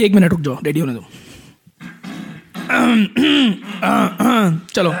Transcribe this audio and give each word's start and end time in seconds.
एक 0.00 0.14
मिनट 0.14 0.30
रुक 0.30 0.40
जाओ 0.40 0.58
रेडी 0.64 0.80
होने 0.80 0.94
दो। 0.94 1.04
चलो 4.74 4.94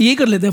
ये 0.00 0.14
कर 0.14 0.26
लेते 0.26 0.46
हैं 0.46 0.52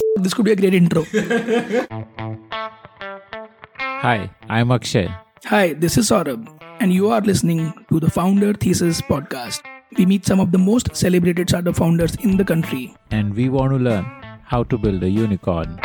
hi 4.04 4.30
I 4.52 4.62
am 4.62 4.74
Akshay 4.74 5.10
hi 5.46 5.74
this 5.74 5.98
is 5.98 6.06
Saurabh 6.06 6.60
and 6.82 6.92
you 6.92 7.10
are 7.10 7.26
listening 7.26 7.72
to 7.90 8.00
the 8.00 8.10
founder 8.10 8.56
thesis 8.56 9.02
podcast 9.02 9.68
we 10.00 10.06
meet 10.06 10.24
some 10.24 10.42
of 10.42 10.50
the 10.50 10.56
most 10.56 10.94
celebrated 10.94 11.50
startup 11.50 11.74
founders 11.74 12.18
in 12.26 12.38
the 12.38 12.44
country 12.44 12.90
and 13.14 13.34
we 13.34 13.48
want 13.50 13.72
to 13.72 13.78
learn 13.78 14.06
how 14.46 14.64
to 14.64 14.78
build 14.78 15.04
a 15.04 15.08
unicorn 15.08 15.78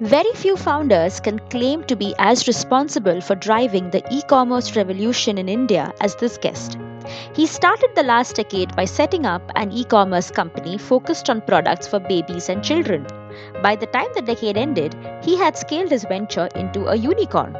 Very 0.00 0.32
few 0.32 0.56
founders 0.56 1.20
can 1.20 1.38
claim 1.50 1.84
to 1.84 1.94
be 1.94 2.14
as 2.18 2.46
responsible 2.46 3.20
for 3.20 3.34
driving 3.34 3.90
the 3.90 4.02
e 4.10 4.22
commerce 4.22 4.74
revolution 4.74 5.36
in 5.36 5.46
India 5.46 5.92
as 6.00 6.14
this 6.14 6.38
guest. 6.38 6.78
He 7.34 7.46
started 7.46 7.90
the 7.94 8.02
last 8.02 8.36
decade 8.36 8.74
by 8.74 8.86
setting 8.86 9.26
up 9.26 9.42
an 9.56 9.70
e 9.70 9.84
commerce 9.84 10.30
company 10.30 10.78
focused 10.78 11.28
on 11.28 11.42
products 11.42 11.86
for 11.86 12.00
babies 12.00 12.48
and 12.48 12.64
children. 12.64 13.06
By 13.62 13.76
the 13.76 13.88
time 13.88 14.08
the 14.14 14.22
decade 14.22 14.56
ended, 14.56 14.96
he 15.22 15.36
had 15.36 15.58
scaled 15.58 15.90
his 15.90 16.04
venture 16.04 16.48
into 16.54 16.86
a 16.86 16.96
unicorn. 16.96 17.54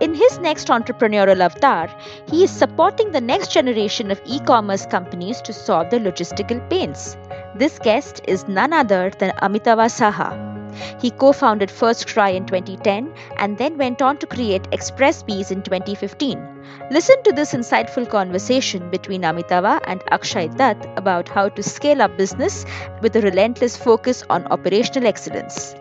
In 0.00 0.14
his 0.14 0.38
next 0.38 0.68
entrepreneurial 0.68 1.40
avatar, 1.40 1.94
he 2.30 2.44
is 2.44 2.50
supporting 2.50 3.12
the 3.12 3.20
next 3.20 3.52
generation 3.52 4.10
of 4.10 4.22
e 4.24 4.40
commerce 4.40 4.86
companies 4.86 5.42
to 5.42 5.52
solve 5.52 5.90
the 5.90 5.98
logistical 5.98 6.66
pains. 6.70 7.18
This 7.54 7.78
guest 7.78 8.22
is 8.26 8.48
none 8.48 8.72
other 8.72 9.10
than 9.18 9.32
Amitava 9.42 9.90
Saha. 10.00 10.55
He 11.00 11.10
co 11.10 11.32
founded 11.32 11.70
First 11.70 12.06
Cry 12.08 12.30
in 12.30 12.46
2010 12.46 13.12
and 13.36 13.58
then 13.58 13.78
went 13.78 14.02
on 14.02 14.18
to 14.18 14.26
create 14.26 14.62
Xpressbees 14.70 15.50
in 15.50 15.62
2015. 15.62 16.56
Listen 16.90 17.22
to 17.24 17.32
this 17.32 17.52
insightful 17.52 18.08
conversation 18.08 18.90
between 18.90 19.22
Amitava 19.22 19.80
and 19.86 20.02
Akshay 20.10 20.48
Datt 20.48 20.86
about 20.96 21.28
how 21.28 21.48
to 21.48 21.62
scale 21.62 22.02
up 22.02 22.16
business 22.16 22.64
with 23.02 23.16
a 23.16 23.20
relentless 23.20 23.76
focus 23.76 24.22
on 24.30 24.46
operational 24.46 25.06
excellence. 25.06 25.74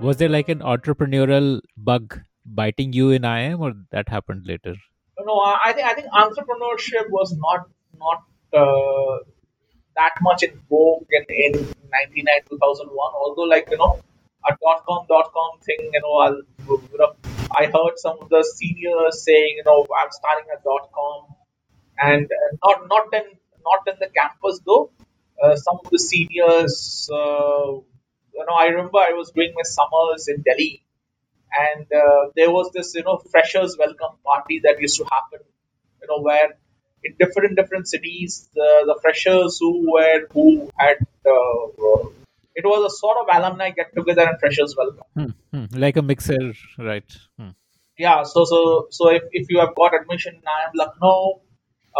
Was 0.00 0.16
there 0.18 0.28
like 0.28 0.48
an 0.48 0.60
entrepreneurial 0.60 1.60
bug 1.76 2.20
biting 2.46 2.92
you 2.92 3.10
in 3.10 3.22
IIM 3.22 3.60
or 3.60 3.72
that 3.90 4.08
happened 4.08 4.46
later? 4.46 4.74
No, 5.18 5.38
I 5.38 5.58
I 5.66 5.72
think 5.72 5.86
I 5.86 5.94
think 5.94 6.08
entrepreneurship 6.12 7.10
was 7.10 7.36
not 7.36 7.66
not 7.98 8.24
uh, 8.52 9.18
that 9.96 10.14
much 10.20 10.42
in 10.42 10.58
vogue 10.68 11.06
in, 11.10 11.24
in 11.28 11.52
99 11.90 12.40
2001 12.48 13.12
although 13.20 13.48
like 13.54 13.68
you 13.70 13.76
know 13.76 14.00
a 14.48 14.52
dot 14.62 14.84
com 14.86 15.06
dot 15.08 15.32
com 15.32 15.58
thing 15.60 15.90
you 15.92 16.00
know 16.00 16.14
I'll, 16.24 16.40
you 16.68 16.98
know 16.98 17.12
I 17.60 17.66
heard 17.66 17.96
some 17.96 18.18
of 18.20 18.28
the 18.28 18.42
seniors 18.56 19.24
saying 19.24 19.54
you 19.58 19.64
know 19.64 19.86
I'm 20.00 20.10
starting 20.10 20.46
a 20.56 20.58
dot 20.62 20.90
com 20.92 21.34
and 21.98 22.30
not 22.64 22.88
not 22.88 23.06
in 23.12 23.26
not 23.64 23.86
in 23.86 23.96
the 24.00 24.08
campus 24.18 24.60
though. 24.66 24.90
Uh, 25.42 25.56
some 25.56 25.78
of 25.84 25.90
the 25.90 25.98
seniors 25.98 27.08
uh, 27.12 27.72
you 28.36 28.44
know 28.48 28.54
I 28.58 28.66
remember 28.66 28.98
I 28.98 29.12
was 29.12 29.30
doing 29.30 29.52
my 29.54 29.62
summers 29.64 30.28
in 30.28 30.42
Delhi. 30.42 30.82
And 31.58 31.86
uh, 31.92 32.30
there 32.34 32.50
was 32.50 32.70
this 32.72 32.94
you 32.94 33.02
know 33.02 33.18
freshers 33.30 33.76
welcome 33.78 34.16
party 34.24 34.60
that 34.64 34.80
used 34.80 34.96
to 34.96 35.04
happen 35.04 35.40
you 36.00 36.08
know 36.08 36.20
where 36.22 36.56
in 37.04 37.14
different 37.22 37.56
different 37.56 37.88
cities 37.88 38.48
the, 38.54 38.68
the 38.90 38.96
freshers 39.02 39.58
who 39.60 39.92
were 39.92 40.20
who 40.32 40.70
had 40.78 40.98
uh, 41.26 42.02
it 42.54 42.64
was 42.64 42.92
a 42.92 42.94
sort 42.96 43.16
of 43.22 43.26
alumni 43.36 43.70
get 43.70 43.94
together 43.94 44.26
and 44.28 44.38
freshers 44.40 44.74
welcome 44.76 45.04
Hmm, 45.14 45.32
hmm, 45.52 45.78
Like 45.84 45.96
a 45.96 46.02
mixer, 46.02 46.52
right? 46.78 47.10
Hmm. 47.38 47.50
yeah 47.98 48.22
so 48.22 48.44
so 48.44 48.58
so 48.90 49.10
if, 49.10 49.22
if 49.32 49.46
you 49.50 49.58
have 49.60 49.74
got 49.74 49.94
admission 50.00 50.34
in 50.34 50.42
IIM 50.58 50.72
Lucknow 50.74 51.40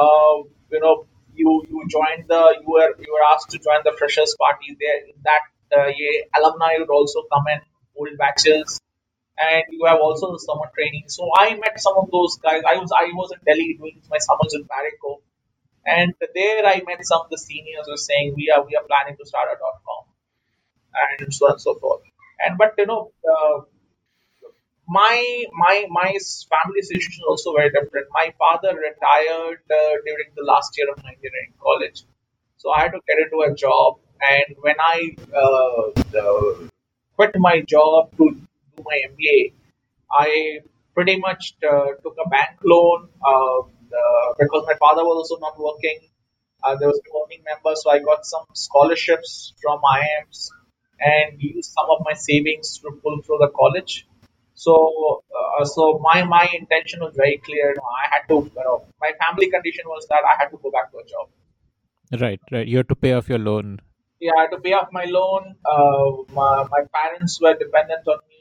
uh, 0.02 0.36
you 0.70 0.80
know 0.84 1.06
you 1.34 1.50
you 1.70 1.82
joined 1.96 2.24
the 2.28 2.42
you 2.60 2.68
were 2.76 2.90
you 3.06 3.12
were 3.14 3.24
asked 3.32 3.50
to 3.50 3.58
join 3.58 3.80
the 3.88 3.94
freshers 3.98 4.36
party 4.44 4.76
there 4.84 4.98
in 5.08 5.14
that 5.28 5.44
uh, 5.76 5.88
yeah, 5.98 6.20
alumni 6.38 6.72
would 6.78 6.90
also 6.90 7.22
come 7.32 7.44
in 7.54 7.60
old 7.98 8.16
batches 8.18 8.78
and 9.38 9.64
you 9.70 9.84
have 9.86 10.00
also 10.00 10.32
the 10.32 10.38
summer 10.38 10.70
training. 10.74 11.04
So 11.08 11.30
I 11.36 11.54
met 11.54 11.80
some 11.80 11.94
of 11.96 12.10
those 12.10 12.38
guys. 12.38 12.62
I 12.66 12.76
was 12.76 12.92
I 12.92 13.10
was 13.12 13.32
in 13.32 13.40
Delhi 13.44 13.74
doing 13.78 14.00
my 14.10 14.18
summers 14.18 14.54
in 14.54 14.64
Marico 14.64 15.20
and 15.86 16.14
there 16.34 16.64
I 16.66 16.82
met 16.86 17.04
some 17.04 17.22
of 17.22 17.30
the 17.30 17.38
seniors 17.38 17.86
who 17.86 17.92
were 17.92 17.96
saying 17.96 18.34
we 18.36 18.50
are 18.50 18.64
we 18.64 18.76
are 18.76 18.84
planning 18.84 19.16
to 19.16 19.26
start 19.26 19.48
a 19.52 19.58
dot 19.58 19.82
com. 19.86 20.04
And 21.20 21.34
so 21.34 21.46
on 21.46 21.52
and 21.52 21.60
so 21.60 21.74
forth. 21.74 22.02
And 22.38 22.58
but 22.58 22.74
you 22.78 22.86
know 22.86 23.12
uh, 23.28 23.62
my 24.88 25.44
my 25.52 25.86
my 25.90 26.16
family 26.52 26.82
situation 26.82 27.22
is 27.22 27.28
also 27.28 27.54
very 27.54 27.70
different. 27.70 28.08
My 28.12 28.34
father 28.38 28.76
retired 28.76 29.60
uh, 29.70 29.94
during 30.04 30.30
the 30.36 30.44
last 30.44 30.76
year 30.76 30.90
of 30.92 31.02
my 31.02 31.10
engineering 31.10 31.54
college, 31.60 32.04
so 32.58 32.70
I 32.70 32.82
had 32.82 32.92
to 32.92 33.00
get 33.08 33.18
into 33.24 33.40
a 33.50 33.54
job. 33.54 33.98
And 34.20 34.56
when 34.60 34.76
I 34.78 35.16
uh, 35.34 36.68
quit 37.16 37.34
my 37.38 37.60
job 37.62 38.16
to 38.18 38.36
do 38.82 38.88
my 38.88 38.98
MBA, 39.10 39.52
I 40.10 40.60
pretty 40.94 41.18
much 41.18 41.54
uh, 41.62 41.86
took 42.02 42.16
a 42.24 42.28
bank 42.28 42.58
loan 42.64 43.08
uh, 43.24 43.60
uh, 43.60 44.34
because 44.38 44.64
my 44.66 44.74
father 44.74 45.04
was 45.04 45.30
also 45.30 45.40
not 45.40 45.58
working. 45.58 46.00
Uh, 46.62 46.76
there 46.76 46.88
was 46.88 47.00
no 47.08 47.24
earning 47.24 47.42
member, 47.44 47.74
so 47.74 47.90
I 47.90 47.98
got 47.98 48.24
some 48.24 48.44
scholarships 48.54 49.52
from 49.60 49.80
IIMs 49.80 50.50
and 51.00 51.42
used 51.42 51.72
some 51.72 51.86
of 51.90 52.02
my 52.04 52.14
savings 52.14 52.78
to 52.78 52.90
pull 53.02 53.20
through 53.22 53.38
the 53.40 53.50
college. 53.54 54.06
So, 54.54 55.24
uh, 55.34 55.64
so 55.64 55.98
my 56.02 56.22
my 56.22 56.48
intention 56.54 57.00
was 57.00 57.14
very 57.16 57.38
clear. 57.38 57.74
I 57.74 58.14
had 58.14 58.28
to, 58.28 58.34
you 58.34 58.62
know, 58.64 58.86
my 59.00 59.12
family 59.20 59.50
condition 59.50 59.86
was 59.86 60.06
that 60.08 60.22
I 60.32 60.40
had 60.40 60.50
to 60.50 60.58
go 60.62 60.70
back 60.70 60.92
to 60.92 60.98
a 60.98 61.06
job. 61.12 61.26
Right, 62.20 62.40
right. 62.52 62.68
You 62.68 62.76
have 62.76 62.88
to 62.88 62.94
pay 62.94 63.12
off 63.14 63.28
your 63.28 63.38
loan. 63.38 63.80
Yeah, 64.20 64.32
I 64.38 64.42
had 64.42 64.50
to 64.50 64.60
pay 64.60 64.72
off 64.72 64.88
my 64.92 65.04
loan. 65.06 65.56
Uh, 65.66 66.32
my, 66.32 66.64
my 66.70 66.82
parents 66.94 67.40
were 67.40 67.54
dependent 67.54 68.06
on 68.06 68.18
me, 68.28 68.31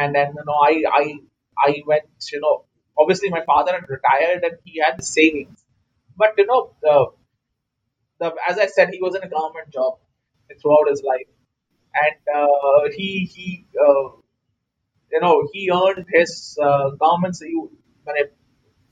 and 0.00 0.14
then 0.14 0.28
you 0.36 0.44
know, 0.46 0.54
I 0.54 0.84
I 0.92 1.14
I 1.58 1.82
went. 1.86 2.04
You 2.32 2.40
know, 2.40 2.64
obviously 2.98 3.30
my 3.30 3.44
father 3.44 3.72
had 3.72 3.88
retired 3.88 4.44
and 4.44 4.58
he 4.64 4.80
had 4.84 5.04
savings, 5.04 5.64
but 6.16 6.34
you 6.38 6.46
know, 6.46 6.74
the, 6.82 7.06
the 8.20 8.34
as 8.48 8.58
I 8.58 8.66
said, 8.66 8.90
he 8.92 9.00
was 9.02 9.14
in 9.16 9.22
a 9.22 9.28
government 9.30 9.70
job 9.72 9.98
throughout 10.62 10.88
his 10.90 11.02
life, 11.02 11.28
and 11.94 12.36
uh, 12.36 12.90
he 12.96 13.30
he. 13.34 13.66
Uh, 13.80 14.10
you 15.12 15.20
know, 15.20 15.48
he 15.52 15.70
earned 15.72 16.06
his 16.12 16.58
uh, 16.62 16.90
government. 16.92 17.36
He, 17.40 17.56
it, 18.16 18.34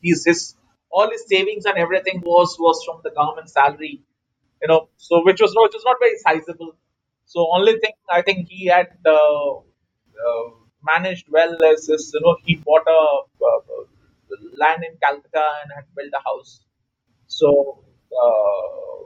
his 0.02 0.56
all 0.90 1.10
his 1.10 1.24
savings 1.28 1.66
and 1.66 1.78
everything 1.78 2.22
was 2.24 2.56
was 2.58 2.82
from 2.86 3.00
the 3.04 3.10
government 3.10 3.50
salary. 3.50 4.02
You 4.62 4.68
know, 4.68 4.88
so 4.96 5.22
which 5.24 5.40
was 5.40 5.54
no, 5.54 5.62
which 5.64 5.74
was 5.74 5.84
not 5.84 5.96
very 6.00 6.18
sizable. 6.18 6.76
So 7.26 7.48
only 7.54 7.78
thing 7.80 7.92
I 8.10 8.22
think 8.22 8.48
he 8.48 8.66
had 8.66 8.88
uh, 9.06 9.60
managed 10.82 11.26
well 11.30 11.56
is, 11.72 11.88
is 11.88 12.10
you 12.14 12.20
know 12.20 12.36
he 12.44 12.56
bought 12.56 12.86
a 12.86 13.00
uh, 13.46 13.84
land 14.56 14.84
in 14.88 14.96
Calcutta 15.02 15.46
and 15.62 15.72
had 15.74 15.84
built 15.96 16.12
a 16.14 16.22
house. 16.24 16.60
So 17.26 17.84
uh, 18.24 18.96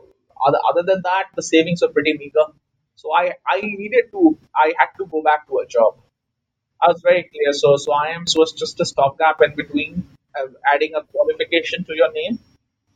other 0.48 0.60
other 0.70 0.82
than 0.84 1.02
that, 1.04 1.26
the 1.36 1.42
savings 1.42 1.82
were 1.82 1.88
pretty 1.88 2.14
meager. 2.14 2.46
So 2.96 3.12
I 3.14 3.34
I 3.46 3.60
needed 3.62 4.10
to 4.12 4.38
I 4.54 4.74
had 4.78 4.90
to 4.98 5.06
go 5.06 5.22
back 5.22 5.46
to 5.48 5.58
a 5.58 5.66
job. 5.66 5.96
I 6.82 6.88
was 6.88 7.00
very 7.02 7.24
clear. 7.24 7.52
So, 7.52 7.70
I 7.70 8.10
am 8.10 8.26
so 8.26 8.34
IIMS 8.34 8.38
was 8.38 8.52
just 8.52 8.80
a 8.80 8.84
stopgap 8.84 9.40
in 9.42 9.54
between, 9.56 10.08
uh, 10.38 10.48
adding 10.74 10.94
a 10.94 11.02
qualification 11.04 11.84
to 11.84 11.94
your 11.96 12.12
name. 12.12 12.38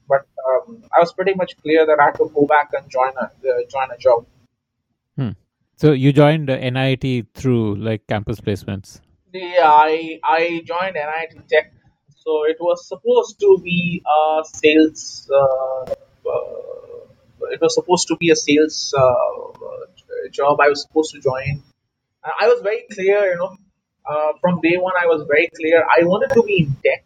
But 0.08 0.26
um, 0.48 0.84
I 0.96 1.00
was 1.00 1.12
pretty 1.12 1.34
much 1.34 1.56
clear 1.62 1.86
that 1.86 2.00
I 2.00 2.06
had 2.06 2.16
to 2.16 2.30
go 2.34 2.46
back 2.46 2.70
and 2.74 2.90
join 2.90 3.12
a 3.18 3.26
uh, 3.26 3.64
join 3.70 3.90
a 3.92 3.98
job. 3.98 4.26
So 5.76 5.92
you 5.92 6.12
joined 6.12 6.48
uh, 6.48 6.56
NIIT 6.56 7.26
through 7.34 7.76
like 7.76 8.06
campus 8.06 8.40
placements. 8.40 9.00
Yeah, 9.32 9.70
I 9.70 10.18
I 10.24 10.62
joined 10.64 10.96
NIIT 10.96 11.46
Tech. 11.48 11.72
So 12.16 12.44
it 12.44 12.56
was 12.58 12.88
supposed 12.88 13.38
to 13.40 13.60
be 13.62 14.02
a 14.04 14.42
sales. 14.44 15.30
Uh, 15.30 15.92
uh, 16.32 17.52
it 17.52 17.60
was 17.60 17.74
supposed 17.74 18.08
to 18.08 18.16
be 18.16 18.30
a 18.30 18.36
sales 18.36 18.94
uh, 18.96 20.30
job. 20.32 20.58
I 20.60 20.68
was 20.70 20.82
supposed 20.82 21.12
to 21.14 21.20
join. 21.20 21.62
I 22.24 22.48
was 22.48 22.60
very 22.62 22.84
clear, 22.90 23.30
you 23.30 23.36
know, 23.36 23.56
uh, 24.04 24.32
from 24.40 24.60
day 24.60 24.76
one, 24.78 24.94
I 24.98 25.06
was 25.06 25.24
very 25.28 25.48
clear. 25.54 25.84
I 25.84 26.04
wanted 26.04 26.34
to 26.34 26.42
be 26.42 26.62
in 26.64 26.76
tech, 26.84 27.04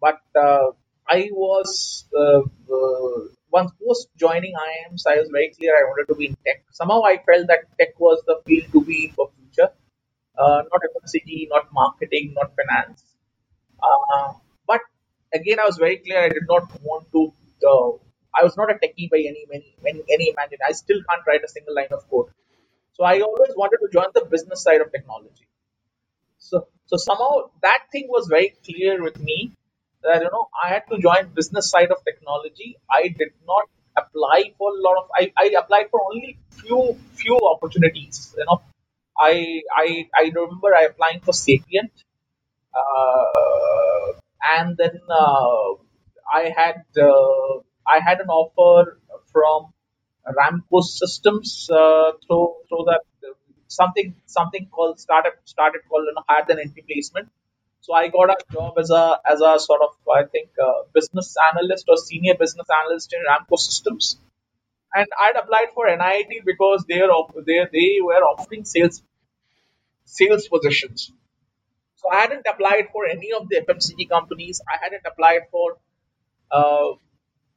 but 0.00 0.20
uh, 0.34 0.70
I 1.08 1.28
was 1.32 2.06
uh, 2.16 2.40
once 3.56 3.72
post 3.80 4.08
joining 4.16 4.54
IIMs, 4.66 5.02
I 5.06 5.16
was 5.20 5.28
very 5.30 5.50
clear 5.56 5.72
I 5.80 5.84
wanted 5.90 6.06
to 6.12 6.16
be 6.20 6.26
in 6.26 6.36
tech. 6.46 6.64
Somehow, 6.72 7.02
I 7.04 7.16
felt 7.28 7.46
that 7.48 7.62
tech 7.78 7.98
was 7.98 8.22
the 8.26 8.36
field 8.46 8.66
to 8.72 8.80
be 8.84 9.12
for 9.16 9.30
future, 9.36 9.70
uh, 10.38 10.60
not 10.72 10.80
FMCG, 10.92 11.48
not 11.50 11.68
marketing, 11.72 12.34
not 12.38 12.52
finance. 12.58 13.04
Uh, 13.82 14.32
but 14.66 14.80
again, 15.32 15.58
I 15.60 15.66
was 15.66 15.78
very 15.78 15.98
clear. 15.98 16.20
I 16.24 16.28
did 16.28 16.48
not 16.48 16.64
want 16.82 17.06
to. 17.12 17.32
Uh, 17.72 17.90
I 18.38 18.42
was 18.42 18.56
not 18.56 18.70
a 18.70 18.74
techie 18.74 19.08
by 19.10 19.18
any 19.30 19.46
any 19.52 19.74
any, 19.90 20.02
any 20.16 20.30
imagine. 20.30 20.58
I 20.68 20.72
still 20.72 21.00
can't 21.08 21.26
write 21.26 21.44
a 21.44 21.48
single 21.56 21.74
line 21.74 21.92
of 21.98 22.08
code. 22.10 22.30
So 22.92 23.04
I 23.04 23.20
always 23.20 23.52
wanted 23.56 23.78
to 23.84 23.88
join 23.92 24.06
the 24.14 24.24
business 24.36 24.62
side 24.62 24.80
of 24.80 24.90
technology. 24.92 25.46
So 26.38 26.66
so 26.86 26.96
somehow 26.96 27.50
that 27.62 27.84
thing 27.92 28.08
was 28.08 28.26
very 28.26 28.54
clear 28.68 29.02
with 29.02 29.20
me 29.20 29.38
that 30.04 30.22
you 30.22 30.30
know 30.34 30.48
I 30.64 30.68
had 30.74 30.84
to 30.90 30.98
join 30.98 31.28
business 31.34 31.70
side 31.70 31.90
of 31.90 32.04
technology. 32.04 32.76
I 32.90 33.08
did 33.08 33.32
not 33.46 33.68
apply 33.96 34.52
for 34.58 34.70
a 34.76 34.80
lot 34.86 34.96
of 35.02 35.10
I, 35.16 35.32
I 35.38 35.54
applied 35.60 35.90
for 35.90 36.00
only 36.12 36.38
few 36.50 36.96
few 37.14 37.38
opportunities. 37.52 38.34
You 38.38 38.44
know, 38.48 38.62
I 39.18 39.62
I 39.76 40.08
I 40.16 40.24
remember 40.34 40.74
I 40.74 40.82
applying 40.84 41.20
for 41.20 41.32
Sapient, 41.32 41.92
uh, 42.74 44.12
and 44.58 44.76
then 44.76 45.00
uh, 45.10 45.74
I 46.32 46.52
had 46.56 46.84
uh, 47.00 47.58
I 47.86 48.00
had 48.00 48.20
an 48.20 48.28
offer 48.28 48.98
from 49.32 49.72
Ramco 50.38 50.82
Systems 50.82 51.68
uh, 51.70 52.12
through 52.26 52.54
through 52.68 52.84
that 52.90 53.02
something 53.68 54.14
something 54.26 54.68
called 54.70 54.98
started 55.00 55.32
started 55.44 55.82
called 55.88 56.04
you 56.08 56.14
know, 56.14 56.24
higher 56.28 56.44
than 56.48 56.58
entry 56.58 56.84
placement. 56.88 57.28
So 57.84 57.92
I 57.92 58.08
got 58.08 58.30
a 58.30 58.36
job 58.50 58.78
as 58.78 58.90
a 58.98 59.20
as 59.30 59.42
a 59.42 59.58
sort 59.60 59.82
of 59.86 59.90
I 60.10 60.22
think 60.34 60.48
business 60.94 61.34
analyst 61.48 61.84
or 61.86 61.98
senior 61.98 62.34
business 62.42 62.66
analyst 62.76 63.12
in 63.12 63.20
Ramco 63.30 63.58
Systems, 63.58 64.18
and 64.94 65.06
I'd 65.24 65.36
applied 65.40 65.74
for 65.74 65.84
NIIT 65.86 66.46
because 66.46 66.86
they 66.88 67.00
were 67.02 67.42
they 67.48 67.58
they 67.74 67.90
were 68.00 68.22
offering 68.30 68.64
sales 68.64 69.02
sales 70.06 70.48
positions. 70.48 71.12
So 71.96 72.08
I 72.10 72.20
hadn't 72.22 72.46
applied 72.54 72.88
for 72.90 73.04
any 73.06 73.32
of 73.32 73.50
the 73.50 73.60
FMCG 73.68 74.08
companies. 74.08 74.62
I 74.66 74.82
hadn't 74.82 75.06
applied 75.12 75.42
for 75.50 75.76
uh, 76.50 76.88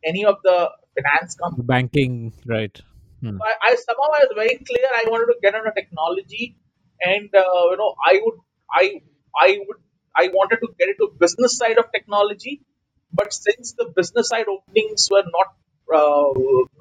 any 0.03 0.25
of 0.25 0.35
the 0.43 0.69
finance 0.99 1.35
companies. 1.35 1.67
Banking, 1.67 2.33
right? 2.45 2.77
Hmm. 3.21 3.41
I, 3.41 3.55
I 3.69 3.75
somehow 3.75 4.11
I 4.19 4.23
was 4.27 4.33
very 4.35 4.57
clear 4.57 4.87
I 4.93 5.05
wanted 5.07 5.33
to 5.33 5.39
get 5.41 5.55
into 5.55 5.71
technology, 5.73 6.57
and 7.01 7.33
uh, 7.33 7.65
you 7.71 7.77
know 7.77 7.93
I 8.13 8.19
would 8.23 8.39
I 8.69 9.01
I 9.47 9.59
would 9.65 9.83
I 10.17 10.29
wanted 10.33 10.59
to 10.65 10.69
get 10.79 10.89
into 10.89 11.11
business 11.19 11.57
side 11.57 11.77
of 11.77 11.91
technology, 11.93 12.61
but 13.13 13.33
since 13.33 13.73
the 13.73 13.85
business 13.95 14.29
side 14.29 14.47
openings 14.55 15.07
were 15.11 15.23
not 15.37 15.49
uh, 15.99 16.29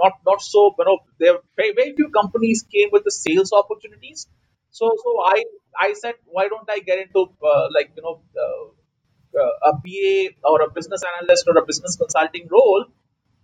not 0.02 0.14
not 0.26 0.42
so 0.42 0.74
you 0.78 0.84
know 0.86 0.98
there 1.20 1.38
very, 1.56 1.74
very 1.74 1.94
few 1.96 2.10
companies 2.10 2.64
came 2.72 2.90
with 2.92 3.04
the 3.04 3.12
sales 3.12 3.52
opportunities. 3.52 4.26
So 4.70 4.92
so 5.04 5.20
I 5.24 5.44
I 5.80 5.94
said 5.94 6.14
why 6.26 6.48
don't 6.48 6.70
I 6.70 6.80
get 6.80 6.98
into 7.06 7.28
uh, 7.52 7.68
like 7.78 7.92
you 7.96 8.02
know 8.02 8.20
uh, 8.46 8.64
uh, 9.42 9.70
a 9.70 9.72
BA 9.84 10.30
or 10.44 10.62
a 10.62 10.70
business 10.70 11.02
analyst 11.12 11.46
or 11.48 11.58
a 11.58 11.66
business 11.66 11.96
consulting 11.96 12.48
role 12.50 12.86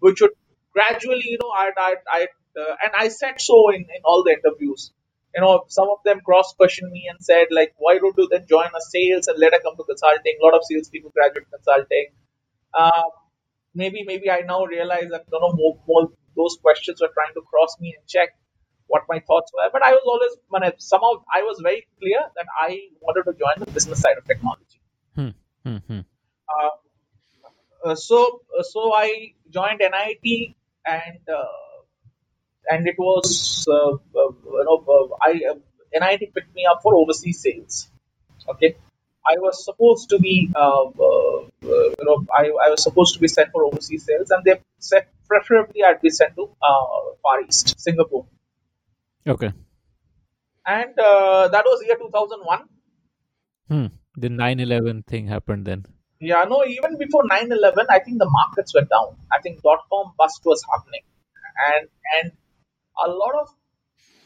which 0.01 0.21
would 0.21 0.33
gradually, 0.73 1.25
you 1.27 1.39
know, 1.43 1.51
I, 1.51 1.71
I, 1.79 1.97
I 2.13 2.27
and 2.85 2.93
I 2.97 3.09
said 3.09 3.41
so 3.41 3.71
in, 3.71 3.83
in 3.83 4.03
all 4.05 4.25
the 4.25 4.33
interviews. 4.33 4.93
You 5.35 5.41
know, 5.41 5.65
some 5.69 5.89
of 5.89 5.99
them 6.05 6.21
cross 6.21 6.53
questioned 6.55 6.93
me 6.93 7.07
and 7.11 7.19
said 7.25 7.47
like, 7.51 7.73
why 7.79 7.99
don't 7.99 8.15
you 8.19 8.29
then 8.31 8.47
join 8.49 8.67
a 8.67 8.81
sales 8.81 9.29
and 9.29 9.39
later 9.39 9.59
come 9.63 9.77
to 9.77 9.85
consulting? 9.85 10.37
A 10.41 10.45
lot 10.45 10.55
of 10.55 10.63
salespeople 10.65 11.11
graduate 11.11 11.47
consulting. 11.51 12.09
Uh, 12.75 13.09
maybe 13.75 14.05
maybe 14.05 14.31
I 14.31 14.41
now 14.43 14.65
realize 14.65 15.09
that 15.11 15.25
you 15.33 15.41
know 15.41 15.53
more, 15.55 15.79
more 15.87 16.11
those 16.37 16.59
questions 16.61 17.01
were 17.01 17.11
trying 17.15 17.35
to 17.35 17.43
cross 17.43 17.77
me 17.81 17.95
and 17.99 18.07
check 18.07 18.31
what 18.87 19.03
my 19.09 19.21
thoughts 19.21 19.51
were. 19.55 19.69
But 19.73 19.83
I 19.85 19.93
was 19.93 20.05
always 20.07 20.33
I, 20.65 20.73
somehow 20.79 21.25
I 21.35 21.43
was 21.43 21.61
very 21.63 21.87
clear 21.99 22.21
that 22.37 22.47
I 22.61 22.89
wanted 23.01 23.31
to 23.31 23.39
join 23.39 23.65
the 23.65 23.71
business 23.71 24.01
side 24.01 24.19
of 24.19 24.25
technology. 24.27 24.81
Hmm. 25.15 25.29
Hmm. 25.65 25.77
Hmm. 25.89 26.01
Uh, 26.55 27.89
uh, 27.89 27.95
so 27.95 28.43
uh, 28.59 28.63
so 28.63 28.95
I 28.95 29.33
joined 29.51 29.81
NIIT 29.81 30.55
and 30.87 31.19
uh, 31.29 31.45
and 32.71 32.87
it 32.87 32.97
was 32.99 33.67
uh, 33.69 33.93
uh, 33.93 34.33
you 34.59 34.65
know 34.69 34.79
uh, 34.97 35.17
I 35.23 35.33
uh, 35.51 35.55
NIIT 36.01 36.35
picked 36.35 36.55
me 36.55 36.67
up 36.71 36.81
for 36.83 36.95
overseas 36.97 37.41
sales. 37.43 37.89
Okay, 38.49 38.77
I 39.27 39.35
was 39.39 39.65
supposed 39.65 40.11
to 40.11 40.19
be 40.19 40.51
uh, 40.55 40.85
uh, 40.85 41.39
uh, 41.39 41.43
you 41.63 42.05
know 42.09 42.27
I, 42.35 42.47
I 42.67 42.71
was 42.71 42.83
supposed 42.83 43.15
to 43.15 43.21
be 43.21 43.29
sent 43.29 43.51
for 43.53 43.65
overseas 43.65 44.05
sales, 44.05 44.31
and 44.31 44.45
they 44.45 44.61
said 44.79 45.07
preferably 45.29 45.83
I'd 45.85 46.01
be 46.01 46.11
sent 46.11 46.35
to 46.37 46.45
uh, 46.63 46.85
Far 47.23 47.43
East, 47.43 47.79
Singapore, 47.81 48.27
Okay. 49.27 49.53
and 50.67 50.99
uh, 50.99 51.49
that 51.49 51.65
was 51.65 51.83
year 51.87 51.97
2001. 51.97 52.69
Hmm. 53.69 53.87
The 54.17 54.29
9/11 54.29 55.07
thing 55.07 55.27
happened 55.27 55.65
then. 55.67 55.87
Yeah, 56.21 56.45
no, 56.45 56.65
even 56.65 56.99
before 56.99 57.23
9/11, 57.25 57.87
I 57.91 57.99
think 58.01 58.19
the 58.19 58.29
markets 58.31 58.75
were 58.75 58.83
down. 58.95 59.17
I 59.33 59.41
think 59.41 59.63
dot 59.63 59.85
com 59.93 60.13
bust 60.19 60.43
was 60.45 60.63
happening, 60.71 61.03
and 61.69 61.89
and 62.19 62.33
a 63.07 63.11
lot 63.11 63.35
of 63.43 63.49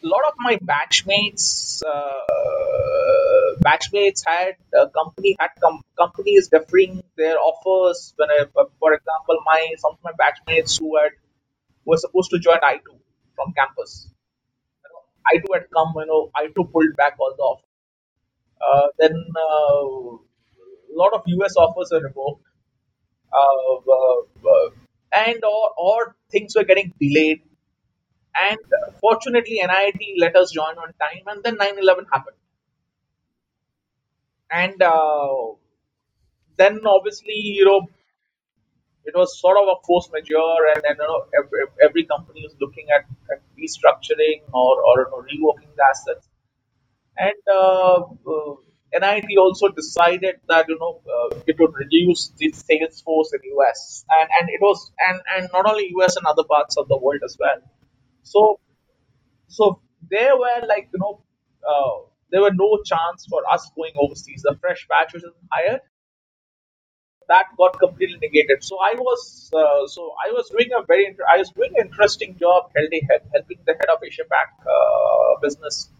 a 0.04 0.08
lot 0.08 0.24
of 0.28 0.34
my 0.38 0.56
batchmates 0.72 1.82
uh, 1.86 3.54
batchmates 3.64 4.22
had 4.26 4.54
uh, 4.78 4.88
company 4.98 5.36
had 5.40 5.50
com- 5.62 5.82
companies 5.98 6.48
deferring 6.48 7.02
their 7.16 7.38
offers. 7.38 8.14
When 8.16 8.30
I, 8.30 8.44
for 8.80 8.94
example, 8.94 9.38
my 9.46 9.74
some 9.78 9.92
of 9.94 9.98
my 10.04 10.12
batchmates 10.22 10.78
who 10.80 10.96
had 10.98 11.12
were 11.86 11.98
supposed 11.98 12.30
to 12.32 12.38
join 12.38 12.56
I2 12.58 12.82
from 13.36 13.52
campus. 13.54 14.10
You 14.84 14.90
know, 14.92 15.40
I2 15.40 15.60
had 15.60 15.66
come, 15.76 15.94
you 15.96 16.06
know, 16.06 16.30
I2 16.36 16.72
pulled 16.72 16.96
back 16.96 17.16
all 17.20 17.34
the 17.36 17.42
offers. 17.42 17.64
Uh, 18.60 18.88
then 18.98 19.14
uh, 19.36 20.16
a 20.94 20.96
lot 20.96 21.12
of 21.14 21.22
US 21.26 21.56
offers 21.56 21.90
were 21.92 22.00
revoked, 22.00 22.44
uh, 23.32 23.74
uh, 23.98 24.20
uh, 24.54 24.70
and 25.14 25.44
or, 25.44 25.70
or 25.78 26.16
things 26.30 26.54
were 26.56 26.64
getting 26.64 26.92
delayed. 27.00 27.42
And 28.42 28.58
fortunately, 29.00 29.60
NIIT 29.64 30.02
let 30.18 30.36
us 30.36 30.52
join 30.52 30.76
on 30.78 30.92
time, 31.04 31.24
and 31.26 31.42
then 31.44 31.56
9/11 31.56 32.06
happened. 32.12 32.36
And 34.50 34.82
uh, 34.82 35.54
then 36.56 36.80
obviously, 36.86 37.34
you 37.34 37.64
know, 37.64 37.88
it 39.04 39.14
was 39.16 39.40
sort 39.40 39.56
of 39.58 39.68
a 39.68 39.76
force 39.86 40.10
majeure, 40.12 40.62
and, 40.74 40.84
and 40.84 40.98
you 40.98 41.06
know, 41.08 41.24
every, 41.38 41.60
every 41.82 42.04
company 42.04 42.42
is 42.42 42.54
looking 42.60 42.86
at, 42.96 43.04
at 43.32 43.42
restructuring 43.58 44.42
or 44.52 44.74
or 44.84 44.96
you 45.00 45.10
know, 45.10 45.22
reworking 45.30 45.74
the 45.76 45.84
assets 45.90 46.28
and 47.18 47.34
uh, 47.52 48.00
uh, 48.02 48.54
NIIT 48.94 49.38
also 49.38 49.68
decided 49.68 50.36
that 50.48 50.66
you 50.68 50.78
know 50.80 51.00
uh, 51.08 51.40
it 51.46 51.56
would 51.60 51.72
reduce 51.74 52.30
the 52.38 52.50
sales 52.52 53.00
force 53.02 53.32
in 53.34 53.40
US, 53.58 54.04
and 54.10 54.28
and 54.40 54.48
it 54.50 54.60
was 54.60 54.92
and 55.08 55.20
and 55.36 55.50
not 55.52 55.68
only 55.70 55.92
US 56.00 56.16
and 56.16 56.26
other 56.26 56.44
parts 56.44 56.76
of 56.78 56.88
the 56.88 56.98
world 56.98 57.20
as 57.24 57.36
well. 57.40 57.60
So 58.32 58.60
so 59.48 59.80
there 60.10 60.36
were 60.36 60.60
like 60.68 60.88
you 60.92 61.00
know 61.04 61.14
uh, 61.70 61.96
there 62.30 62.42
were 62.42 62.54
no 62.54 62.70
chance 62.84 63.26
for 63.30 63.42
us 63.52 63.70
going 63.76 63.94
overseas. 63.96 64.42
The 64.42 64.56
fresh 64.60 64.86
batch 64.88 65.14
which 65.14 65.22
was 65.24 65.34
hired 65.52 65.82
that 67.28 67.46
got 67.58 67.78
completely 67.78 68.18
negated. 68.22 68.62
So 68.62 68.78
I 68.78 68.94
was 68.96 69.50
uh, 69.52 69.86
so 69.86 70.12
I 70.24 70.30
was 70.32 70.48
doing 70.50 70.70
a 70.78 70.82
very 70.86 71.06
inter- 71.06 71.28
I 71.32 71.38
was 71.38 71.50
doing 71.50 71.72
an 71.76 71.86
interesting 71.86 72.36
job 72.38 72.70
helping 72.76 73.02
helping 73.34 73.58
the 73.66 73.74
head 73.78 73.90
of 73.94 73.98
Asia 74.04 74.24
Pac 74.30 74.48
uh, 74.74 75.40
business 75.42 75.90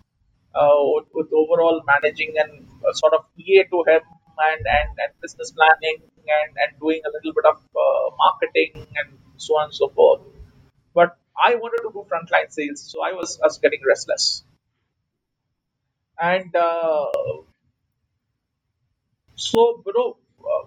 uh, 0.54 0.82
with, 0.94 1.08
with 1.14 1.28
overall 1.32 1.82
managing 1.86 2.34
and 2.38 2.68
uh, 2.86 2.92
sort 2.92 3.14
of 3.14 3.22
PA 3.36 3.60
to 3.72 3.78
him 3.90 4.02
and, 4.50 4.62
and, 4.78 4.90
and 5.02 5.10
business 5.22 5.52
planning 5.52 5.98
and, 6.38 6.50
and 6.62 6.80
doing 6.80 7.00
a 7.06 7.10
little 7.16 7.32
bit 7.34 7.46
of 7.50 7.58
uh, 7.84 8.06
marketing 8.24 8.72
and 8.98 9.18
so 9.36 9.54
on 9.58 9.66
and 9.66 9.74
so 9.74 9.88
forth. 9.90 10.22
But 10.94 11.18
I 11.44 11.56
wanted 11.56 11.82
to 11.82 11.90
do 11.92 12.04
frontline 12.10 12.50
sales, 12.50 12.82
so 12.90 13.02
I 13.02 13.12
was, 13.12 13.38
I 13.42 13.46
was 13.46 13.58
getting 13.58 13.80
restless. 13.86 14.44
And 16.18 16.54
uh, 16.56 17.06
so, 19.34 19.82
know, 19.94 20.16
uh, 20.40 20.66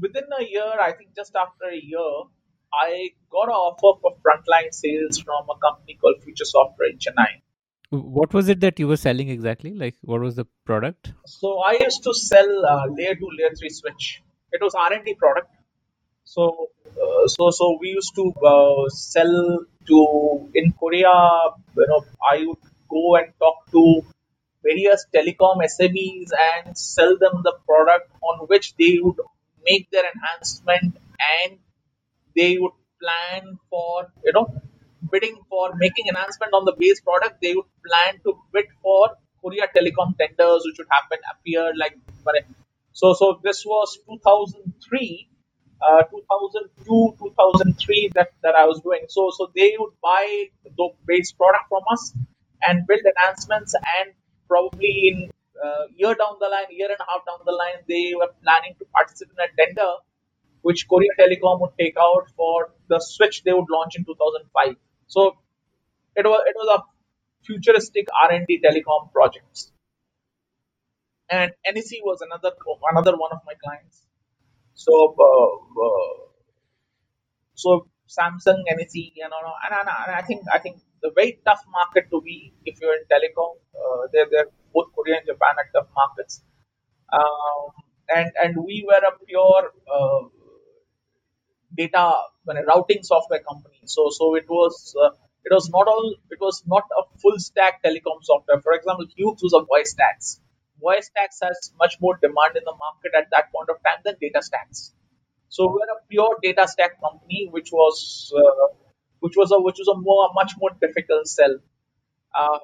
within 0.00 0.24
a 0.38 0.44
year, 0.44 0.72
I 0.80 0.92
think 0.92 1.14
just 1.14 1.34
after 1.36 1.66
a 1.66 1.80
year, 1.80 2.24
I 2.74 3.10
got 3.30 3.44
an 3.44 3.54
offer 3.54 4.00
for 4.00 4.16
frontline 4.24 4.72
sales 4.72 5.18
from 5.18 5.44
a 5.48 5.58
company 5.60 5.98
called 6.00 6.22
Future 6.24 6.44
Software 6.44 6.88
in 6.88 6.98
Chennai. 6.98 7.42
What 7.90 8.32
was 8.32 8.48
it 8.48 8.60
that 8.60 8.78
you 8.78 8.88
were 8.88 8.96
selling 8.96 9.28
exactly? 9.28 9.74
Like, 9.74 9.94
what 10.00 10.20
was 10.22 10.34
the 10.34 10.46
product? 10.64 11.12
So 11.26 11.58
I 11.60 11.76
used 11.78 12.02
to 12.04 12.14
sell 12.14 12.64
uh, 12.64 12.86
layer 12.88 13.14
two, 13.14 13.28
layer 13.38 13.50
three 13.56 13.68
switch. 13.68 14.22
It 14.50 14.62
was 14.62 14.74
R 14.74 14.92
and 14.94 15.04
D 15.04 15.14
product. 15.14 15.54
So 16.34 16.42
uh, 17.04 17.26
so 17.34 17.50
so 17.58 17.64
we 17.80 17.88
used 17.98 18.14
to 18.18 18.24
uh, 18.52 18.88
sell 18.88 19.34
to 19.88 19.98
in 20.54 20.72
Korea. 20.80 21.14
You 21.76 21.86
know, 21.90 22.04
I 22.32 22.44
would 22.46 22.62
go 22.94 23.16
and 23.16 23.32
talk 23.38 23.58
to 23.72 23.82
various 24.68 25.04
telecom 25.14 25.62
SMEs 25.74 26.30
and 26.48 26.78
sell 26.78 27.16
them 27.18 27.42
the 27.48 27.54
product 27.66 28.10
on 28.30 28.46
which 28.46 28.74
they 28.76 28.98
would 29.02 29.20
make 29.68 29.90
their 29.90 30.04
enhancement 30.12 30.96
and 31.32 31.58
they 32.36 32.56
would 32.58 32.76
plan 33.00 33.58
for 33.70 34.08
you 34.24 34.32
know 34.32 34.46
bidding 35.12 35.36
for 35.50 35.74
making 35.84 36.06
enhancement 36.08 36.52
on 36.54 36.64
the 36.64 36.74
base 36.78 37.00
product 37.00 37.40
they 37.42 37.54
would 37.54 37.70
plan 37.86 38.20
to 38.24 38.34
bid 38.52 38.66
for 38.82 39.10
korea 39.42 39.66
telecom 39.76 40.16
tenders 40.20 40.62
which 40.66 40.78
would 40.78 40.92
happen 40.96 41.18
appear 41.32 41.64
like 41.82 41.96
so 43.00 43.12
so 43.20 43.40
this 43.42 43.64
was 43.66 43.98
2003 44.08 45.28
uh, 45.88 46.02
2002 46.04 47.16
2003 47.18 48.10
that, 48.14 48.28
that 48.42 48.54
i 48.54 48.64
was 48.64 48.80
doing 48.80 49.04
so 49.08 49.30
so 49.36 49.50
they 49.56 49.74
would 49.78 49.94
buy 50.02 50.46
the 50.64 50.88
base 51.06 51.32
product 51.32 51.68
from 51.68 51.82
us 51.92 52.12
and 52.66 52.86
build 52.86 53.00
enhancements 53.12 53.74
and 53.98 54.12
probably 54.48 54.92
in 55.08 55.30
uh, 55.64 55.84
year 55.96 56.14
down 56.14 56.36
the 56.40 56.48
line, 56.48 56.66
year 56.70 56.88
and 56.90 57.00
a 57.00 57.06
half 57.10 57.24
down 57.26 57.38
the 57.44 57.52
line, 57.52 57.78
they 57.88 58.14
were 58.16 58.30
planning 58.42 58.74
to 58.78 58.84
participate 58.86 59.34
in 59.38 59.44
a 59.44 59.66
tender 59.66 59.92
which 60.62 60.88
Korea 60.88 61.10
Telecom 61.18 61.60
would 61.60 61.76
take 61.78 61.96
out 61.98 62.28
for 62.36 62.70
the 62.88 63.00
switch 63.00 63.42
they 63.42 63.52
would 63.52 63.70
launch 63.70 63.96
in 63.96 64.04
2005. 64.04 64.76
So 65.08 65.36
it 66.16 66.26
was 66.26 66.42
it 66.46 66.54
was 66.56 66.78
a 66.78 66.82
futuristic 67.44 68.06
R&D 68.22 68.62
telecom 68.64 69.12
project. 69.12 69.70
And 71.28 71.52
NEC 71.66 72.04
was 72.04 72.20
another 72.20 72.52
another 72.90 73.16
one 73.16 73.32
of 73.32 73.40
my 73.46 73.54
clients. 73.62 74.02
So 74.74 75.14
uh, 75.18 75.50
uh, 75.86 76.14
so 77.54 77.86
Samsung, 78.08 78.64
NEC, 78.66 78.94
you 78.94 79.28
know, 79.28 79.38
and, 79.64 79.74
and, 79.80 79.88
and 79.88 80.16
I 80.16 80.22
think 80.22 80.42
I 80.52 80.58
think 80.58 80.78
the 81.02 81.10
very 81.14 81.40
tough 81.46 81.62
market 81.70 82.10
to 82.10 82.20
be 82.22 82.54
if 82.66 82.80
you're 82.80 82.94
in 82.94 83.04
telecom. 83.12 83.56
Uh, 83.74 84.08
they're, 84.12 84.26
they're 84.30 84.50
both 84.74 84.88
Korea 84.94 85.16
and 85.18 85.26
Japan 85.26 85.54
are 85.58 85.68
tough 85.74 85.90
markets. 85.94 86.42
Um, 87.12 87.70
and 88.14 88.32
and 88.42 88.56
we 88.66 88.84
were 88.88 89.02
a 89.12 89.14
pure 89.26 89.72
uh, 89.92 90.28
data 91.76 92.12
routing 92.68 93.02
software 93.02 93.40
company. 93.48 93.80
So 93.86 94.10
so 94.10 94.34
it 94.36 94.46
was 94.48 94.94
uh, 95.02 95.10
it 95.44 95.52
was 95.52 95.70
not 95.70 95.88
all 95.88 96.16
it 96.30 96.40
was 96.40 96.62
not 96.66 96.84
a 97.00 97.18
full 97.20 97.38
stack 97.38 97.82
telecom 97.84 98.22
software. 98.22 98.60
For 98.62 98.74
example, 98.74 99.06
Hughes 99.16 99.40
was 99.42 99.54
a 99.54 99.64
voice 99.64 99.92
stacks. 99.92 100.40
Voice 100.82 101.06
stacks 101.06 101.40
has 101.42 101.72
much 101.78 101.96
more 102.00 102.16
demand 102.22 102.56
in 102.56 102.64
the 102.64 102.76
market 102.86 103.12
at 103.18 103.28
that 103.32 103.52
point 103.54 103.70
of 103.70 103.76
time 103.86 104.00
than 104.04 104.16
data 104.20 104.42
stacks. 104.42 104.92
So 105.48 105.66
we're 105.68 105.92
a 105.96 106.00
pure 106.10 106.36
data 106.42 106.66
stack 106.68 107.00
company, 107.00 107.48
which 107.50 107.70
was 107.72 108.32
uh, 108.36 108.68
which 109.20 109.34
was 109.36 109.52
a 109.52 109.60
which 109.60 109.76
was 109.78 109.88
a 109.88 109.98
more 110.00 110.30
much 110.34 110.52
more 110.60 110.70
difficult 110.80 111.28
sell, 111.28 111.56
uh, 112.34 112.58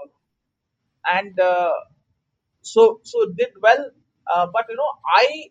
and 1.08 1.38
uh, 1.40 1.72
so 2.62 3.00
so 3.04 3.30
did 3.36 3.50
well. 3.62 3.90
Uh, 4.32 4.46
but 4.52 4.66
you 4.68 4.76
know, 4.76 4.92
I 5.06 5.50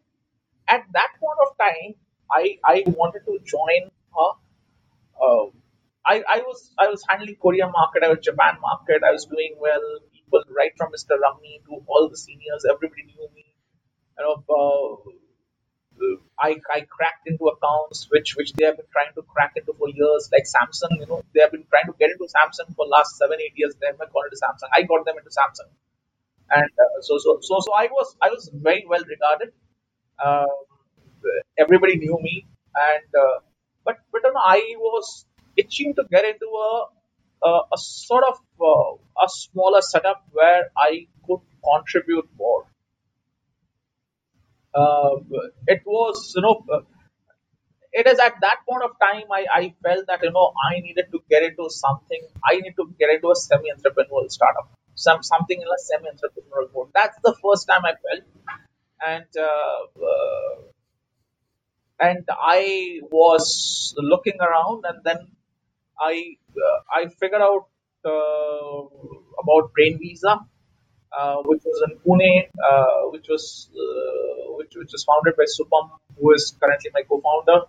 at 0.70 0.84
that 0.94 1.10
point 1.20 1.40
of 1.48 1.58
time, 1.60 1.96
I 2.32 2.60
I 2.66 2.84
wanted 2.88 3.22
to 3.26 3.40
join 3.46 3.92
her. 4.18 4.32
Uh, 5.22 5.46
I, 6.06 6.24
I 6.30 6.40
was 6.48 6.74
I 6.80 6.88
was 6.90 7.04
handling 7.10 7.38
Korea 7.42 7.68
market, 7.70 8.04
I 8.04 8.10
was 8.10 8.20
Japan 8.22 8.58
market, 8.62 9.04
I 9.08 9.12
was 9.12 9.26
doing 9.26 9.56
well. 9.60 10.00
People 10.28 10.44
right 10.56 10.74
from 10.78 10.92
Mr. 10.94 11.18
Ramni 11.24 11.62
to 11.68 11.84
all 11.88 12.10
the 12.10 12.18
seniors, 12.18 12.66
everybody 12.70 13.04
knew 13.06 13.30
me. 13.36 13.46
You 14.20 14.26
know, 14.26 14.44
uh, 14.50 15.12
I, 16.40 16.58
I 16.74 16.82
cracked 16.90 17.28
into 17.28 17.46
accounts 17.48 18.08
which 18.12 18.36
which 18.38 18.54
they 18.54 18.66
have 18.66 18.78
been 18.78 18.88
trying 18.92 19.14
to 19.16 19.24
crack 19.24 19.54
into 19.58 19.74
for 19.74 19.90
years, 19.90 20.30
like 20.34 20.46
Samsung. 20.46 21.00
You 21.00 21.08
know, 21.08 21.24
they 21.36 21.42
have 21.42 21.52
been 21.52 21.66
trying 21.70 21.88
to 21.88 21.96
get 22.00 22.12
into 22.12 22.26
Samsung 22.26 22.76
for 22.76 22.88
last 22.88 23.18
seven 23.18 23.40
eight 23.42 23.54
years. 23.56 23.76
They 23.82 23.88
haven't 23.88 24.14
gone 24.14 24.26
into 24.32 24.38
Samsung. 24.44 24.70
I 24.76 24.84
got 24.84 25.06
them 25.06 25.18
into 25.18 25.32
Samsung, 25.32 25.72
and 26.52 26.72
uh, 26.86 27.02
so 27.02 27.18
so 27.20 27.40
so 27.42 27.60
so 27.62 27.74
I 27.74 27.88
was 27.92 28.16
I 28.22 28.30
was 28.30 28.50
very 28.54 28.86
well 28.90 29.04
regarded. 29.10 29.54
Um, 30.24 30.48
everybody 31.58 31.98
knew 31.98 32.18
me, 32.22 32.46
and 32.76 33.10
uh, 33.24 33.40
but 33.86 33.98
but 34.12 34.22
you 34.26 34.34
know, 34.34 34.42
I 34.44 34.76
was 34.78 35.26
itching 35.58 35.96
to 35.96 36.06
get 36.12 36.26
into 36.26 36.48
a 36.48 36.88
a, 37.48 37.52
a 37.76 37.78
sort 37.78 38.24
of 38.30 38.36
uh, 38.72 38.92
a 39.26 39.28
smaller 39.28 39.82
setup 39.82 40.24
where 40.32 40.64
I 40.78 41.08
could 41.26 41.42
contribute 41.70 42.30
more. 42.38 42.66
Uh, 44.74 45.16
it 45.68 45.82
was 45.86 46.34
you 46.36 46.42
know 46.42 46.56
uh, 46.72 46.82
it 47.92 48.08
is 48.08 48.20
at 48.20 48.36
that 48.42 48.58
point 48.70 48.84
of 48.84 48.92
time 49.00 49.24
I, 49.32 49.46
I 49.60 49.76
felt 49.84 50.06
that 50.08 50.20
you 50.24 50.32
know 50.32 50.52
I 50.70 50.80
needed 50.82 51.08
to 51.14 51.20
get 51.30 51.44
into 51.44 51.70
something 51.70 52.22
I 52.52 52.58
need 52.58 52.76
to 52.82 52.86
get 53.00 53.10
into 53.16 53.32
a 53.32 53.36
semi 53.36 53.72
entrepreneurial 53.76 54.30
startup 54.30 54.70
some 54.96 55.24
something 55.24 55.60
in 55.62 55.68
a 55.68 55.80
semi 55.88 56.10
entrepreneurial 56.10 56.70
mode 56.76 56.90
that's 56.94 57.18
the 57.24 57.36
first 57.44 57.68
time 57.68 57.86
I 57.86 57.94
felt 58.06 58.24
and 59.14 59.32
uh, 59.48 59.80
uh, 60.12 60.56
and 62.00 62.24
I 62.30 63.00
was 63.12 63.96
looking 63.98 64.40
around 64.40 64.86
and 64.88 65.04
then 65.04 65.37
I 66.00 66.36
uh, 66.56 66.80
I 67.00 67.08
figured 67.08 67.42
out 67.42 67.68
uh, 68.06 68.82
about 69.42 69.74
Brain 69.74 70.00
Visa 70.00 70.46
uh, 71.12 71.38
which 71.46 71.62
was 71.66 71.84
in 71.88 71.98
Pune, 72.00 72.50
uh, 72.64 73.10
which 73.12 73.28
was 73.30 73.70
uh, 73.72 74.54
which 74.58 74.74
which 74.76 74.92
was 74.92 75.04
founded 75.04 75.36
by 75.38 75.46
Supam, 75.46 75.90
who 76.20 76.34
is 76.34 76.56
currently 76.60 76.92
my 76.94 77.02
co-founder 77.10 77.66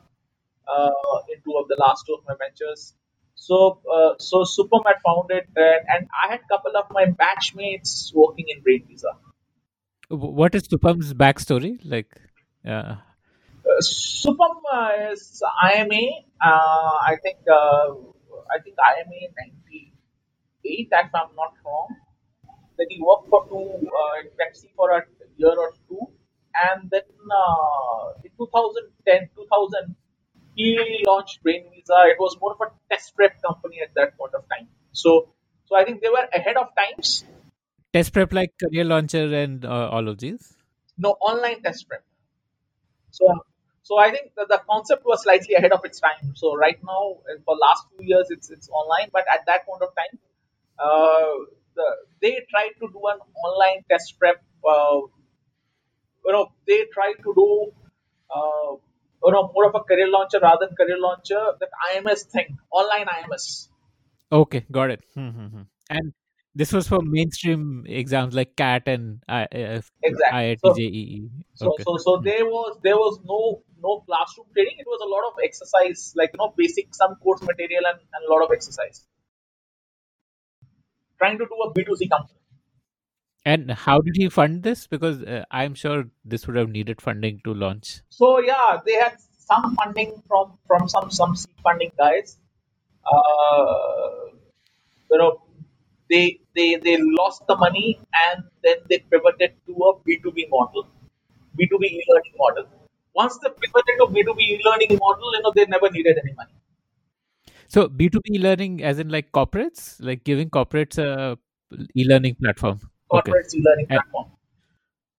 uh, 0.67 1.19
in 1.33 1.41
two 1.45 1.57
of 1.57 1.69
the 1.69 1.77
last 1.79 2.05
two 2.07 2.15
of 2.15 2.21
my 2.27 2.35
ventures. 2.39 2.95
So 3.35 3.81
uh, 3.93 4.15
so 4.19 4.45
Supam 4.45 4.85
had 4.87 4.97
founded 5.05 5.45
and, 5.57 5.83
and 5.89 6.09
I 6.23 6.33
had 6.33 6.41
a 6.41 6.49
couple 6.49 6.77
of 6.77 6.87
my 6.91 7.07
batchmates 7.07 8.13
working 8.15 8.47
in 8.49 8.63
Brain 8.63 8.85
Visa. 8.89 9.13
What 10.09 10.55
is 10.55 10.67
Supam's 10.67 11.13
backstory? 11.13 11.79
Like, 11.85 12.11
uh, 12.67 12.97
Uh, 13.69 13.81
Supam 13.83 14.55
uh, 14.73 15.13
is 15.13 15.43
IIMA. 15.63 16.05
Uh, 16.41 16.93
I 17.11 17.17
think 17.23 17.39
uh, 17.53 17.95
I 18.55 18.61
think 18.63 18.77
IIMA 18.77 19.21
ninety 19.41 19.93
eight, 20.65 20.89
if 20.93 21.15
I'm 21.15 21.35
not 21.37 21.55
wrong. 21.65 21.89
Then 22.79 22.89
he 22.91 23.01
worked 23.03 23.29
for 23.29 23.47
two 23.49 23.89
uh, 23.89 24.21
in 24.23 24.29
Pepsi 24.39 24.69
for 24.77 24.91
a 24.93 25.03
year 25.39 25.55
or 25.59 25.73
two, 25.89 26.01
and 26.55 26.91
then 26.91 27.03
uh, 27.31 28.13
in 28.25 28.31
2010, 28.39 29.31
2000, 29.37 29.97
he 30.57 31.05
launched 31.07 31.43
Brain 31.43 31.67
Visa. 31.73 31.97
It 32.07 32.19
was 32.21 32.37
more 32.41 32.53
of 32.55 32.61
a 32.63 32.71
test 32.95 33.15
prep 33.17 33.41
company 33.43 33.81
at 33.83 33.95
that 33.97 34.19
point 34.19 34.35
of 34.35 34.45
time. 34.51 34.69
So, 34.93 35.31
so 35.67 35.77
I 35.77 35.85
think 35.85 36.03
they 36.03 36.11
were 36.11 36.27
ahead 36.35 36.57
of 36.57 36.69
times. 36.77 37.25
test 37.93 38.13
prep 38.15 38.33
like 38.33 38.53
career 38.63 38.85
launcher 38.85 39.35
and 39.35 39.65
uh, 39.65 39.89
all 39.91 40.09
of 40.09 40.19
these? 40.19 40.57
No 40.99 41.11
online 41.21 41.63
test 41.63 41.89
prep. 41.89 42.05
So, 43.11 43.27
so 43.83 43.99
I 43.99 44.11
think 44.11 44.35
the 44.35 44.61
concept 44.69 45.05
was 45.05 45.23
slightly 45.23 45.55
ahead 45.55 45.73
of 45.73 45.85
its 45.85 46.01
time. 46.01 46.35
So 46.35 46.55
right 46.57 46.79
now, 46.85 47.19
uh, 47.31 47.41
for 47.45 47.57
last 47.57 47.87
few 47.91 48.07
years, 48.07 48.27
it's 48.31 48.51
it's 48.51 48.69
online. 48.69 49.09
But 49.13 49.25
at 49.33 49.47
that 49.47 49.67
point 49.67 49.83
of 49.83 49.91
time, 49.97 50.19
uh, 50.79 51.35
the, 51.75 51.87
they 52.23 52.41
tried 52.51 52.73
to 52.81 52.89
do 52.93 53.01
an 53.07 53.19
online 53.45 53.85
test 53.91 54.19
prep. 54.19 54.43
Uh, 54.69 55.01
you 56.25 56.33
know, 56.33 56.53
they 56.67 56.85
tried 56.93 57.15
to 57.25 57.33
do 57.35 57.73
uh, 58.35 58.73
you 59.25 59.33
know 59.33 59.51
more 59.55 59.67
of 59.69 59.75
a 59.75 59.81
career 59.81 60.09
launcher 60.09 60.39
rather 60.41 60.67
than 60.67 60.77
career 60.77 60.99
launcher. 60.99 61.43
That 61.61 61.71
IMS 61.93 62.23
thing, 62.25 62.59
online 62.71 63.07
IMS. 63.09 63.69
Okay, 64.31 64.67
got 64.71 64.91
it. 64.91 65.05
Hmm, 65.15 65.31
hmm, 65.31 65.47
hmm. 65.47 65.63
And 65.91 66.13
this 66.55 66.73
was 66.73 66.89
for 66.89 66.99
mainstream 67.03 67.85
exams 67.87 68.35
like 68.35 68.57
CAT 68.57 68.83
and 68.87 69.23
I, 69.29 69.45
uh, 69.45 69.81
Exactly. 70.03 70.39
IIT 70.39 70.61
So, 70.65 70.75
JEE. 70.75 71.31
so 71.55 71.69
Okay. 71.69 71.85
so 71.85 71.97
so 71.99 72.21
there 72.23 72.45
was 72.47 72.79
there 72.83 72.97
was 72.97 73.21
no 73.25 73.63
no 73.83 74.01
classroom 74.07 74.47
training. 74.55 74.77
It 74.79 74.87
was 74.87 75.01
a 75.05 75.09
lot 75.09 75.29
of 75.29 75.39
exercise, 75.45 76.13
like 76.17 76.31
you 76.33 76.39
know, 76.39 76.55
basic 76.57 76.95
some 76.95 77.15
course 77.17 77.43
material 77.43 77.83
and, 77.87 77.99
and 77.99 78.29
a 78.29 78.33
lot 78.33 78.45
of 78.45 78.53
exercise. 78.53 79.07
Trying 81.19 81.39
to 81.39 81.47
do 81.47 81.57
a 81.65 81.73
B2C 81.75 82.11
company. 82.11 82.39
And 83.45 83.71
how 83.71 84.01
did 84.01 84.17
he 84.17 84.29
fund 84.29 84.63
this? 84.63 84.87
Because 84.87 85.23
uh, 85.23 85.45
I'm 85.51 85.75
sure 85.75 86.05
this 86.25 86.47
would 86.47 86.57
have 86.57 86.69
needed 86.69 87.01
funding 87.01 87.41
to 87.45 87.55
launch. 87.55 88.03
So 88.11 88.41
yeah, 88.41 88.79
they 88.85 88.95
had 88.95 89.17
some 89.39 89.75
funding 89.77 90.23
from 90.29 90.59
from 90.67 90.89
some 90.89 91.11
some 91.11 91.35
seed 91.35 91.55
funding 91.63 91.93
guys. 91.99 92.37
Uh, 93.11 94.37
you 95.11 95.19
know, 95.19 95.43
they 96.11 96.41
they 96.55 96.77
they 96.77 96.97
lost 97.21 97.47
the 97.47 97.57
money 97.57 97.99
and 98.27 98.45
then 98.63 98.77
they 98.91 98.99
pivoted 98.99 99.55
to 99.67 99.73
a 99.89 99.93
B 100.05 100.19
two 100.23 100.33
B 100.33 100.47
model, 100.51 100.87
B 101.57 101.67
two 101.71 101.79
B 101.79 101.87
e 101.87 102.05
learning 102.09 102.37
model. 102.37 102.67
Once 103.15 103.39
they 103.39 103.49
pivoted 103.49 103.97
to 104.01 104.07
B 104.13 104.23
two 104.23 104.35
B 104.35 104.43
e 104.43 104.63
learning 104.65 104.99
model, 105.01 105.35
you 105.35 105.43
know, 105.43 105.53
they 105.55 105.67
never 105.67 105.91
needed 105.91 106.19
any 106.23 106.33
money. 106.35 106.53
So 107.69 107.87
B2B 107.87 108.41
learning 108.41 108.83
as 108.83 108.99
in 108.99 109.11
like 109.11 109.31
corporates, 109.31 109.97
like 110.01 110.25
giving 110.25 110.49
corporates 110.49 110.97
a 110.99 111.39
e-learning 111.95 112.37
platform. 112.43 112.81
Okay. 113.13 113.31
E 113.31 113.63
learning 113.63 113.87
And, 113.91 114.01
platform. 114.01 114.27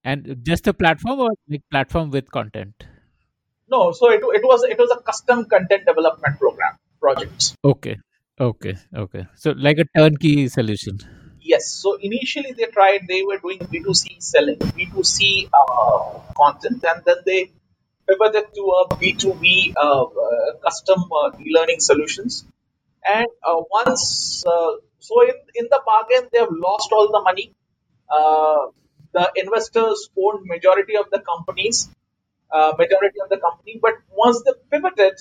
and 0.04 0.38
just 0.44 0.68
a 0.68 0.74
platform 0.74 1.20
or 1.20 1.30
like 1.48 1.62
platform 1.70 2.10
with 2.10 2.32
content? 2.32 2.74
No, 3.70 3.92
so 3.92 4.10
it, 4.12 4.22
it 4.24 4.44
was 4.44 4.64
it 4.64 4.80
was 4.80 4.90
a 4.90 5.02
custom 5.04 5.46
content 5.46 5.86
development 5.86 6.40
program 6.40 6.76
project. 7.00 7.56
Okay. 7.64 7.98
Okay. 8.40 8.76
Okay. 8.96 9.28
So 9.36 9.52
like 9.52 9.78
a 9.78 9.86
turnkey 9.96 10.48
solution. 10.48 10.98
Yes. 11.42 11.70
So 11.70 11.98
initially 12.02 12.54
they 12.54 12.66
tried, 12.66 13.06
they 13.08 13.22
were 13.22 13.38
doing 13.38 13.60
B2C 13.60 14.24
selling, 14.24 14.58
B2C 14.58 15.50
uh, 15.54 16.20
content, 16.36 16.84
and 16.84 17.04
then 17.06 17.18
they 17.26 17.52
pivoted 18.10 18.54
to 18.56 18.64
a 18.80 18.82
B2B 19.02 19.74
uh, 19.78 20.04
uh, 20.04 20.54
custom 20.66 21.00
uh, 21.22 21.32
e-learning 21.46 21.80
solutions. 21.80 22.46
And 23.06 23.28
uh, 23.44 23.62
once, 23.72 24.44
uh, 24.46 24.72
so 25.00 25.22
in, 25.24 25.36
in 25.56 25.68
the 25.72 25.82
bargain, 25.86 26.30
they 26.34 26.40
have 26.40 26.50
lost 26.52 26.92
all 26.92 27.08
the 27.12 27.22
money. 27.22 27.54
Uh, 28.12 28.68
the 29.14 29.32
investors 29.36 30.10
owned 30.18 30.46
majority 30.46 30.98
of 30.98 31.06
the 31.12 31.20
companies, 31.20 31.90
uh, 32.52 32.74
majority 32.78 33.20
of 33.24 33.30
the 33.30 33.38
company. 33.38 33.80
But 33.82 33.94
once 34.12 34.44
they 34.46 34.54
pivoted, 34.72 35.16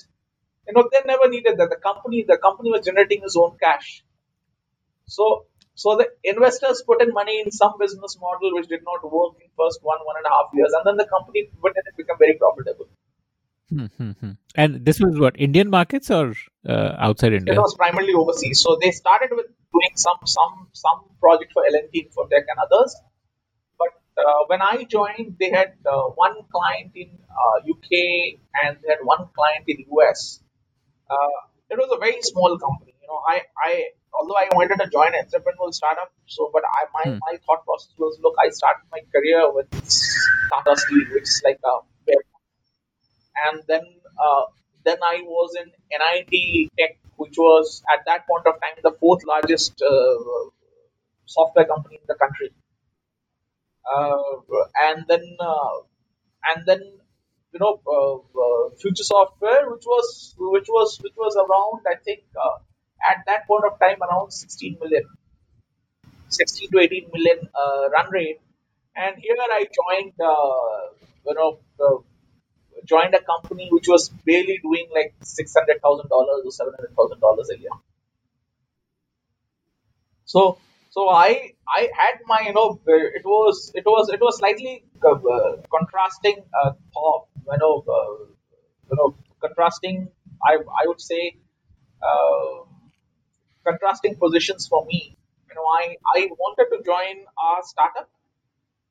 you 0.66 0.74
know, 0.74 0.88
they 0.92 1.00
never 1.06 1.28
needed 1.28 1.58
that. 1.58 1.70
The 1.70 1.76
company, 1.76 2.24
the 2.28 2.38
company 2.38 2.70
was 2.70 2.84
generating 2.84 3.22
its 3.24 3.36
own 3.36 3.56
cash. 3.62 4.04
So, 5.06 5.46
so 5.82 5.96
the 5.96 6.06
investors 6.24 6.82
put 6.84 7.00
in 7.00 7.10
money 7.16 7.40
in 7.40 7.52
some 7.52 7.74
business 7.78 8.16
model 8.20 8.54
which 8.54 8.66
did 8.66 8.80
not 8.90 9.04
work 9.16 9.34
in 9.42 9.48
first 9.56 9.78
one 9.90 10.00
one 10.08 10.16
and 10.20 10.26
a 10.26 10.32
half 10.36 10.48
years, 10.52 10.72
and 10.76 10.84
then 10.84 10.96
the 10.96 11.06
company 11.12 11.42
pivoted 11.50 11.84
and 11.86 11.96
became 11.96 12.18
very 12.18 12.34
profitable. 12.34 12.88
Hmm, 13.70 13.86
hmm, 13.98 14.10
hmm. 14.20 14.32
And 14.56 14.84
this 14.84 14.98
was 14.98 15.20
what 15.20 15.38
Indian 15.38 15.70
markets 15.70 16.10
or 16.10 16.34
uh, 16.68 16.96
outside 16.98 17.32
India? 17.34 17.54
It 17.54 17.58
was 17.58 17.76
primarily 17.76 18.14
overseas. 18.14 18.60
So 18.60 18.76
they 18.80 18.90
started 18.90 19.30
with 19.38 19.46
doing 19.76 19.94
some 19.94 20.18
some 20.24 20.66
some 20.72 20.98
project 21.20 21.52
for 21.52 21.64
L&T, 21.64 22.08
Infotech, 22.08 22.50
and 22.54 22.58
others. 22.66 22.96
But 23.78 23.94
uh, 24.24 24.40
when 24.48 24.62
I 24.62 24.84
joined, 24.96 25.36
they 25.38 25.50
had 25.50 25.74
uh, 25.86 26.06
one 26.26 26.36
client 26.56 26.92
in 26.96 27.10
uh, 27.44 27.56
UK 27.74 28.40
and 28.64 28.78
they 28.82 28.94
had 28.96 29.06
one 29.14 29.28
client 29.38 29.64
in 29.68 29.84
US. 29.96 30.40
Uh, 31.08 31.38
it 31.70 31.78
was 31.78 31.90
a 31.92 32.00
very 32.06 32.20
small 32.22 32.58
company. 32.58 32.97
Know, 33.08 33.20
I, 33.26 33.42
I 33.56 33.72
although 34.14 34.36
I 34.36 34.48
wanted 34.52 34.78
to 34.84 34.88
join 34.90 35.14
an 35.14 35.24
entrepreneurial 35.24 35.72
startup, 35.74 36.12
so 36.26 36.50
but 36.52 36.62
I 36.64 36.84
my, 36.96 37.04
Hmm. 37.10 37.18
my 37.26 37.38
thought 37.46 37.64
process 37.64 37.94
was 37.98 38.18
look, 38.22 38.34
I 38.38 38.50
started 38.50 38.84
my 38.92 39.00
career 39.14 39.50
with 39.52 39.70
Tata 40.50 40.76
Steel, 40.76 41.06
which 41.14 41.22
is 41.22 41.42
like 41.44 41.60
a 41.64 41.78
and 43.46 43.62
then 43.66 43.84
uh, 44.24 44.44
then 44.84 44.98
I 45.02 45.22
was 45.24 45.56
in 45.60 45.70
NIIT 45.92 46.68
Tech, 46.78 46.98
which 47.16 47.36
was 47.36 47.82
at 47.92 48.04
that 48.06 48.26
point 48.26 48.46
of 48.46 48.54
time 48.60 48.78
the 48.82 48.92
fourth 49.00 49.24
largest 49.24 49.80
uh, 49.82 50.50
software 51.26 51.66
company 51.66 51.96
in 51.96 52.06
the 52.08 52.14
country. 52.14 52.50
Uh, 53.90 54.40
and 54.86 55.04
then 55.08 55.36
uh, 55.40 55.78
and 56.50 56.66
then 56.66 56.80
you 57.52 57.58
know 57.60 57.80
uh, 57.86 58.16
uh, 58.44 58.70
Future 58.80 59.02
Software, 59.04 59.70
which 59.70 59.84
was 59.86 60.34
which 60.38 60.68
was 60.68 60.98
which 61.02 61.14
was 61.16 61.36
around 61.36 61.80
I 61.86 61.96
think 62.04 62.24
uh, 62.36 62.58
at 63.10 63.24
that 63.26 63.46
point 63.46 63.64
of 63.64 63.78
time 63.80 63.98
around 64.02 64.32
16 64.32 64.78
million, 64.80 65.04
16 66.28 66.70
to 66.70 66.78
18 66.80 67.10
million 67.12 67.48
uh, 67.54 67.88
run 67.90 68.10
rate. 68.10 68.40
And 68.96 69.16
here 69.18 69.36
I 69.38 69.66
joined, 69.80 70.14
uh, 70.20 70.94
you 71.26 71.34
know, 71.34 71.58
uh, 71.80 71.98
joined 72.84 73.14
a 73.14 73.22
company 73.22 73.68
which 73.70 73.88
was 73.88 74.08
barely 74.26 74.58
doing 74.62 74.88
like 74.94 75.14
six 75.22 75.54
hundred 75.54 75.80
thousand 75.82 76.08
dollars 76.08 76.42
or 76.44 76.50
seven 76.52 76.74
hundred 76.76 76.94
thousand 76.96 77.20
dollars 77.20 77.50
a 77.50 77.58
year. 77.58 77.70
So, 80.24 80.58
so 80.90 81.08
I 81.08 81.52
I 81.68 81.88
had 82.00 82.20
my 82.26 82.40
you 82.46 82.52
know 82.52 82.80
it 82.86 83.24
was 83.24 83.72
it 83.74 83.84
was 83.84 84.10
it 84.10 84.20
was 84.20 84.38
slightly 84.38 84.84
uh, 85.04 85.10
uh, 85.12 85.56
contrasting 85.74 86.44
uh, 86.62 86.72
you 87.52 87.58
know 87.62 87.84
uh, 87.96 88.24
you 88.90 88.96
know 88.98 89.14
contrasting 89.40 90.08
I 90.44 90.54
I 90.80 90.86
would 90.86 91.00
say 91.00 91.36
uh, 92.02 92.64
contrasting 93.68 94.16
positions 94.16 94.68
for 94.68 94.84
me. 94.86 95.16
You 95.50 95.56
know 95.56 95.66
I 95.80 95.96
I 96.16 96.28
wanted 96.44 96.68
to 96.76 96.82
join 96.92 97.24
a 97.48 97.50
startup 97.72 98.08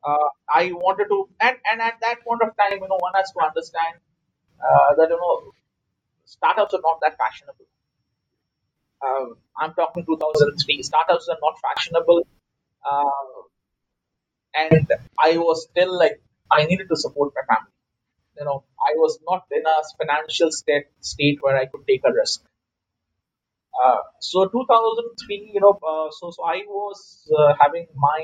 uh, 0.06 0.30
I 0.50 0.72
wanted 0.74 1.08
to, 1.10 1.30
and, 1.42 1.58
and 1.72 1.82
at 1.82 1.96
that 2.02 2.24
point 2.26 2.42
of 2.44 2.56
time, 2.58 2.74
you 2.82 2.90
know, 2.90 2.98
one 3.00 3.14
has 3.16 3.32
to 3.34 3.46
understand 3.46 3.96
uh, 4.62 4.96
that, 4.98 5.10
you 5.10 5.18
know, 5.18 5.52
startups 6.26 6.74
are 6.74 6.82
not 6.84 7.00
that 7.02 7.18
fashionable. 7.18 7.66
Um, 9.06 9.38
I'm 9.60 9.74
talking 9.74 10.06
2003. 10.06 10.84
Startups 10.84 11.30
are 11.30 11.38
not 11.42 11.60
fashionable. 11.62 12.28
Uh, 12.90 13.12
and 14.56 14.88
I 15.24 15.38
was 15.38 15.68
still 15.70 15.98
like, 15.98 16.22
I 16.52 16.66
needed 16.66 16.90
to 16.90 16.96
support 16.98 17.34
my 17.36 17.56
family. 17.56 17.72
You 18.40 18.46
know, 18.46 18.64
I 18.80 18.94
was 18.98 19.20
not 19.30 19.46
in 19.52 19.64
a 19.66 19.78
financial 20.00 20.52
state, 20.52 20.86
state 21.02 21.40
where 21.42 21.58
I 21.58 21.68
could 21.68 21.88
take 21.88 22.04
a 22.06 22.14
risk. 22.14 22.44
Uh, 23.84 23.98
so 24.20 24.48
2003, 24.48 25.52
you 25.54 25.62
know, 25.62 25.78
uh, 25.92 26.10
so 26.12 26.32
so 26.32 26.44
I 26.44 26.64
was 26.68 27.30
uh, 27.38 27.54
having 27.62 27.86
my, 27.96 28.20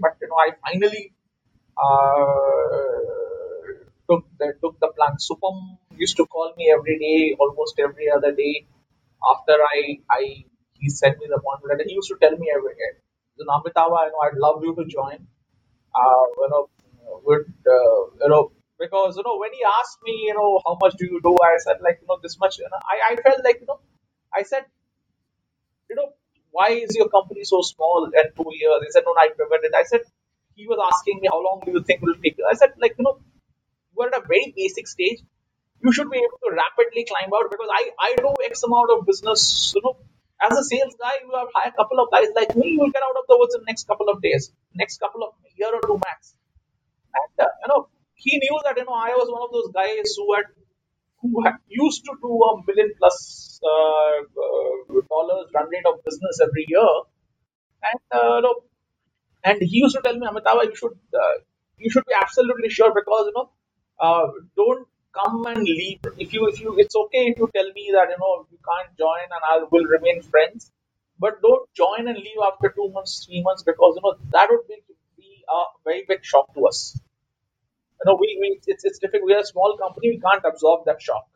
but 0.00 0.16
you 0.20 0.28
know, 0.28 0.38
I 0.46 0.50
finally 0.66 1.12
uh, 1.78 2.68
took 4.10 4.24
the 4.38 4.48
took 4.62 4.78
the 4.80 4.88
plunge. 4.96 5.20
Supam 5.28 5.78
used 5.96 6.16
to 6.16 6.26
call 6.26 6.52
me 6.56 6.70
every 6.76 6.98
day, 6.98 7.36
almost 7.38 7.78
every 7.78 8.10
other 8.10 8.32
day. 8.32 8.66
After 9.32 9.56
I 9.74 9.98
I 10.18 10.22
he 10.80 10.88
sent 10.88 11.18
me 11.20 11.26
the 11.34 11.40
bond 11.44 11.62
letter, 11.68 11.84
he 11.86 11.94
used 11.94 12.08
to 12.14 12.18
tell 12.24 12.36
me 12.44 12.50
every 12.56 12.74
day, 12.82 12.90
"So 13.36 13.44
Namitava, 13.50 14.00
you 14.06 14.12
know, 14.14 14.22
I'd 14.26 14.38
love 14.46 14.62
you 14.64 14.74
to 14.80 14.84
join. 14.96 15.26
Uh, 15.94 16.24
you 16.42 16.48
know, 16.54 16.62
would 17.26 17.46
you 17.66 18.28
know." 18.34 18.52
Because 18.80 19.16
you 19.16 19.24
know 19.26 19.36
when 19.38 19.52
he 19.52 19.62
asked 19.80 19.98
me, 20.04 20.12
you 20.28 20.34
know, 20.34 20.60
how 20.64 20.76
much 20.80 20.94
do 20.98 21.06
you 21.06 21.20
do? 21.22 21.32
I 21.44 21.54
said 21.58 21.78
like, 21.86 21.98
you 22.00 22.06
know, 22.08 22.18
this 22.22 22.38
much. 22.38 22.58
You 22.58 22.68
know, 22.72 22.78
I, 22.94 23.12
I 23.12 23.16
felt 23.16 23.40
like, 23.44 23.58
you 23.60 23.66
know, 23.66 23.80
I 24.32 24.42
said 24.42 24.66
you 25.90 25.96
know, 25.96 26.12
why 26.50 26.68
is 26.70 26.94
your 26.96 27.08
company 27.08 27.44
so 27.44 27.60
small 27.62 28.10
at 28.18 28.34
two 28.36 28.50
years? 28.52 28.80
He 28.84 28.90
said, 28.90 29.04
no, 29.06 29.14
I 29.18 29.28
pivoted. 29.28 29.72
I 29.76 29.84
said, 29.84 30.00
he 30.54 30.66
was 30.66 30.78
asking 30.92 31.20
me, 31.20 31.28
how 31.30 31.42
long 31.42 31.62
do 31.64 31.72
you 31.72 31.82
think 31.82 32.02
will 32.02 32.16
take? 32.22 32.36
I 32.50 32.54
said, 32.54 32.72
like, 32.80 32.94
you 32.98 33.04
know, 33.04 33.18
are 34.00 34.08
at 34.08 34.18
a 34.18 34.26
very 34.26 34.52
basic 34.56 34.86
stage. 34.86 35.20
You 35.82 35.92
should 35.92 36.10
be 36.10 36.18
able 36.18 36.38
to 36.42 36.50
rapidly 36.50 37.06
climb 37.06 37.30
out 37.34 37.50
because 37.50 37.70
I, 37.70 37.90
I 38.00 38.14
do 38.16 38.34
X 38.44 38.62
amount 38.64 38.90
of 38.90 39.06
business. 39.06 39.72
You 39.74 39.82
know, 39.84 39.96
as 40.42 40.56
a 40.56 40.64
sales 40.64 40.94
guy, 40.98 41.22
you 41.22 41.30
have 41.34 41.48
hired 41.54 41.74
a 41.74 41.76
couple 41.76 42.00
of 42.00 42.10
guys 42.10 42.28
like 42.34 42.56
me, 42.56 42.70
you 42.74 42.80
will 42.80 42.90
get 42.90 43.02
out 43.02 43.16
of 43.18 43.26
the 43.28 43.38
woods 43.38 43.54
in 43.54 43.62
the 43.62 43.66
next 43.66 43.86
couple 43.86 44.08
of 44.08 44.22
days, 44.22 44.50
next 44.74 44.98
couple 44.98 45.22
of 45.22 45.34
year 45.56 45.70
or 45.74 45.80
two 45.82 46.00
max. 46.04 46.34
And, 47.14 47.46
uh, 47.46 47.50
you 47.62 47.68
know, 47.68 47.88
he 48.14 48.38
knew 48.38 48.58
that, 48.64 48.76
you 48.76 48.84
know, 48.84 48.94
I 48.94 49.14
was 49.14 49.30
one 49.30 49.42
of 49.42 49.52
those 49.54 49.70
guys 49.74 50.14
who 50.16 50.34
had 50.34 50.46
who 51.32 51.44
used 51.68 52.04
to 52.06 52.12
do 52.22 52.32
a 52.48 52.62
million 52.66 52.92
plus 52.98 53.60
uh, 53.64 54.18
uh, 54.44 55.00
dollars 55.10 55.46
run 55.54 55.68
rate 55.70 55.86
of 55.92 56.02
business 56.04 56.40
every 56.42 56.66
year, 56.68 56.88
and 57.90 58.00
uh, 58.12 58.42
and 59.44 59.62
he 59.62 59.78
used 59.78 59.96
to 59.96 60.02
tell 60.02 60.16
me, 60.18 60.26
Amitava, 60.26 60.64
you 60.64 60.76
should 60.76 60.98
uh, 61.14 61.36
you 61.78 61.90
should 61.90 62.04
be 62.06 62.14
absolutely 62.20 62.68
sure 62.70 62.92
because 62.94 63.26
you 63.26 63.34
know, 63.36 63.50
don't 64.56 64.86
come 65.14 65.46
and 65.46 65.62
leave. 65.62 66.00
If 66.18 66.32
you 66.32 66.48
if 66.48 66.60
you, 66.60 66.74
it's 66.78 66.96
okay 66.96 67.24
if 67.32 67.38
you 67.38 67.48
tell 67.54 67.70
me 67.74 67.90
that 67.94 68.08
you 68.10 68.18
know 68.20 68.46
you 68.50 68.58
can't 68.70 68.96
join 68.98 69.26
and 69.36 69.42
I 69.52 69.64
will 69.70 69.84
remain 69.84 70.22
friends, 70.22 70.70
but 71.18 71.40
don't 71.42 71.68
join 71.74 72.08
and 72.08 72.16
leave 72.16 72.42
after 72.46 72.70
two 72.76 72.90
months, 72.92 73.24
three 73.26 73.42
months 73.42 73.62
because 73.62 73.94
you 73.96 74.02
know 74.04 74.16
that 74.32 74.48
would 74.50 74.66
be 74.68 75.44
a 75.48 75.62
very 75.84 76.04
big 76.08 76.24
shock 76.24 76.52
to 76.54 76.66
us. 76.66 76.98
You 78.04 78.10
know, 78.12 78.16
we, 78.20 78.38
we 78.40 78.60
it's, 78.66 78.84
it's 78.84 78.98
difficult. 78.98 79.24
We 79.26 79.34
are 79.34 79.40
a 79.40 79.44
small 79.44 79.76
company. 79.78 80.10
We 80.10 80.20
can't 80.20 80.44
absorb 80.44 80.84
that 80.86 81.02
shock. 81.02 81.26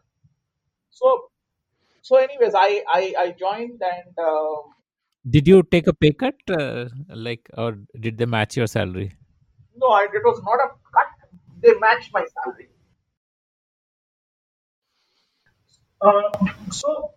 So, 0.91 1.29
so 2.03 2.17
anyways, 2.17 2.55
I 2.55 2.83
I, 2.89 3.15
I 3.19 3.31
joined 3.39 3.83
and 3.83 4.19
uh, 4.19 4.57
Did 5.29 5.49
you 5.49 5.65
take 5.65 5.89
a 5.89 5.93
pay 5.93 6.13
cut, 6.13 6.37
uh, 6.49 6.89
like, 7.09 7.49
or 7.59 7.79
did 7.99 8.19
they 8.19 8.27
match 8.27 8.57
your 8.57 8.69
salary? 8.69 9.13
no, 9.77 9.89
I, 9.89 10.05
it 10.05 10.23
was 10.25 10.41
not 10.45 10.61
a 10.65 10.69
cut. 10.95 11.09
They 11.63 11.75
matched 11.79 12.13
my 12.13 12.25
salary. 12.27 12.69
Uh, 16.01 16.31
so 16.71 17.13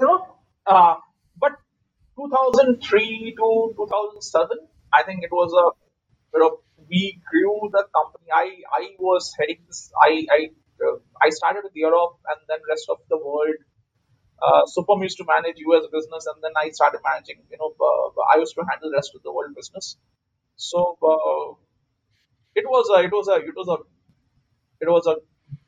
you 0.00 0.06
know, 0.06 0.36
uh, 0.66 0.96
but 1.38 1.52
2003 2.16 3.34
to 3.36 3.74
2007, 3.76 4.58
I 4.92 5.02
think 5.02 5.22
it 5.24 5.32
was 5.32 5.52
a 5.52 5.66
you 6.36 6.40
know 6.42 6.60
we 6.90 7.20
grew 7.30 7.70
the 7.72 7.84
company. 7.98 8.28
I 8.34 8.46
I 8.80 8.84
was 8.98 9.32
heading 9.38 9.60
this. 9.66 9.90
I 10.02 10.26
I 10.38 10.40
uh, 10.86 10.96
I 11.22 11.30
started 11.30 11.64
with 11.64 11.76
Europe 11.76 12.16
and 12.32 12.40
then 12.48 12.58
rest 12.68 12.86
of 12.90 12.98
the 13.08 13.18
world. 13.18 13.58
Uh, 14.42 14.62
Supam 14.74 15.02
used 15.02 15.18
to 15.18 15.24
manage 15.26 15.56
US 15.66 15.86
business, 15.92 16.26
and 16.26 16.42
then 16.44 16.52
I 16.56 16.70
started 16.70 17.00
managing. 17.10 17.38
You 17.50 17.58
know, 17.60 17.72
uh, 17.90 18.08
I 18.32 18.38
used 18.38 18.54
to 18.56 18.64
handle 18.70 18.92
rest 18.92 19.12
of 19.14 19.22
the 19.22 19.32
world 19.32 19.54
business. 19.56 19.96
So 20.56 20.98
uh, 21.12 21.54
it 22.54 22.66
was 22.74 22.86
a 22.96 23.04
it 23.04 23.12
was 23.12 23.28
a 23.28 23.36
it 23.36 23.54
was 23.56 23.68
a 23.68 23.78
it 24.80 24.88
was 24.88 25.06
a 25.06 25.16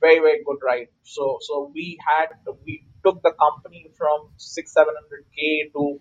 very 0.00 0.18
very 0.20 0.42
good 0.44 0.58
ride. 0.62 0.88
So 1.02 1.38
so 1.40 1.70
we 1.74 1.98
had 2.06 2.28
we 2.64 2.84
took 3.04 3.22
the 3.22 3.32
company 3.44 3.90
from 3.96 4.30
six 4.36 4.72
seven 4.72 4.94
hundred 5.00 5.24
k 5.36 5.70
to 5.74 6.00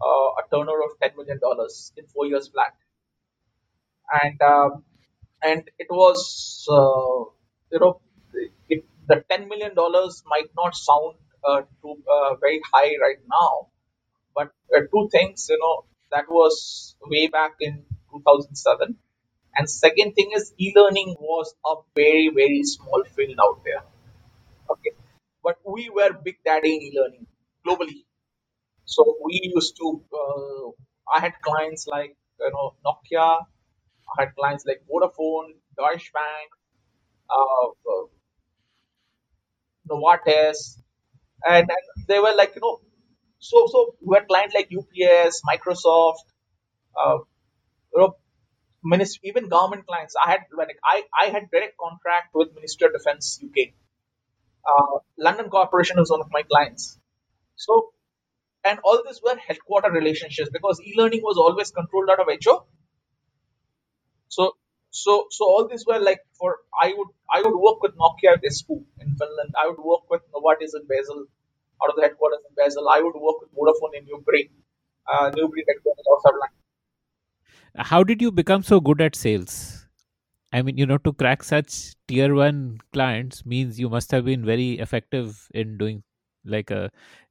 uh, 0.00 0.30
a 0.40 0.42
turnover 0.50 0.82
of 0.88 0.92
ten 1.02 1.12
million 1.16 1.38
dollars 1.40 1.92
in 1.96 2.06
four 2.06 2.26
years 2.26 2.48
flat, 2.48 2.74
and 4.22 4.40
um, 4.42 4.84
and 5.42 5.70
it 5.78 5.88
was 5.90 6.66
uh, 6.70 7.30
you 7.72 7.80
know 7.80 8.00
it, 8.68 8.84
the 9.08 9.24
ten 9.30 9.48
million 9.48 9.74
dollars 9.74 10.22
might 10.26 10.50
not 10.56 10.74
sound 10.74 11.16
uh, 11.44 11.62
too 11.82 11.96
uh, 12.10 12.34
very 12.36 12.60
high 12.72 12.92
right 13.00 13.22
now, 13.28 13.68
but 14.34 14.50
uh, 14.76 14.80
two 14.92 15.08
things 15.10 15.46
you 15.50 15.58
know 15.58 15.84
that 16.10 16.28
was 16.28 16.96
way 17.06 17.26
back 17.26 17.54
in 17.60 17.84
2007 18.12 18.96
and 19.56 19.68
second 19.70 20.12
thing 20.14 20.30
is 20.34 20.52
e-learning 20.58 21.16
was 21.20 21.54
a 21.66 21.74
very 21.96 22.28
very 22.34 22.62
small 22.64 23.02
field 23.14 23.38
out 23.40 23.62
there. 23.64 23.82
Okay. 24.70 24.92
But 25.42 25.58
we 25.64 25.90
were 25.90 26.12
big 26.12 26.38
daddy 26.44 26.74
in 26.76 26.82
e-learning 26.82 27.26
globally. 27.66 28.04
So 28.84 29.16
we 29.24 29.40
used 29.54 29.76
to 29.76 30.02
uh, 30.20 30.70
i 31.16 31.20
had 31.24 31.34
clients 31.46 31.86
like 31.86 32.16
you 32.40 32.50
know 32.54 32.66
nokia 32.86 33.26
had 34.18 34.34
clients 34.36 34.64
like 34.66 34.82
vodafone 34.90 35.48
deutsche 35.78 36.12
bank 36.12 36.50
uh, 37.30 37.68
uh, 37.92 38.04
novartis 39.90 40.78
and, 41.46 41.68
and 41.76 42.06
they 42.08 42.18
were 42.18 42.34
like 42.36 42.54
you 42.54 42.60
know 42.60 42.80
so 43.38 43.66
so 43.72 43.94
we 44.02 44.16
had 44.16 44.26
clients 44.28 44.54
like 44.54 44.70
ups 44.78 45.42
microsoft 45.52 46.26
uh, 46.96 47.18
you 47.94 48.00
know, 48.00 48.16
even 49.22 49.48
government 49.48 49.86
clients. 49.86 50.14
I 50.22 50.30
had 50.32 50.40
like 50.56 50.76
I, 50.84 51.02
I 51.18 51.26
had 51.26 51.50
direct 51.50 51.76
contract 51.78 52.34
with 52.34 52.54
Ministry 52.54 52.86
of 52.86 52.92
Defence 52.92 53.40
UK. 53.44 53.74
Uh, 54.66 54.98
London 55.18 55.50
Corporation 55.50 55.98
was 55.98 56.10
one 56.10 56.20
of 56.20 56.28
my 56.30 56.42
clients. 56.42 56.98
So, 57.56 57.92
and 58.64 58.78
all 58.84 59.02
these 59.06 59.20
were 59.24 59.36
headquarter 59.36 59.90
relationships 59.90 60.50
because 60.52 60.80
e-learning 60.82 61.22
was 61.22 61.36
always 61.38 61.70
controlled 61.70 62.10
out 62.10 62.20
of 62.20 62.28
HO. 62.44 62.66
So, 64.34 64.44
so, 64.90 65.26
so 65.36 65.44
all 65.44 65.68
these 65.70 65.84
were 65.86 65.98
like 66.08 66.20
for 66.38 66.50
I 66.86 66.88
would 66.96 67.10
I 67.36 67.42
would 67.44 67.58
work 67.66 67.82
with 67.82 67.94
Nokia 68.04 68.34
at 68.34 68.42
Espoo 68.50 68.78
in 69.00 69.16
Finland. 69.22 69.54
I 69.62 69.66
would 69.68 69.82
work 69.92 70.04
with 70.10 70.22
Novartis 70.34 70.76
in 70.80 70.86
Basel, 70.92 71.24
out 71.82 71.90
of 71.90 71.96
the 71.96 72.02
headquarters 72.02 72.42
in 72.48 72.54
Basel. 72.60 72.88
I 72.88 73.00
would 73.00 73.18
work 73.28 73.40
with 73.42 73.50
Vodafone 73.58 73.98
in 73.98 74.06
Newbury, 74.10 74.44
uh, 75.12 75.30
Newbury 75.36 75.64
headquarters. 75.68 76.04
How 77.76 78.02
did 78.04 78.20
you 78.22 78.30
become 78.32 78.62
so 78.62 78.80
good 78.80 79.00
at 79.00 79.16
sales? 79.16 79.86
I 80.52 80.62
mean, 80.62 80.78
you 80.78 80.86
know, 80.86 80.98
to 80.98 81.12
crack 81.12 81.42
such 81.42 81.94
tier 82.08 82.34
one 82.34 82.78
clients 82.92 83.44
means 83.44 83.80
you 83.80 83.88
must 83.88 84.10
have 84.12 84.24
been 84.24 84.44
very 84.44 84.72
effective 84.78 85.48
in 85.54 85.78
doing 85.78 86.02
like 86.44 86.70
a 86.70 86.90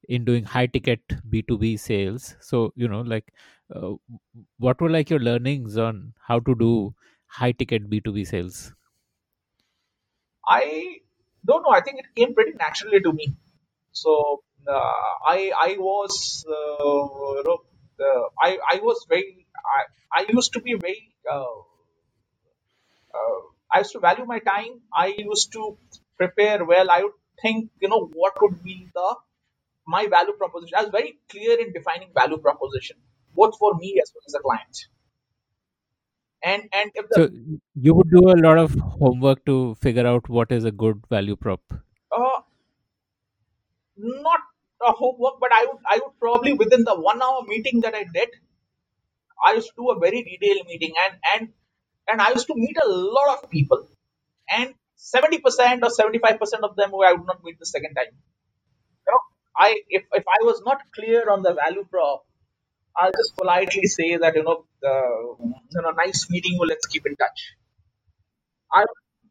in 0.09 0.25
doing 0.25 0.43
high 0.43 0.65
ticket 0.67 1.01
b2b 1.29 1.77
sales 1.77 2.35
so 2.41 2.73
you 2.75 2.87
know 2.87 3.01
like 3.01 3.33
uh, 3.75 3.91
what 4.57 4.81
were 4.81 4.89
like 4.89 5.09
your 5.09 5.19
learnings 5.19 5.77
on 5.77 6.13
how 6.27 6.39
to 6.39 6.55
do 6.55 6.93
high 7.27 7.51
ticket 7.51 7.89
b2b 7.89 8.23
sales 8.25 8.73
I 10.47 10.99
don't 11.45 11.63
know. 11.63 11.69
I 11.71 11.81
think 11.81 11.99
it 11.99 12.15
came 12.15 12.33
pretty 12.33 12.53
naturally 12.53 13.01
to 13.01 13.13
me. 13.13 13.35
So 13.91 14.43
uh, 14.67 14.93
I 15.35 15.51
I 15.67 15.75
was 15.79 16.45
uh, 16.47 16.85
you 17.37 17.43
know, 17.47 17.59
uh, 18.07 18.29
I 18.47 18.59
I 18.73 18.79
was 18.81 19.05
very 19.09 19.47
I, 19.77 19.81
I 20.21 20.25
used 20.29 20.53
to 20.53 20.61
be 20.61 20.73
very 20.75 21.15
uh, 21.31 21.55
uh, 23.13 23.39
I 23.71 23.79
used 23.79 23.91
to 23.93 23.99
value 23.99 24.25
my 24.25 24.39
time. 24.39 24.81
I 24.93 25.07
used 25.17 25.51
to 25.53 25.77
prepare 26.17 26.63
well. 26.65 26.89
I 26.91 27.03
would 27.03 27.13
think 27.41 27.71
you 27.81 27.89
know 27.89 28.09
what 28.13 28.41
would 28.41 28.63
be 28.63 28.87
the 28.93 29.15
my 29.87 30.07
value 30.07 30.33
proposition. 30.33 30.77
I 30.77 30.83
was 30.83 30.91
very 30.91 31.19
clear 31.29 31.59
in 31.59 31.73
defining 31.73 32.09
value 32.13 32.37
proposition, 32.37 32.97
both 33.35 33.57
for 33.57 33.73
me 33.75 33.99
as 34.01 34.11
well 34.15 34.23
as 34.27 34.33
the 34.33 34.39
client. 34.39 34.85
And 36.43 36.69
and 36.73 36.91
if 36.95 37.09
the 37.09 37.19
so 37.19 37.29
you 37.75 37.93
would 37.93 38.09
do 38.11 38.29
a 38.31 38.39
lot 38.45 38.57
of 38.57 38.75
homework 38.99 39.45
to 39.45 39.75
figure 39.75 40.05
out 40.05 40.29
what 40.29 40.51
is 40.51 40.65
a 40.65 40.71
good 40.71 41.03
value 41.09 41.35
prop 41.35 41.61
uh, 42.11 42.41
not 43.97 44.39
a 44.81 44.91
homework, 44.91 45.39
but 45.39 45.51
I 45.53 45.65
would 45.67 45.81
I 45.87 45.99
would 46.03 46.19
probably 46.19 46.53
within 46.53 46.83
the 46.83 46.95
one 46.99 47.21
hour 47.21 47.43
meeting 47.47 47.81
that 47.81 47.95
I 47.95 48.05
did, 48.13 48.29
I 49.45 49.53
used 49.53 49.67
to 49.69 49.73
do 49.77 49.89
a 49.91 49.99
very 49.99 50.23
detailed 50.23 50.67
meeting 50.67 50.93
and 51.03 51.19
and 51.33 51.53
and 52.09 52.21
I 52.21 52.31
used 52.31 52.47
to 52.47 52.55
meet 52.55 52.77
a 52.83 52.87
lot 52.87 53.37
of 53.37 53.49
people, 53.49 53.87
and 54.49 54.73
seventy 54.95 55.39
percent 55.39 55.83
or 55.83 55.89
seventy 55.89 56.19
five 56.19 56.39
percent 56.39 56.63
of 56.63 56.75
them 56.75 56.91
who 56.91 57.03
I 57.03 57.13
would 57.13 57.25
not 57.27 57.43
meet 57.43 57.59
the 57.59 57.65
second 57.65 57.95
time. 57.95 58.13
You 59.07 59.13
know, 59.13 59.19
I 59.57 59.81
if 59.89 60.03
if 60.13 60.25
I 60.27 60.39
was 60.43 60.61
not 60.65 60.81
clear 60.95 61.29
on 61.29 61.43
the 61.43 61.53
value 61.53 61.85
prop, 61.89 62.25
I'll 62.97 63.11
just 63.21 63.35
politely 63.37 63.87
say 63.87 64.17
that 64.17 64.35
you 64.35 64.43
know 64.43 64.65
uh, 64.85 65.25
you 65.75 65.81
know 65.83 65.91
nice 65.91 66.29
meeting 66.29 66.53
you. 66.59 66.65
Let's 66.67 66.87
keep 66.87 67.05
in 67.07 67.15
touch. 67.15 67.41
I 68.73 68.83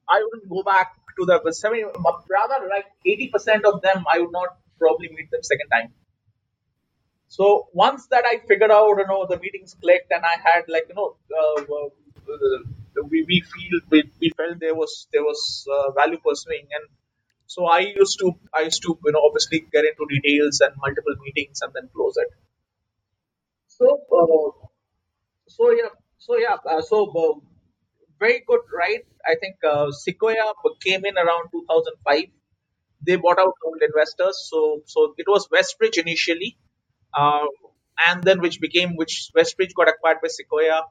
I 0.09 0.23
wouldn't 0.25 0.49
go 0.49 0.63
back 0.63 0.95
to 1.19 1.27
the 1.27 1.53
seventy 1.53 1.85
rather 1.85 2.67
like 2.67 2.87
eighty 3.05 3.29
percent 3.29 3.67
of 3.67 3.83
them 3.83 4.07
I 4.11 4.21
would 4.21 4.33
not 4.33 4.57
probably 4.79 5.09
meet 5.11 5.31
them 5.31 5.43
second 5.43 5.69
time. 5.69 5.93
So 7.29 7.69
once 7.73 8.07
that 8.09 8.25
I 8.27 8.39
figured 8.47 8.71
out, 8.71 8.97
you 8.99 9.07
know, 9.07 9.27
the 9.27 9.39
meetings 9.39 9.75
clicked 9.81 10.13
and 10.13 10.25
I 10.25 10.37
had 10.37 10.65
like 10.69 10.87
you 10.89 10.95
know, 10.95 11.17
uh, 11.37 11.63
uh, 11.63 12.59
we, 13.11 13.25
we 13.29 13.41
feel 13.53 13.81
we, 13.91 14.03
we 14.21 14.31
felt 14.37 14.59
there 14.61 14.75
was 14.75 15.09
there 15.13 15.23
was 15.23 15.67
uh, 15.77 15.91
value 15.93 16.19
pursuing 16.27 16.67
and 16.71 16.85
so 17.47 17.67
I 17.67 17.81
used 17.81 18.19
to 18.21 18.33
I 18.55 18.63
used 18.63 18.83
to 18.83 18.99
you 19.05 19.13
know 19.13 19.23
obviously 19.27 19.65
get 19.73 19.85
into 19.85 20.07
details 20.11 20.61
and 20.61 20.75
multiple 20.85 21.17
meetings 21.25 21.61
and 21.63 21.73
then 21.75 21.89
close 21.95 22.17
it. 22.17 22.29
So 23.69 23.87
uh, 24.21 24.67
so 25.49 25.71
yeah 25.71 25.93
so 26.19 26.37
yeah 26.37 26.57
uh, 26.67 26.83
so 26.83 27.07
uh, 27.23 27.35
very 28.19 28.43
good 28.47 28.61
right 28.77 29.05
I 29.27 29.35
think 29.41 29.57
uh, 29.65 29.91
Sequoia 29.91 30.53
came 30.85 31.05
in 31.05 31.17
around 31.17 31.51
2005 31.53 32.25
they 33.07 33.17
bought 33.17 33.39
out 33.39 33.55
old 33.65 33.81
investors. 33.83 34.49
So 34.51 34.83
so 34.87 35.15
it 35.19 35.27
was 35.29 35.49
Westbridge 35.49 35.99
initially, 35.99 36.57
uh, 37.15 37.47
and 38.07 38.23
then 38.23 38.41
which 38.41 38.61
became 38.61 38.97
which 38.97 39.31
Westbridge 39.37 39.75
got 39.75 39.89
acquired 39.89 40.19
by 40.23 40.29
Sequoia. 40.29 40.83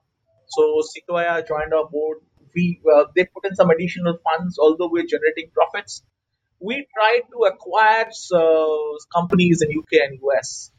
So 0.51 0.81
Sequoia 0.83 1.43
joined 1.47 1.73
our 1.73 1.87
board. 1.89 2.19
We 2.55 2.81
uh, 2.93 3.05
they 3.15 3.25
put 3.25 3.45
in 3.45 3.55
some 3.55 3.71
additional 3.71 4.19
funds, 4.23 4.59
although 4.59 4.89
we're 4.91 5.05
generating 5.07 5.51
profits. 5.53 6.03
We 6.59 6.87
tried 6.95 7.23
to 7.33 7.39
acquire 7.51 8.07
uh, 8.35 8.97
companies 9.13 9.63
in 9.63 9.69
UK 9.77 10.01
and 10.07 10.19
US, 10.23 10.71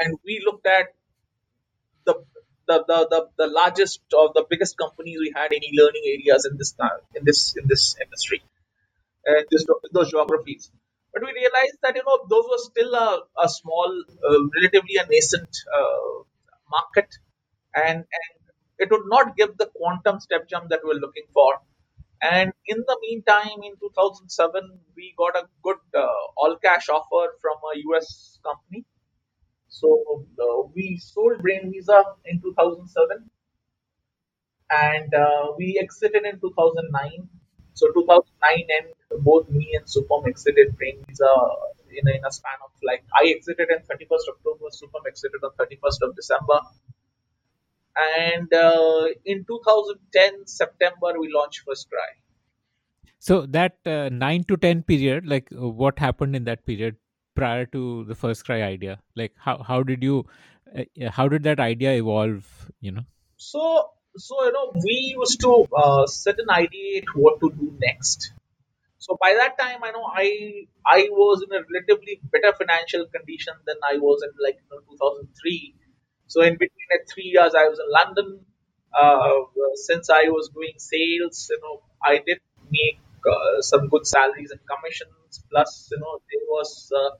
and 0.00 0.18
we 0.24 0.42
looked 0.46 0.66
at 0.66 0.94
the 2.06 2.14
the, 2.68 2.84
the, 2.88 3.08
the, 3.10 3.28
the 3.38 3.48
largest 3.48 4.00
or 4.16 4.30
the 4.34 4.46
biggest 4.48 4.78
companies 4.78 5.18
we 5.20 5.32
had 5.36 5.52
in 5.52 5.64
e-learning 5.64 6.04
areas 6.06 6.46
in 6.50 6.56
this 6.58 6.74
in 7.16 7.24
this 7.24 7.54
in 7.56 7.66
this 7.68 7.96
industry 8.02 8.42
and 9.26 9.46
this, 9.50 9.66
those 9.92 10.10
geographies. 10.10 10.70
But 11.12 11.22
we 11.24 11.32
realized 11.32 11.78
that 11.82 11.96
you 11.96 12.02
know 12.06 12.18
those 12.28 12.46
were 12.50 12.58
still 12.58 12.94
a, 12.94 13.22
a 13.44 13.48
small, 13.48 14.04
uh, 14.28 14.38
relatively 14.56 14.96
a 14.96 15.06
nascent 15.06 15.50
uh, 15.78 16.22
market, 16.70 17.08
and 17.74 17.98
and 17.98 18.32
it 18.80 18.90
would 18.90 19.06
not 19.06 19.36
give 19.36 19.56
the 19.58 19.68
quantum 19.76 20.20
step 20.20 20.48
jump 20.48 20.70
that 20.70 20.80
we 20.84 20.90
we're 20.90 21.00
looking 21.00 21.28
for. 21.32 21.58
And 22.22 22.52
in 22.66 22.78
the 22.86 22.98
meantime, 23.02 23.62
in 23.62 23.74
2007, 23.80 24.78
we 24.96 25.14
got 25.18 25.36
a 25.36 25.48
good 25.62 25.78
uh, 25.94 26.24
all 26.36 26.56
cash 26.64 26.88
offer 26.88 27.34
from 27.40 27.56
a 27.72 27.78
US 27.88 28.38
company. 28.44 28.84
So 29.68 30.24
uh, 30.38 30.68
we 30.74 30.98
sold 30.98 31.38
Brain 31.42 31.70
Visa 31.72 32.02
in 32.26 32.40
2007 32.42 33.30
and 34.70 35.14
uh, 35.14 35.52
we 35.58 35.78
exited 35.82 36.24
in 36.24 36.40
2009 36.40 37.28
so 37.74 37.86
2009 37.92 38.66
and 38.76 39.24
both 39.24 39.48
me 39.48 39.68
and 39.74 39.86
Supam 39.86 40.26
exited 40.28 40.76
Brain 40.76 41.02
Visa 41.08 41.30
in 41.90 42.06
a, 42.06 42.16
in 42.18 42.24
a 42.24 42.32
span 42.32 42.58
of 42.64 42.70
like 42.82 43.04
I 43.14 43.30
exited 43.30 43.68
on 43.70 43.80
31st 43.88 44.26
October, 44.34 44.66
Supam 44.80 45.06
exited 45.08 45.40
on 45.42 45.52
31st 45.58 46.08
of 46.08 46.16
December. 46.16 46.60
And 47.96 48.52
uh, 48.52 49.06
in 49.24 49.44
2010 49.44 50.46
September 50.46 51.18
we 51.18 51.32
launched 51.32 51.62
First 51.66 51.88
Cry. 51.90 52.10
So 53.18 53.46
that 53.46 53.76
uh, 53.84 54.08
nine 54.10 54.44
to 54.44 54.56
ten 54.56 54.82
period, 54.82 55.26
like 55.26 55.48
uh, 55.52 55.68
what 55.68 55.98
happened 55.98 56.36
in 56.36 56.44
that 56.44 56.64
period 56.64 56.96
prior 57.34 57.66
to 57.66 58.04
the 58.04 58.14
First 58.14 58.44
Cry 58.46 58.62
idea? 58.62 59.00
Like 59.14 59.32
how 59.36 59.62
how 59.62 59.82
did 59.82 60.02
you, 60.02 60.26
uh, 60.76 61.10
how 61.10 61.28
did 61.28 61.42
that 61.42 61.60
idea 61.60 61.92
evolve? 61.92 62.46
You 62.80 62.92
know. 62.92 63.04
So 63.36 63.90
so 64.16 64.44
you 64.44 64.52
know 64.52 64.72
we 64.84 65.14
used 65.18 65.40
to 65.40 65.66
uh, 65.76 66.06
sit 66.06 66.36
and 66.38 66.48
ideate 66.48 67.06
what 67.14 67.40
to 67.40 67.50
do 67.50 67.72
next 67.80 68.32
so 68.98 69.16
by 69.20 69.34
that 69.34 69.58
time 69.58 69.82
i 69.84 69.90
know 69.90 70.04
i 70.14 70.66
i 70.86 71.08
was 71.10 71.44
in 71.46 71.56
a 71.56 71.62
relatively 71.72 72.20
better 72.32 72.52
financial 72.56 73.06
condition 73.06 73.54
than 73.66 73.76
i 73.90 73.96
was 73.98 74.22
in 74.22 74.30
like 74.44 74.56
you 74.56 74.76
know, 74.76 74.82
2003 74.90 75.74
so 76.32 76.42
in 76.48 76.54
between 76.62 76.88
that 76.92 77.04
three 77.12 77.28
years 77.36 77.54
i 77.62 77.64
was 77.72 77.78
in 77.84 77.90
london 78.00 78.28
uh, 79.02 79.38
since 79.88 80.10
i 80.20 80.24
was 80.36 80.50
doing 80.58 80.76
sales 80.90 81.38
you 81.52 81.60
know 81.64 81.76
i 82.12 82.14
did 82.28 82.40
make 82.78 83.00
uh, 83.34 83.56
some 83.70 83.84
good 83.94 84.06
salaries 84.14 84.50
and 84.54 84.62
commissions 84.72 85.42
plus 85.50 85.72
you 85.92 85.98
know 86.02 86.14
there 86.32 86.46
was 86.56 86.70
uh, 87.02 87.10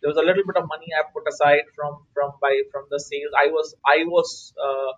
there 0.00 0.10
was 0.12 0.18
a 0.22 0.26
little 0.28 0.46
bit 0.50 0.58
of 0.62 0.66
money 0.74 0.90
i 0.98 1.02
put 1.16 1.26
aside 1.32 1.66
from 1.78 1.94
from 2.14 2.32
by 2.46 2.54
from 2.72 2.84
the 2.94 3.00
sales 3.08 3.34
i 3.44 3.48
was 3.58 3.74
i 3.96 3.98
was 4.16 4.30
uh, 4.68 4.92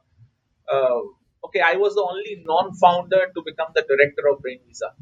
uh, 0.72 1.00
okay, 1.46 1.60
I 1.60 1.74
was 1.76 1.94
the 1.94 2.02
only 2.02 2.42
non-founder 2.44 3.22
to 3.34 3.42
become 3.44 3.68
the 3.74 3.82
director 3.82 4.28
of 4.30 4.40
Brain 4.42 4.60
Visa. 4.66 4.92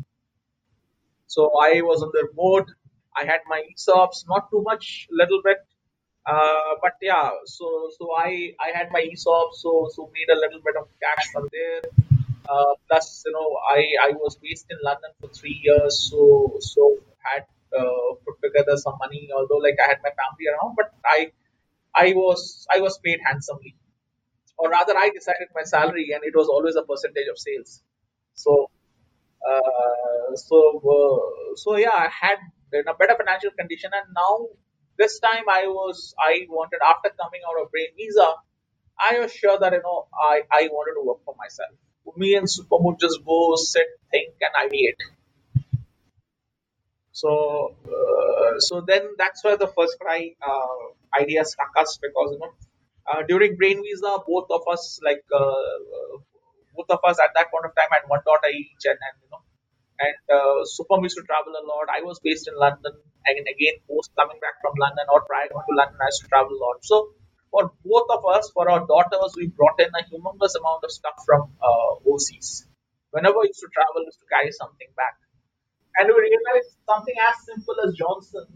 So 1.27 1.51
I 1.59 1.83
was 1.83 2.03
on 2.03 2.11
their 2.13 2.33
board. 2.33 2.67
I 3.17 3.25
had 3.25 3.41
my 3.49 3.63
ESOPs, 3.73 4.25
not 4.29 4.51
too 4.51 4.63
much, 4.63 5.09
little 5.11 5.41
bit, 5.43 5.59
uh, 6.27 6.75
but 6.83 6.95
yeah. 7.03 7.31
So 7.45 7.91
so 7.99 8.15
I 8.17 8.55
I 8.67 8.71
had 8.77 8.91
my 8.93 9.03
ESOPs, 9.03 9.57
so 9.65 9.89
so 9.95 10.11
made 10.15 10.31
a 10.37 10.39
little 10.39 10.61
bit 10.69 10.77
of 10.77 10.89
cash 11.03 11.31
from 11.33 11.49
there. 11.53 11.83
Uh, 12.49 12.75
plus, 12.89 13.25
you 13.27 13.33
know, 13.33 13.49
I 13.77 13.81
I 14.09 14.11
was 14.13 14.37
based 14.37 14.67
in 14.71 14.79
London 14.83 15.11
for 15.21 15.29
three 15.29 15.61
years, 15.65 16.09
so 16.11 16.57
so 16.61 16.97
had 17.19 17.45
uh, 17.77 18.09
put 18.25 18.37
together 18.43 18.77
some 18.77 18.97
money. 18.99 19.29
Although 19.35 19.63
like 19.69 19.79
I 19.85 19.89
had 19.89 19.99
my 20.03 20.15
family 20.23 20.47
around, 20.53 20.77
but 20.77 20.93
I 21.05 21.33
I 21.95 22.13
was 22.15 22.67
I 22.75 22.81
was 22.81 22.99
paid 22.99 23.21
handsomely 23.25 23.77
or 24.59 24.71
rather 24.71 24.97
I 24.97 25.11
decided 25.11 25.49
my 25.55 25.63
salary 25.63 26.11
and 26.15 26.23
it 26.25 26.35
was 26.35 26.49
always 26.49 26.77
a 26.77 26.83
percentage 26.83 27.29
of 27.31 27.39
sales. 27.39 27.83
So, 28.35 28.71
uh, 29.49 30.35
so, 30.37 30.57
uh, 30.95 31.57
so 31.57 31.77
yeah, 31.77 31.97
I 31.97 32.09
had 32.09 32.39
in 32.73 32.89
a 32.89 32.95
better 32.95 33.17
financial 33.17 33.51
condition 33.59 33.91
and 33.95 34.15
now 34.15 34.49
this 34.99 35.19
time 35.21 35.45
I 35.51 35.67
was, 35.69 36.15
I 36.19 36.47
wanted 36.49 36.81
after 36.85 37.11
coming 37.21 37.41
out 37.49 37.63
of 37.63 37.71
Brain 37.71 37.89
Visa, 37.97 38.29
I 38.99 39.21
was 39.21 39.33
sure 39.33 39.59
that 39.59 39.73
you 39.73 39.83
know 39.83 40.07
I, 40.15 40.43
I 40.53 40.69
wanted 40.73 41.01
to 41.01 41.07
work 41.07 41.25
for 41.25 41.35
myself. 41.39 41.71
Me 42.17 42.35
and 42.35 42.47
Supam 42.47 42.99
just 43.01 43.25
go 43.25 43.57
sit, 43.57 43.87
think, 44.11 44.35
and 44.41 44.55
ideate. 44.71 45.03
So 47.13 47.75
uh, 47.87 48.61
so 48.61 48.81
then 48.83 49.03
that's 49.19 49.43
where 49.45 49.57
the 49.57 49.67
first 49.69 49.99
cry 50.01 50.35
uh, 50.47 51.21
idea 51.21 51.45
struck 51.45 51.73
us 51.77 51.99
because 52.01 52.29
you 52.33 52.39
know 52.39 52.53
uh, 53.07 53.23
during 53.29 53.57
Brain 53.57 53.83
Visa, 53.83 54.19
both 54.27 54.49
of 54.51 54.63
us 54.71 55.01
like 55.03 55.25
uh, 55.35 56.19
both 56.77 56.91
of 56.91 57.01
us 57.05 57.19
at 57.25 57.31
that 57.35 57.51
point 57.51 57.65
of 57.65 57.75
time 57.75 57.89
had 57.91 58.05
one 58.09 58.21
daughter 58.25 58.49
each, 58.55 58.85
and, 58.85 58.99
and 59.07 59.15
you 59.23 59.29
know 59.33 59.43
and 60.01 60.17
uh, 60.29 60.61
Supam 60.69 61.03
used 61.03 61.17
to 61.17 61.25
travel 61.25 61.53
a 61.57 61.65
lot. 61.65 61.89
I 61.89 62.03
was 62.05 62.21
based 62.21 62.49
in 62.49 62.55
London, 62.57 62.93
and 63.27 63.37
again, 63.49 63.77
post 63.89 64.13
coming 64.19 64.39
back 64.41 64.61
from 64.61 64.75
London 64.79 65.07
or 65.13 65.23
prior 65.25 65.49
to 65.49 65.57
London, 65.73 65.97
I 66.01 66.09
used 66.13 66.23
to 66.23 66.29
travel 66.29 66.53
a 66.53 66.61
lot. 66.61 66.85
So 66.85 67.15
for 67.51 67.73
both 67.85 68.09
of 68.11 68.23
us, 68.27 68.51
for 68.53 68.69
our 68.71 68.85
daughters, 68.87 69.33
we 69.37 69.49
brought 69.49 69.81
in 69.81 69.89
a 69.89 70.03
humongous 70.05 70.55
amount 70.61 70.85
of 70.85 70.91
stuff 70.91 71.17
from 71.25 71.53
uh, 71.63 71.91
overseas. 72.05 72.67
Whenever 73.11 73.41
we 73.41 73.49
used 73.49 73.61
to 73.65 73.71
travel, 73.73 74.05
we 74.05 74.13
used 74.13 74.21
to 74.21 74.29
carry 74.29 74.53
something 74.53 74.91
back, 74.97 75.17
and 75.97 76.09
we 76.13 76.21
realized 76.21 76.77
something 76.85 77.15
as 77.17 77.37
simple 77.47 77.77
as 77.87 77.95
Johnson's. 77.95 78.53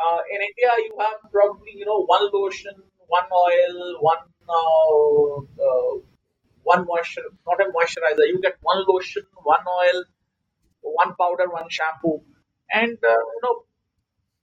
Uh, 0.00 0.20
in 0.32 0.40
India, 0.40 0.70
you 0.86 0.96
have 1.00 1.18
probably 1.30 1.74
you 1.74 1.84
know 1.84 2.04
one 2.06 2.30
lotion, 2.32 2.72
one 3.08 3.28
oil, 3.34 3.98
one 4.00 4.22
uh, 4.48 5.34
uh, 5.66 5.92
one 6.62 6.86
moisture, 6.86 7.28
not 7.46 7.60
a 7.60 7.66
moisturizer. 7.74 8.26
You 8.28 8.40
get 8.40 8.56
one 8.62 8.84
lotion, 8.88 9.24
one 9.42 9.64
oil, 9.66 10.04
one 10.82 11.14
powder, 11.18 11.48
one 11.50 11.68
shampoo. 11.70 12.22
And 12.72 12.98
uh, 13.02 13.22
you 13.34 13.40
know, 13.42 13.64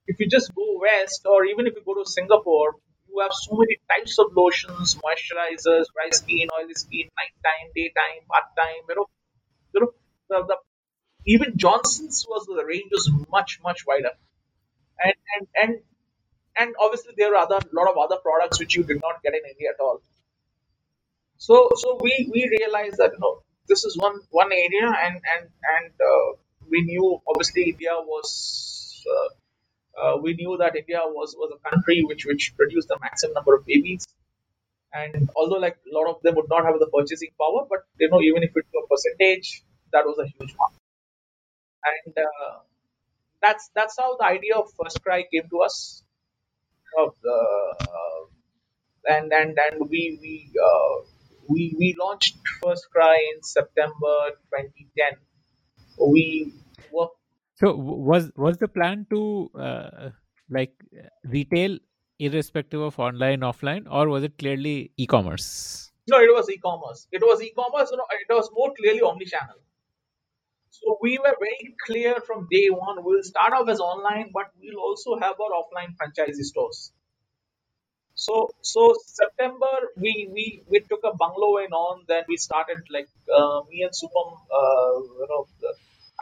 if 0.06 0.20
you 0.20 0.28
just 0.28 0.54
go 0.54 0.80
west, 0.80 1.26
or 1.26 1.44
even 1.46 1.66
if 1.66 1.74
you 1.76 1.82
go 1.84 1.94
to 2.02 2.08
Singapore, 2.10 2.76
you 3.08 3.20
have 3.20 3.32
so 3.32 3.56
many 3.56 3.78
types 3.90 4.18
of 4.18 4.28
lotions, 4.36 4.96
moisturizers, 4.96 5.86
dry 5.94 6.10
skin, 6.10 6.48
oily 6.58 6.74
skin, 6.74 7.08
nighttime, 7.20 7.70
daytime, 7.74 8.22
part 8.28 8.44
time. 8.56 8.82
You 8.88 8.94
know, 8.96 9.06
you 9.74 9.80
know, 9.80 9.92
the, 10.30 10.46
the 10.48 10.56
even 11.26 11.56
Johnson's 11.56 12.24
was 12.28 12.46
the 12.46 12.64
range 12.64 12.90
was 12.92 13.10
much 13.30 13.60
much 13.62 13.86
wider, 13.86 14.12
and 15.02 15.14
and 15.36 15.48
and 15.62 15.80
and 16.58 16.74
obviously 16.80 17.14
there 17.16 17.34
are 17.34 17.44
other 17.44 17.60
lot 17.72 17.88
of 17.90 17.98
other 17.98 18.18
products 18.22 18.58
which 18.60 18.76
you 18.76 18.84
did 18.84 19.00
not 19.02 19.22
get 19.22 19.34
in 19.34 19.40
India 19.50 19.70
at 19.74 19.80
all. 19.80 20.00
So 21.38 21.70
so 21.76 21.98
we 22.02 22.30
we 22.32 22.48
realized 22.58 22.98
that 22.98 23.12
you 23.12 23.18
know 23.20 23.42
this 23.68 23.84
is 23.84 23.96
one 23.96 24.20
one 24.30 24.52
area, 24.52 24.88
and 25.04 25.16
and 25.34 25.44
and 25.74 25.92
uh, 26.10 26.28
we 26.70 26.82
knew 26.82 27.20
obviously 27.28 27.64
India 27.70 27.92
was. 27.96 29.04
Uh, 29.14 29.28
uh, 30.00 30.16
we 30.22 30.34
knew 30.34 30.56
that 30.58 30.76
India 30.76 31.00
was, 31.04 31.34
was 31.36 31.52
a 31.56 31.70
country 31.70 32.04
which 32.04 32.24
which 32.24 32.54
produced 32.56 32.88
the 32.88 32.98
maximum 33.00 33.34
number 33.34 33.56
of 33.56 33.66
babies, 33.66 34.06
and 34.92 35.30
although 35.36 35.58
like 35.58 35.78
a 35.90 35.94
lot 35.94 36.08
of 36.08 36.22
them 36.22 36.36
would 36.36 36.48
not 36.48 36.64
have 36.64 36.78
the 36.78 36.86
purchasing 36.86 37.30
power, 37.40 37.66
but 37.68 37.80
you 37.98 38.08
know 38.10 38.20
even 38.22 38.42
if 38.44 38.52
it's 38.54 38.68
a 38.74 38.86
percentage, 38.88 39.64
that 39.92 40.04
was 40.06 40.18
a 40.18 40.26
huge 40.26 40.54
one, 40.56 40.72
and 41.84 42.18
uh, 42.18 42.58
that's 43.42 43.70
that's 43.74 43.96
how 43.98 44.16
the 44.16 44.24
idea 44.24 44.56
of 44.56 44.70
First 44.82 45.02
Cry 45.02 45.24
came 45.32 45.48
to 45.50 45.60
us. 45.62 46.02
Of 46.98 47.14
uh, 47.24 48.24
and 49.08 49.32
and 49.32 49.58
and 49.58 49.90
we 49.90 50.18
we 50.22 50.50
uh, 50.68 50.96
we 51.48 51.74
we 51.78 51.94
launched 51.98 52.36
First 52.62 52.88
Cry 52.90 53.16
in 53.34 53.42
September 53.42 54.16
2010. 54.54 55.18
We 56.00 56.52
worked. 56.92 57.16
So 57.56 57.74
was 57.74 58.30
was 58.36 58.58
the 58.58 58.68
plan 58.68 59.06
to 59.10 59.50
uh, 59.58 60.10
like 60.50 60.74
retail 61.24 61.78
irrespective 62.18 62.80
of 62.80 62.98
online 62.98 63.40
offline 63.40 63.86
or 63.90 64.08
was 64.08 64.24
it 64.24 64.38
clearly 64.38 64.92
e-commerce? 64.96 65.92
No, 66.08 66.18
it 66.18 66.32
was 66.32 66.48
e-commerce. 66.50 67.06
It 67.12 67.22
was 67.22 67.42
e-commerce. 67.42 67.90
You 67.90 67.98
know, 67.98 68.06
it 68.10 68.32
was 68.32 68.50
more 68.52 68.72
clearly 68.76 69.02
omni-channel. 69.02 69.56
So 70.70 70.98
we 71.02 71.18
were 71.18 71.34
very 71.38 71.74
clear 71.86 72.20
from 72.26 72.48
day 72.50 72.68
one. 72.70 73.04
We'll 73.04 73.22
start 73.22 73.52
off 73.52 73.68
as 73.68 73.80
online, 73.80 74.30
but 74.32 74.46
we'll 74.60 74.80
also 74.80 75.18
have 75.18 75.36
our 75.40 75.52
offline 75.60 75.94
franchisee 75.98 76.44
stores. 76.44 76.92
So 78.24 78.34
so 78.62 78.82
September 79.20 79.74
we 80.04 80.12
we 80.34 80.44
we 80.70 80.78
took 80.90 81.02
a 81.10 81.14
bungalow 81.22 81.52
in 81.64 81.72
on. 81.84 82.04
Then 82.08 82.24
we 82.28 82.36
started 82.36 82.80
like 82.96 83.08
uh, 83.38 83.60
me 83.70 83.82
and 83.86 83.94
Supam. 84.00 84.28
Uh, 84.60 84.94
you 85.20 85.26
know, 85.30 85.42
the, 85.60 85.70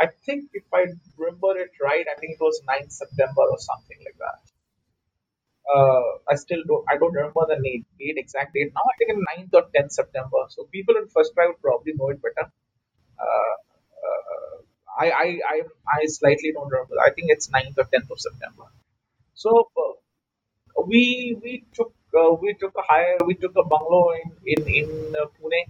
I 0.05 0.07
think 0.27 0.51
if 0.53 0.65
I 0.81 0.83
remember 1.17 1.53
it 1.65 1.73
right, 1.89 2.07
I 2.13 2.17
think 2.21 2.33
it 2.37 2.43
was 2.49 2.61
9th 2.69 2.93
September 2.93 3.45
or 3.55 3.59
something 3.59 3.99
like 4.07 4.19
that. 4.25 4.41
Uh, 5.75 6.11
I 6.33 6.37
still 6.37 6.63
don't 6.69 6.85
I 6.93 6.97
don't 6.99 7.15
remember 7.21 7.45
the 7.49 7.59
name, 7.61 7.87
date 7.99 8.19
exact 8.25 8.55
date 8.55 8.73
now. 8.75 8.85
I 8.93 8.97
think 8.99 9.11
it's 9.15 9.25
9th 9.33 9.55
or 9.61 9.65
10th 9.77 9.93
September. 10.01 10.43
So 10.51 10.65
people 10.77 10.97
in 10.97 11.09
First 11.09 11.35
Cry 11.35 11.47
would 11.49 11.61
probably 11.63 11.95
know 11.95 12.11
it 12.11 12.21
better. 12.23 12.47
Uh, 13.27 13.57
uh, 14.07 14.57
I, 15.05 15.07
I 15.25 15.29
I 15.55 15.57
I 15.99 16.01
slightly 16.19 16.53
don't 16.53 16.71
remember. 16.71 16.97
I 17.09 17.11
think 17.17 17.31
it's 17.37 17.49
9th 17.49 17.79
or 17.79 17.87
10th 17.95 18.11
of 18.11 18.21
September. 18.29 18.67
So 19.35 19.71
uh, 19.85 19.95
we 20.85 21.39
we 21.43 21.65
took 21.75 21.93
uh, 22.21 22.33
we 22.43 22.55
took 22.61 22.75
a 22.79 22.83
hire 22.93 23.19
we 23.27 23.35
took 23.35 23.55
a 23.57 23.65
bungalow 23.65 24.12
in 24.23 24.31
in 24.53 24.61
in 24.81 24.89
uh, 25.21 25.27
Pune 25.37 25.61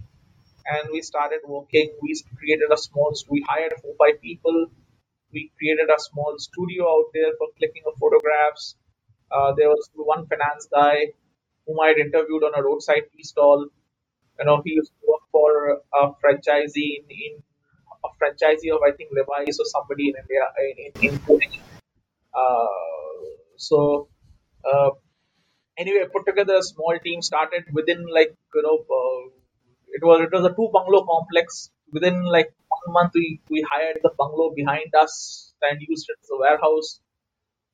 and 0.65 0.89
we 0.91 1.01
started 1.01 1.41
working. 1.47 1.93
We 2.01 2.15
created 2.37 2.71
a 2.73 2.77
small 2.77 3.13
we 3.29 3.43
hired 3.47 3.73
four 3.81 3.95
five 3.99 4.21
people. 4.21 4.67
We 5.33 5.51
created 5.57 5.89
a 5.89 5.99
small 5.99 6.35
studio 6.37 6.85
out 6.95 7.09
there 7.13 7.31
for 7.37 7.47
clicking 7.57 7.83
of 7.87 7.95
photographs. 7.99 8.75
Uh, 9.31 9.53
there 9.57 9.69
was 9.69 9.89
one 9.95 10.25
finance 10.27 10.67
guy 10.73 11.13
whom 11.65 11.79
I 11.81 11.87
had 11.89 11.97
interviewed 11.97 12.43
on 12.43 12.53
a 12.55 12.63
roadside 12.63 13.05
tea 13.13 13.23
stall. 13.23 13.67
You 14.39 14.45
know, 14.45 14.61
he 14.63 14.71
used 14.73 14.91
to 14.91 15.07
work 15.07 15.23
for 15.31 15.81
a 16.01 16.11
franchisee 16.23 16.91
in, 16.99 17.05
in 17.09 17.43
a 18.05 18.09
franchisee 18.19 18.73
of 18.75 18.81
I 18.87 18.91
think 18.95 19.11
Levi's 19.13 19.59
or 19.59 19.65
somebody 19.65 20.09
in 20.09 20.15
India 20.23 20.45
in 20.67 20.75
in, 20.85 21.13
in 21.13 21.19
Pune. 21.19 21.59
Uh, 22.33 22.67
so 23.57 24.09
uh, 24.71 24.91
anyway, 25.77 26.01
I 26.05 26.07
put 26.13 26.25
together 26.25 26.55
a 26.57 26.63
small 26.63 26.97
team. 27.03 27.21
Started 27.21 27.65
within 27.73 28.05
like 28.07 28.35
you 28.55 28.63
know, 28.63 28.77
uh, 28.99 29.29
it 29.97 30.03
was 30.03 30.21
it 30.27 30.31
was 30.35 30.45
a 30.45 30.55
two 30.55 30.69
bungalow 30.73 31.05
complex. 31.05 31.69
Within 31.91 32.23
like 32.23 32.53
one 32.69 32.93
month, 32.93 33.13
we 33.15 33.41
we 33.49 33.65
hired 33.71 33.99
the 34.03 34.11
bungalow 34.17 34.51
behind 34.55 34.95
us 34.95 35.53
and 35.61 35.79
used 35.87 36.07
it 36.09 36.17
as 36.23 36.29
a 36.33 36.39
warehouse. 36.39 36.99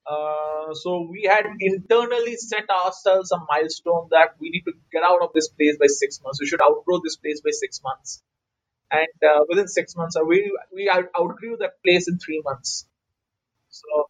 Uh, 0.05 0.73
so 0.73 1.07
we 1.09 1.23
had 1.23 1.45
internally 1.61 2.35
set 2.35 2.69
ourselves 2.69 3.31
a 3.31 3.37
milestone 3.49 4.07
that 4.11 4.35
we 4.39 4.49
need 4.49 4.63
to 4.65 4.73
get 4.91 5.03
out 5.03 5.21
of 5.21 5.29
this 5.33 5.47
place 5.49 5.77
by 5.79 5.87
six 5.87 6.21
months. 6.23 6.41
We 6.41 6.47
should 6.47 6.61
outgrow 6.61 6.99
this 7.03 7.15
place 7.17 7.41
by 7.41 7.51
six 7.51 7.81
months. 7.83 8.21
And 8.91 9.07
uh, 9.29 9.45
within 9.49 9.67
six 9.67 9.95
months, 9.95 10.15
uh, 10.17 10.23
we 10.25 10.39
we 10.73 10.89
outgrew 10.91 11.57
that 11.59 11.81
place 11.83 12.07
in 12.09 12.19
three 12.19 12.41
months. 12.45 12.87
So 13.69 14.09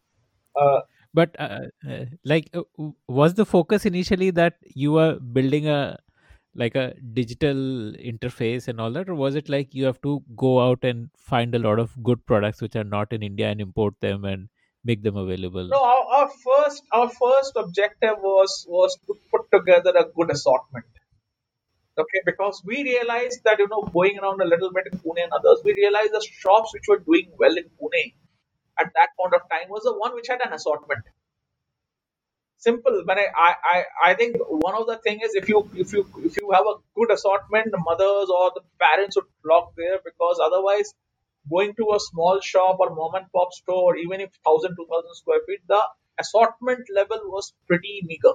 uh, 0.56 0.80
But 1.14 1.36
uh, 1.38 1.60
uh, 1.88 2.04
like, 2.24 2.50
uh, 2.54 2.62
was 3.08 3.34
the 3.34 3.46
focus 3.46 3.86
initially 3.86 4.30
that 4.32 4.54
you 4.74 4.92
were 4.92 5.18
building 5.20 5.68
a 5.68 5.98
like 6.56 6.74
a 6.76 6.94
digital 7.12 7.56
interface 8.10 8.68
and 8.68 8.80
all 8.80 8.92
that, 8.92 9.08
or 9.08 9.14
was 9.14 9.34
it 9.34 9.48
like 9.48 9.74
you 9.74 9.84
have 9.84 10.00
to 10.02 10.22
go 10.36 10.60
out 10.60 10.84
and 10.84 11.08
find 11.16 11.54
a 11.54 11.58
lot 11.58 11.78
of 11.78 11.90
good 12.02 12.24
products 12.26 12.60
which 12.60 12.76
are 12.76 12.84
not 12.84 13.12
in 13.12 13.22
India 13.22 13.48
and 13.48 13.60
import 13.60 13.94
them 14.00 14.24
and 14.24 14.48
make 14.84 15.02
them 15.02 15.16
available? 15.16 15.66
No, 15.68 15.82
our, 15.82 16.04
our 16.18 16.30
first 16.44 16.82
our 16.92 17.08
first 17.08 17.52
objective 17.56 18.18
was 18.18 18.66
was 18.68 18.98
to 19.06 19.14
put 19.30 19.50
together 19.52 19.92
a 19.96 20.04
good 20.16 20.30
assortment. 20.30 20.84
Okay, 21.96 22.20
because 22.26 22.60
we 22.64 22.82
realized 22.82 23.40
that 23.44 23.60
you 23.60 23.68
know 23.68 23.82
going 23.92 24.18
around 24.18 24.40
a 24.42 24.44
little 24.44 24.72
bit 24.72 24.88
in 24.92 24.98
Pune 24.98 25.22
and 25.22 25.32
others, 25.32 25.60
we 25.64 25.74
realized 25.74 26.12
the 26.12 26.26
shops 26.28 26.72
which 26.74 26.88
were 26.88 26.98
doing 26.98 27.30
well 27.38 27.56
in 27.56 27.70
Pune 27.80 28.14
at 28.80 28.92
that 28.96 29.10
point 29.18 29.34
of 29.34 29.42
time 29.50 29.68
was 29.70 29.84
the 29.84 29.94
one 29.98 30.14
which 30.14 30.28
had 30.28 30.40
an 30.44 30.52
assortment. 30.52 31.04
Simple, 32.58 33.04
but 33.06 33.18
I, 33.18 33.26
I, 33.36 33.54
I 33.74 33.84
think 34.14 34.36
one 34.48 34.74
of 34.74 34.86
the 34.86 34.98
thing 34.98 35.20
is 35.24 35.34
if 35.34 35.48
you 35.48 35.68
if 35.76 35.92
you 35.92 36.06
if 36.24 36.36
you 36.38 36.50
have 36.52 36.64
a 36.66 36.76
good 36.96 37.12
assortment, 37.12 37.70
the 37.70 37.78
mothers 37.78 38.30
or 38.30 38.52
the 38.54 38.62
parents 38.80 39.16
would 39.16 39.26
flock 39.42 39.74
there 39.76 39.98
because 40.04 40.40
otherwise 40.42 40.94
going 41.50 41.74
to 41.76 41.92
a 41.94 42.00
small 42.00 42.40
shop 42.40 42.78
or 42.80 42.94
mom 42.94 43.14
and 43.16 43.26
pop 43.32 43.52
store, 43.52 43.96
even 43.98 44.20
if 44.22 44.30
1000, 44.44 44.76
2000 44.76 45.14
square 45.14 45.40
feet, 45.46 45.60
the 45.68 45.82
assortment 46.20 46.88
level 46.94 47.20
was 47.26 47.52
pretty 47.68 48.00
meager. 48.04 48.34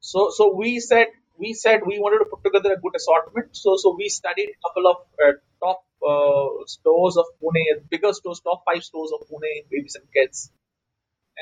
So, 0.00 0.30
so 0.30 0.54
we 0.54 0.80
said 0.80 1.08
we 1.38 1.54
said 1.54 1.82
we 1.86 2.00
wanted 2.00 2.20
to 2.20 2.26
put 2.26 2.44
together 2.44 2.74
a 2.74 2.80
good 2.80 2.96
assortment. 2.96 3.56
So, 3.56 3.76
so 3.78 3.96
we 3.98 4.10
studied 4.10 4.50
a 4.50 4.68
couple 4.68 4.88
of 4.88 4.98
uh, 5.24 5.32
top 5.64 5.85
stores 6.66 7.16
of 7.16 7.26
Pune, 7.42 7.88
bigger 7.90 8.12
stores, 8.12 8.40
top 8.40 8.62
five 8.64 8.82
stores 8.82 9.10
of 9.12 9.26
Pune 9.28 9.48
in 9.56 9.64
babies 9.70 9.96
and 9.96 10.06
kids, 10.12 10.50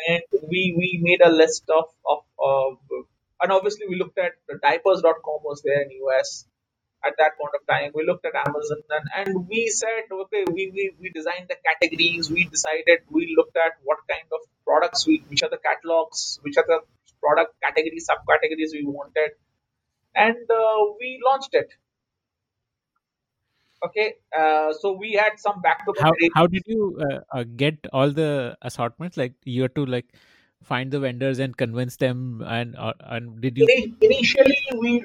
and 0.08 0.22
we 0.50 0.74
we 0.76 1.00
made 1.02 1.20
a 1.22 1.30
list 1.30 1.64
of 1.70 1.86
of 2.06 2.20
uh, 2.38 3.02
and 3.42 3.52
obviously 3.52 3.86
we 3.88 3.96
looked 3.96 4.18
at 4.18 4.32
diapers.com 4.62 5.40
was 5.44 5.62
there 5.62 5.82
in 5.82 5.90
US 6.06 6.46
at 7.04 7.14
that 7.18 7.36
point 7.38 7.52
of 7.58 7.66
time. 7.66 7.92
We 7.94 8.04
looked 8.06 8.24
at 8.24 8.34
Amazon 8.34 8.80
and, 8.90 9.06
and 9.16 9.48
we 9.48 9.68
said, 9.68 10.08
okay, 10.10 10.44
we, 10.50 10.70
we, 10.74 10.92
we 11.00 11.10
designed 11.10 11.48
the 11.48 11.56
categories. 11.64 12.30
We 12.30 12.44
decided, 12.44 13.00
we 13.10 13.34
looked 13.36 13.56
at 13.56 13.72
what 13.84 13.98
kind 14.08 14.24
of 14.32 14.40
products, 14.64 15.06
we, 15.06 15.22
which 15.28 15.42
are 15.42 15.50
the 15.50 15.58
catalogs, 15.58 16.38
which 16.42 16.56
are 16.56 16.64
the 16.66 16.80
product 17.20 17.54
categories, 17.62 18.08
subcategories 18.08 18.72
we 18.72 18.84
wanted, 18.84 19.32
and 20.14 20.36
uh, 20.50 20.94
we 20.98 21.20
launched 21.24 21.54
it. 21.54 21.68
Okay, 23.82 24.14
uh, 24.38 24.72
so 24.72 24.92
we 24.92 25.12
had 25.12 25.38
some 25.38 25.60
back 25.60 25.84
to 25.84 25.94
how 26.00 26.12
how 26.34 26.46
did 26.46 26.62
you 26.66 26.98
uh, 27.00 27.20
uh, 27.32 27.44
get 27.56 27.87
all 27.92 28.10
the 28.10 28.56
assortments? 28.62 29.16
Like 29.16 29.34
you 29.44 29.62
had 29.62 29.74
to 29.74 29.84
like 29.84 30.06
find 30.62 30.90
the 30.90 31.00
vendors 31.00 31.38
and 31.38 31.56
convince 31.56 31.96
them 31.96 32.42
and 32.46 32.76
uh, 32.76 32.94
and 33.00 33.40
did 33.40 33.58
you 33.58 33.66
Initially, 34.00 34.58
we 34.78 35.04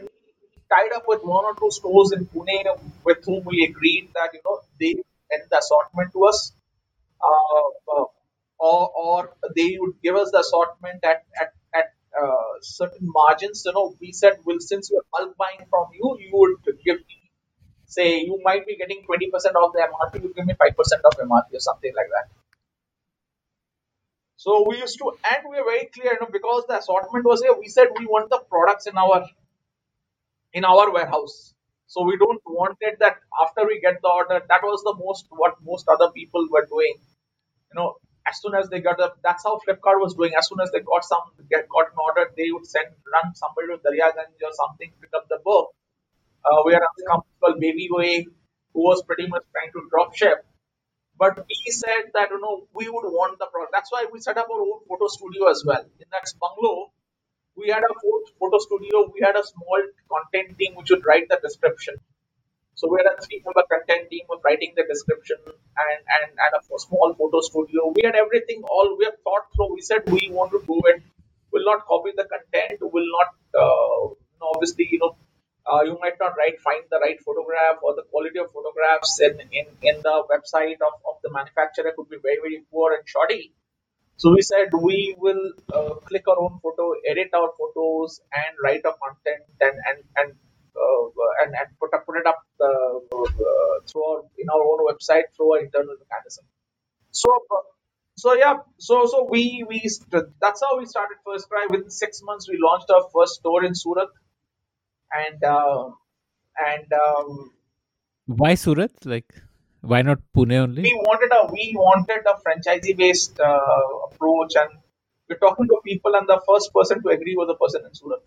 tied 0.69 0.93
up 0.95 1.03
with 1.07 1.23
one 1.23 1.45
or 1.45 1.55
two 1.55 1.71
stores 1.71 2.11
in 2.11 2.25
Pune 2.25 2.63
with 3.03 3.25
whom 3.25 3.43
we 3.43 3.65
agreed 3.69 4.09
that 4.13 4.29
you 4.33 4.41
know 4.45 4.59
they 4.79 4.93
send 5.31 5.43
the 5.49 5.57
assortment 5.57 6.13
to 6.13 6.25
us, 6.25 6.53
uh, 7.21 7.67
uh, 7.93 8.05
or 8.59 8.91
or 9.05 9.33
they 9.55 9.77
would 9.79 9.95
give 10.01 10.15
us 10.15 10.31
the 10.31 10.39
assortment 10.39 11.03
at 11.03 11.23
at 11.41 11.53
at 11.73 11.93
uh, 12.21 12.53
certain 12.61 13.07
margins. 13.19 13.63
You 13.65 13.73
know, 13.73 13.95
we 13.99 14.11
said, 14.11 14.39
well, 14.45 14.59
since 14.59 14.91
we're 14.91 15.07
bulk 15.11 15.35
buying 15.37 15.65
from 15.69 15.87
you, 15.93 16.17
you 16.19 16.29
would 16.33 16.77
give 16.85 16.97
me, 16.97 17.18
say, 17.89 18.21
you 18.21 18.39
might 18.45 18.67
be 18.67 18.77
getting 18.77 19.03
twenty 19.05 19.31
percent 19.31 19.57
of 19.57 19.73
the 19.73 19.81
MRP, 19.89 20.23
you 20.23 20.33
give 20.35 20.47
me 20.47 20.55
five 20.65 20.77
percent 20.77 21.03
of 21.05 21.13
MRP 21.19 21.55
or 21.55 21.61
something 21.71 21.93
like 21.95 22.07
that. 22.17 22.29
So 24.37 24.65
we 24.67 24.77
used 24.79 24.97
to, 24.99 25.11
and 25.31 25.43
we 25.49 25.57
were 25.57 25.65
very 25.65 25.85
clear, 25.93 26.13
you 26.13 26.19
know, 26.21 26.29
because 26.31 26.65
the 26.67 26.79
assortment 26.79 27.25
was 27.25 27.41
here, 27.41 27.53
we 27.59 27.67
said 27.69 27.87
we 27.99 28.07
want 28.07 28.29
the 28.31 28.39
products 28.49 28.87
in 28.87 28.97
our 28.97 29.25
in 30.53 30.65
our 30.65 30.91
warehouse. 30.91 31.53
So 31.87 32.03
we 32.03 32.17
don't 32.17 32.41
want 32.45 32.77
it 32.81 32.99
that 32.99 33.17
after 33.43 33.65
we 33.67 33.79
get 33.81 34.01
the 34.01 34.09
order, 34.09 34.41
that 34.47 34.61
was 34.63 34.83
the 34.83 34.95
most 35.03 35.27
what 35.31 35.55
most 35.63 35.87
other 35.89 36.11
people 36.11 36.47
were 36.51 36.65
doing. 36.65 36.95
You 37.73 37.75
know, 37.81 37.95
as 38.27 38.41
soon 38.41 38.55
as 38.55 38.69
they 38.69 38.81
got 38.81 38.97
the, 38.97 39.11
that's 39.23 39.43
how 39.45 39.59
Flipkart 39.67 39.99
was 40.01 40.15
doing. 40.15 40.33
As 40.37 40.47
soon 40.49 40.59
as 40.61 40.71
they 40.71 40.81
got 40.81 41.05
some 41.05 41.25
get 41.51 41.67
got 41.69 41.87
an 41.93 41.97
order, 42.07 42.31
they 42.37 42.51
would 42.51 42.67
send 42.67 42.87
run 43.13 43.35
somebody 43.35 43.67
to 43.69 43.77
Daryaganj 43.85 44.37
or 44.43 44.53
something, 44.53 44.91
pick 45.01 45.11
up 45.15 45.27
the 45.29 45.39
book. 45.43 45.73
Uh, 46.45 46.63
we 46.65 46.73
had 46.73 46.81
a 46.83 46.91
company 47.09 47.33
called 47.41 47.61
who 48.73 48.81
was 48.81 49.03
pretty 49.03 49.27
much 49.27 49.43
trying 49.53 49.71
to 49.73 49.81
drop 49.91 50.15
ship. 50.15 50.45
But 51.17 51.37
we 51.47 51.71
said 51.71 52.11
that 52.15 52.29
you 52.31 52.41
know 52.41 52.67
we 52.73 52.89
would 52.89 53.07
want 53.19 53.39
the 53.39 53.47
product. 53.47 53.73
That's 53.73 53.91
why 53.91 54.05
we 54.11 54.19
set 54.21 54.37
up 54.37 54.47
our 54.51 54.61
own 54.61 54.81
photo 54.89 55.07
studio 55.07 55.49
as 55.49 55.63
well. 55.65 55.83
In 55.99 56.07
that 56.11 56.25
bungalow, 56.41 56.91
we 57.57 57.69
had 57.69 57.83
a 57.83 57.93
photo 58.39 58.59
studio. 58.59 59.11
We 59.13 59.21
had 59.21 59.35
a 59.37 59.43
small 59.45 59.81
content 60.11 60.57
team 60.59 60.75
which 60.75 60.89
would 60.91 61.05
write 61.05 61.27
the 61.29 61.39
description. 61.43 61.95
So 62.75 62.89
we 62.89 62.99
had 63.03 63.11
a 63.13 63.21
three-member 63.21 63.63
content 63.71 64.09
team 64.09 64.25
of 64.31 64.39
writing 64.45 64.73
the 64.75 64.83
description 64.89 65.37
and, 65.45 65.99
and, 66.15 66.31
and 66.31 66.53
a 66.57 66.61
small 66.79 67.13
photo 67.17 67.41
studio. 67.41 67.93
We 67.95 68.03
had 68.05 68.15
everything 68.15 68.63
all 68.69 68.95
we 68.97 69.05
have 69.05 69.19
thought 69.23 69.45
through. 69.55 69.75
We 69.75 69.81
said 69.81 70.03
we 70.07 70.29
want 70.31 70.51
to 70.51 70.63
do 70.67 70.81
it. 70.87 71.03
We 71.51 71.59
will 71.59 71.65
not 71.65 71.85
copy 71.87 72.11
the 72.17 72.25
content. 72.25 72.81
We 72.81 72.89
will 72.93 73.09
not 73.17 73.29
uh, 73.61 74.15
obviously 74.55 74.89
you 74.91 74.99
know 74.99 75.17
uh, 75.71 75.81
you 75.89 75.95
might 76.01 76.17
not 76.19 76.33
right 76.41 76.59
find 76.67 76.83
the 76.89 76.99
right 77.05 77.19
photograph 77.27 77.77
or 77.83 77.95
the 77.95 78.05
quality 78.11 78.39
of 78.39 78.51
photographs 78.51 79.19
in, 79.27 79.39
in, 79.59 79.65
in 79.89 80.01
the 80.07 80.15
website 80.33 80.79
of, 80.89 80.93
of 81.09 81.15
the 81.23 81.31
manufacturer 81.31 81.93
could 81.95 82.09
be 82.09 82.17
very 82.27 82.39
very 82.45 82.61
poor 82.71 82.93
and 82.93 83.03
shoddy. 83.07 83.53
So 84.17 84.31
we 84.35 84.41
said 84.41 84.73
we 84.73 85.15
will 85.17 85.53
uh, 85.73 85.95
click 86.09 86.27
our 86.27 86.39
own 86.45 86.59
photo, 86.61 86.93
edit 87.09 87.29
our 87.33 87.51
photos, 87.57 88.19
and 88.33 88.57
write 88.63 88.83
a 88.91 88.93
content 89.03 89.43
and 89.61 89.77
and 89.89 89.99
and 90.17 90.29
uh, 90.75 91.05
and, 91.41 91.53
and 91.59 91.67
put 91.79 91.93
up, 91.93 92.05
put 92.05 92.17
it 92.17 92.27
up 92.27 92.43
uh, 92.61 92.99
through 93.87 94.03
our, 94.11 94.21
in 94.37 94.49
our 94.49 94.63
own 94.71 94.85
website 94.89 95.27
through 95.35 95.53
our 95.53 95.59
internal 95.63 95.95
mechanism. 96.03 96.45
So 97.11 97.31
uh, 97.51 97.63
so 98.17 98.33
yeah, 98.33 98.55
so 98.77 99.05
so 99.05 99.27
we 99.29 99.63
we 99.67 99.77
that's 100.41 100.61
how 100.61 100.77
we 100.77 100.85
started 100.85 101.17
First 101.25 101.47
Cry. 101.49 101.67
Within 101.69 101.89
six 101.89 102.21
months, 102.21 102.49
we 102.49 102.57
launched 102.61 102.89
our 102.91 103.05
first 103.13 103.35
store 103.35 103.63
in 103.63 103.73
Surat, 103.73 104.09
and 105.11 105.43
uh, 105.43 105.89
and 106.71 106.93
um, 106.93 107.51
why 108.25 108.55
surat 108.55 108.91
like 109.05 109.31
why 109.81 110.01
not 110.01 110.19
pune 110.35 110.57
only 110.65 110.83
we 110.83 110.93
wanted 111.07 111.31
a 111.39 111.41
we 111.51 111.73
wanted 111.75 112.21
a 112.33 112.35
franchisee 112.43 112.95
based 112.97 113.39
uh, 113.39 113.89
approach 114.07 114.53
and 114.55 114.71
we're 115.29 115.37
talking 115.37 115.67
to 115.67 115.77
people 115.85 116.15
and 116.15 116.27
the 116.27 116.41
first 116.47 116.73
person 116.73 117.01
to 117.03 117.09
agree 117.09 117.35
was 117.35 117.47
the 117.47 117.55
person 117.55 117.83
in 117.85 117.93
Surat. 117.93 118.23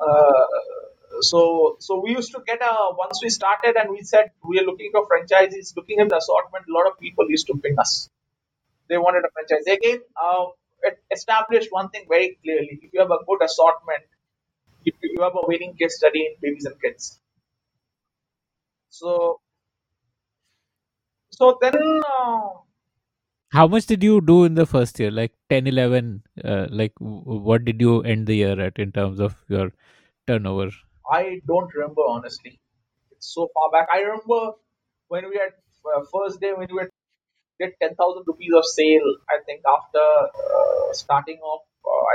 Uh, 0.00 0.46
so 1.20 1.76
so 1.80 2.00
we 2.00 2.10
used 2.10 2.32
to 2.32 2.40
get 2.46 2.60
a 2.62 2.74
once 2.96 3.20
we 3.22 3.30
started 3.30 3.76
and 3.76 3.90
we 3.90 4.02
said 4.02 4.30
we 4.48 4.58
are 4.60 4.64
looking 4.64 4.90
for 4.92 5.06
franchisees, 5.08 5.76
looking 5.76 6.00
at 6.00 6.08
the 6.08 6.16
assortment, 6.16 6.64
a 6.68 6.72
lot 6.72 6.86
of 6.90 6.98
people 6.98 7.28
used 7.28 7.46
to 7.48 7.56
ping 7.58 7.78
us. 7.78 8.08
They 8.88 8.98
wanted 8.98 9.24
a 9.24 9.30
franchise. 9.34 9.66
Again, 9.66 10.00
uh, 10.22 10.46
it 10.82 10.98
established 11.12 11.68
one 11.70 11.90
thing 11.90 12.06
very 12.08 12.38
clearly. 12.42 12.78
If 12.82 12.92
you 12.92 13.00
have 13.00 13.10
a 13.10 13.24
good 13.26 13.42
assortment, 13.42 14.04
if 14.84 14.94
you 15.02 15.22
have 15.22 15.34
a 15.34 15.46
winning 15.46 15.74
case 15.76 15.96
study 15.96 16.26
in 16.26 16.34
babies 16.40 16.64
and 16.66 16.80
kids. 16.80 17.20
So 18.90 19.40
so 21.30 21.58
then 21.60 21.74
uh, 22.06 22.48
how 23.50 23.66
much 23.68 23.86
did 23.86 24.02
you 24.02 24.20
do 24.20 24.44
in 24.44 24.54
the 24.54 24.66
first 24.66 24.98
year 25.00 25.10
like 25.10 25.32
10 25.48 25.66
11 25.66 26.22
uh, 26.44 26.66
like 26.70 26.92
w- 27.00 27.40
what 27.48 27.64
did 27.64 27.80
you 27.80 28.02
end 28.02 28.26
the 28.26 28.34
year 28.36 28.60
at 28.60 28.78
in 28.78 28.92
terms 28.92 29.20
of 29.20 29.36
your 29.48 29.72
turnover 30.26 30.70
I 31.10 31.40
don't 31.46 31.72
remember 31.74 32.02
honestly. 32.08 32.60
It's 33.10 33.32
so 33.34 33.48
far 33.54 33.70
back. 33.70 33.88
I 33.92 34.00
remember 34.00 34.52
when 35.08 35.28
we 35.28 35.36
had 35.36 35.52
uh, 35.94 36.02
first 36.12 36.40
day 36.40 36.52
when 36.52 36.68
we 36.72 36.78
had 36.80 36.90
did 37.60 37.74
ten 37.82 37.94
thousand 37.96 38.24
rupees 38.26 38.52
of 38.56 38.64
sale. 38.66 39.10
I 39.30 39.38
think 39.46 39.62
after 39.66 40.00
uh, 40.00 40.92
starting 40.92 41.38
off, 41.40 41.62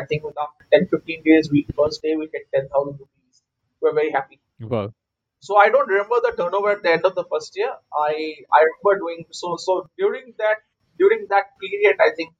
I 0.02 0.06
think 0.08 0.24
with 0.24 0.38
after 0.40 0.66
10, 0.74 0.88
15 0.88 1.24
days, 1.24 1.52
we 1.52 1.68
first 1.76 2.02
day 2.02 2.16
we 2.16 2.30
hit 2.34 2.48
ten 2.54 2.70
thousand 2.70 3.00
rupees. 3.00 3.42
We 3.82 3.90
are 3.90 3.94
very 3.94 4.12
happy. 4.12 4.40
wow 4.60 4.94
So 5.40 5.58
I 5.58 5.70
don't 5.70 5.88
remember 5.90 6.18
the 6.22 6.34
turnover 6.38 6.72
at 6.74 6.84
the 6.84 6.92
end 6.92 7.06
of 7.06 7.16
the 7.16 7.26
first 7.32 7.58
year. 7.58 7.72
I 7.94 8.36
I 8.58 8.60
remember 8.68 9.00
doing 9.00 9.26
so. 9.32 9.56
So 9.58 9.90
during 9.98 10.36
that 10.38 10.58
during 11.00 11.28
that 11.30 11.46
period, 11.60 11.98
I 12.00 12.12
think, 12.16 12.36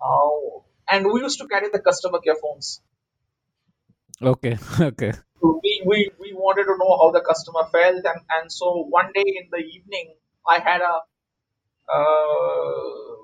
uh, 0.00 0.60
and 0.90 1.12
we 1.12 1.20
used 1.22 1.38
to 1.40 1.48
carry 1.48 1.68
the 1.70 1.80
customer 1.80 2.20
care 2.20 2.36
phones. 2.36 2.82
okay 4.22 4.56
okay 4.80 5.12
So 5.40 5.60
we, 5.62 5.82
we, 5.86 6.10
we 6.20 6.32
wanted 6.34 6.64
to 6.64 6.76
know 6.78 6.96
how 6.98 7.10
the 7.10 7.20
customer 7.20 7.64
felt 7.70 8.04
and, 8.04 8.20
and 8.30 8.50
so 8.52 8.84
one 8.88 9.12
day 9.14 9.24
in 9.26 9.48
the 9.50 9.58
evening 9.58 10.14
I 10.48 10.58
had 10.58 10.80
a 10.80 10.94
uh, 11.92 13.16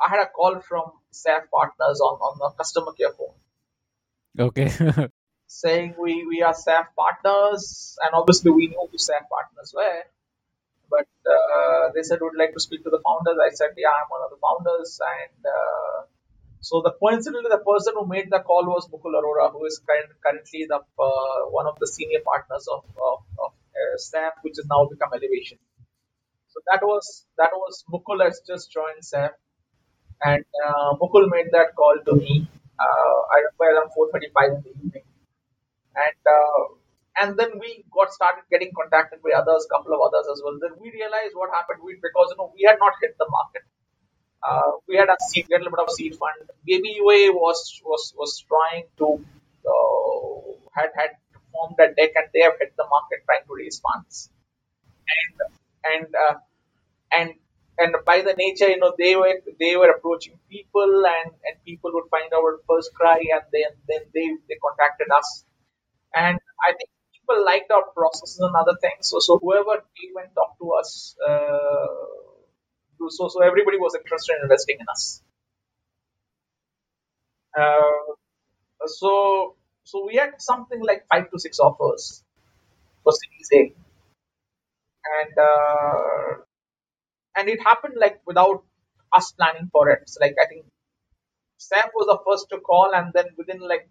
I 0.00 0.08
had 0.08 0.20
a 0.20 0.30
call 0.30 0.60
from 0.60 0.92
SAIF 1.12 1.50
partners 1.50 2.00
on, 2.00 2.14
on 2.20 2.38
the 2.38 2.50
customer 2.56 2.92
care 2.92 3.12
phone. 3.12 3.34
Okay. 4.38 4.70
Saying 5.46 5.94
we, 6.00 6.24
we 6.28 6.42
are 6.42 6.54
SAIF 6.54 6.86
partners 6.96 7.98
and 8.02 8.14
obviously 8.14 8.50
we 8.50 8.68
knew 8.68 8.88
who 8.90 8.98
SAIF 8.98 9.28
partners 9.30 9.74
were 9.76 10.02
but 10.90 11.06
uh, 11.24 11.90
they 11.94 12.02
said 12.02 12.18
would 12.20 12.36
like 12.36 12.52
to 12.52 12.60
speak 12.60 12.82
to 12.82 12.90
the 12.90 13.00
founders. 13.06 13.38
I 13.40 13.54
said 13.54 13.70
yeah 13.76 13.94
I'm 13.94 14.10
one 14.10 14.22
of 14.24 14.30
the 14.30 14.40
founders 14.42 14.98
and 15.00 15.46
uh, 15.46 16.02
so 16.60 16.82
the 16.84 16.92
coincidentally, 16.92 17.48
the 17.48 17.64
person 17.64 17.94
who 17.96 18.06
made 18.06 18.28
the 18.30 18.40
call 18.40 18.66
was 18.66 18.86
Mukul 18.88 19.16
Arora, 19.16 19.50
who 19.50 19.64
is 19.64 19.80
current, 19.86 20.10
currently 20.22 20.66
the 20.68 20.76
uh, 20.76 21.40
one 21.48 21.66
of 21.66 21.78
the 21.80 21.86
senior 21.86 22.20
partners 22.20 22.68
of, 22.68 22.84
of, 22.84 23.24
of 23.38 23.52
uh, 23.72 23.96
SAIF, 23.96 24.32
which 24.42 24.56
has 24.56 24.66
now 24.66 24.84
become 24.84 25.08
Elevation. 25.14 25.58
So 26.48 26.60
that 26.70 26.82
was 26.82 27.24
that 27.38 27.52
was 27.54 27.84
Mukul 27.90 28.22
has 28.22 28.42
just 28.46 28.70
joined 28.70 29.00
SAIF, 29.00 29.32
and 30.22 30.44
uh, 30.66 30.94
Mukul 31.00 31.28
made 31.30 31.48
that 31.52 31.74
call 31.76 31.96
to 32.06 32.14
me. 32.16 32.48
Uh, 32.78 33.18
I 33.34 33.36
remember 33.46 33.66
around 33.76 33.90
4:35 33.96 34.56
in 34.56 34.62
the 34.62 34.70
evening, 34.70 35.06
and 35.96 36.20
uh, 36.38 36.62
and 37.20 37.38
then 37.38 37.58
we 37.60 37.84
got 37.92 38.12
started 38.12 38.44
getting 38.50 38.72
contacted 38.76 39.22
by 39.22 39.32
others, 39.36 39.66
couple 39.70 39.92
of 39.94 40.00
others 40.00 40.26
as 40.32 40.40
well. 40.44 40.58
Then 40.60 40.78
we 40.80 40.90
realized 40.92 41.34
what 41.34 41.50
happened. 41.50 41.80
We 41.84 41.96
because 42.00 42.32
you 42.32 42.38
know 42.38 42.52
we 42.54 42.64
had 42.68 42.78
not 42.80 42.94
hit 43.00 43.16
the 43.18 43.28
market 43.30 43.62
uh, 44.42 44.72
we 44.88 44.96
had 44.96 45.08
a 45.08 45.16
seed, 45.28 45.46
a 45.50 45.58
little 45.58 45.70
bit 45.70 45.80
of 45.80 45.90
seed 45.90 46.16
fund. 46.16 46.50
Baby 46.66 46.96
was 47.00 47.80
was 47.84 48.14
was 48.16 48.44
trying 48.48 48.86
to 48.98 49.24
uh, 49.68 50.52
had 50.74 50.90
had 50.96 51.10
formed 51.52 51.76
a 51.80 51.88
deck 51.94 52.12
and 52.16 52.28
they 52.32 52.40
have 52.40 52.54
hit 52.58 52.74
the 52.76 52.86
market 52.88 53.20
trying 53.26 53.44
to 53.46 53.54
raise 53.54 53.80
funds. 53.80 54.30
And 55.18 55.36
and 55.92 56.14
uh, 56.14 56.34
and 57.12 57.34
and 57.80 57.96
by 58.06 58.22
the 58.22 58.34
nature, 58.38 58.68
you 58.70 58.78
know, 58.78 58.94
they 58.98 59.16
were 59.16 59.34
they 59.60 59.76
were 59.76 59.90
approaching 59.90 60.38
people 60.50 61.04
and 61.16 61.30
and 61.46 61.56
people 61.66 61.92
would 61.94 62.10
find 62.10 62.32
our 62.34 62.60
first 62.68 62.94
cry 62.94 63.18
and 63.36 63.44
then 63.54 63.72
then 63.88 64.02
they 64.14 64.28
they 64.48 64.58
contacted 64.66 65.08
us. 65.20 65.44
And 66.14 66.38
I 66.68 66.72
think 66.78 66.90
people 67.14 67.44
liked 67.44 67.70
our 67.72 67.86
processes 67.96 68.40
and 68.40 68.54
other 68.56 68.76
things. 68.82 69.08
So 69.10 69.20
so 69.20 69.38
whoever 69.38 69.76
came 69.98 70.16
and 70.22 70.30
talked 70.34 70.58
to 70.60 70.72
us. 70.80 71.16
Uh, 71.28 71.88
so 73.10 73.28
so 73.28 73.42
everybody 73.42 73.78
was 73.78 73.94
interested 73.96 74.36
in 74.38 74.44
investing 74.44 74.78
in 74.80 74.86
us. 74.90 75.22
Uh, 77.58 78.14
so 78.86 79.56
so 79.84 80.06
we 80.06 80.16
had 80.16 80.32
something 80.40 80.80
like 80.82 81.06
five 81.12 81.30
to 81.30 81.38
six 81.38 81.58
offers 81.60 82.24
for 83.04 83.12
Series 83.12 83.50
A, 83.54 83.74
and 85.20 85.38
uh, 85.38 86.42
and 87.36 87.48
it 87.48 87.60
happened 87.62 87.94
like 88.00 88.20
without 88.26 88.64
us 89.12 89.32
planning 89.32 89.68
for 89.72 89.90
it. 89.90 90.08
So 90.08 90.20
like 90.20 90.36
I 90.42 90.46
think 90.48 90.66
Sam 91.58 91.88
was 91.94 92.06
the 92.06 92.18
first 92.26 92.48
to 92.50 92.58
call, 92.60 92.92
and 92.94 93.12
then 93.14 93.26
within 93.38 93.60
like 93.60 93.88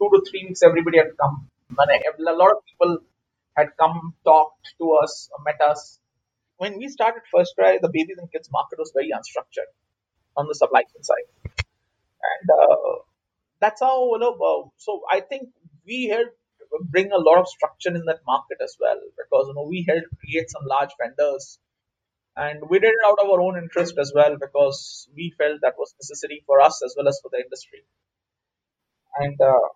two 0.00 0.10
to 0.14 0.22
three 0.30 0.44
weeks, 0.46 0.62
everybody 0.62 0.98
had 0.98 1.16
come. 1.20 1.48
And 1.78 2.28
a 2.28 2.32
lot 2.32 2.52
of 2.52 2.64
people 2.66 2.98
had 3.56 3.70
come, 3.78 4.14
talked 4.24 4.74
to 4.80 4.92
us, 5.02 5.28
met 5.44 5.60
us. 5.60 5.98
When 6.58 6.78
we 6.78 6.88
started 6.88 7.22
First 7.34 7.54
Cry, 7.56 7.78
the 7.80 7.88
babies 7.88 8.18
and 8.18 8.30
kids 8.32 8.50
market 8.52 8.78
was 8.78 8.92
very 8.94 9.10
unstructured 9.10 9.70
on 10.36 10.48
the 10.48 10.54
supply 10.54 10.82
chain 10.82 11.02
side, 11.02 11.28
and 12.32 12.50
uh, 12.50 12.94
that's 13.60 13.80
how 13.80 14.12
you 14.14 14.18
know. 14.18 14.34
Uh, 14.34 14.68
so 14.76 15.02
I 15.10 15.20
think 15.20 15.50
we 15.86 16.08
helped 16.08 16.36
bring 16.90 17.12
a 17.12 17.18
lot 17.18 17.38
of 17.38 17.48
structure 17.48 17.90
in 17.94 18.04
that 18.06 18.20
market 18.26 18.58
as 18.62 18.76
well 18.80 19.00
because 19.16 19.46
you 19.48 19.54
know 19.54 19.66
we 19.68 19.84
helped 19.88 20.08
create 20.20 20.50
some 20.50 20.62
large 20.66 20.90
vendors 21.00 21.58
and 22.38 22.60
we 22.70 22.78
did 22.80 22.88
it 22.98 23.06
out 23.06 23.18
of 23.22 23.30
our 23.30 23.40
own 23.42 23.58
interest 23.58 23.96
as 23.98 24.12
well 24.14 24.36
because 24.40 25.08
we 25.16 25.34
felt 25.38 25.60
that 25.62 25.74
was 25.78 25.94
necessary 26.02 26.42
for 26.46 26.60
us 26.62 26.82
as 26.84 26.94
well 26.98 27.08
as 27.08 27.20
for 27.22 27.30
the 27.32 27.40
industry. 27.44 27.82
And 29.18 29.40
uh, 29.40 29.68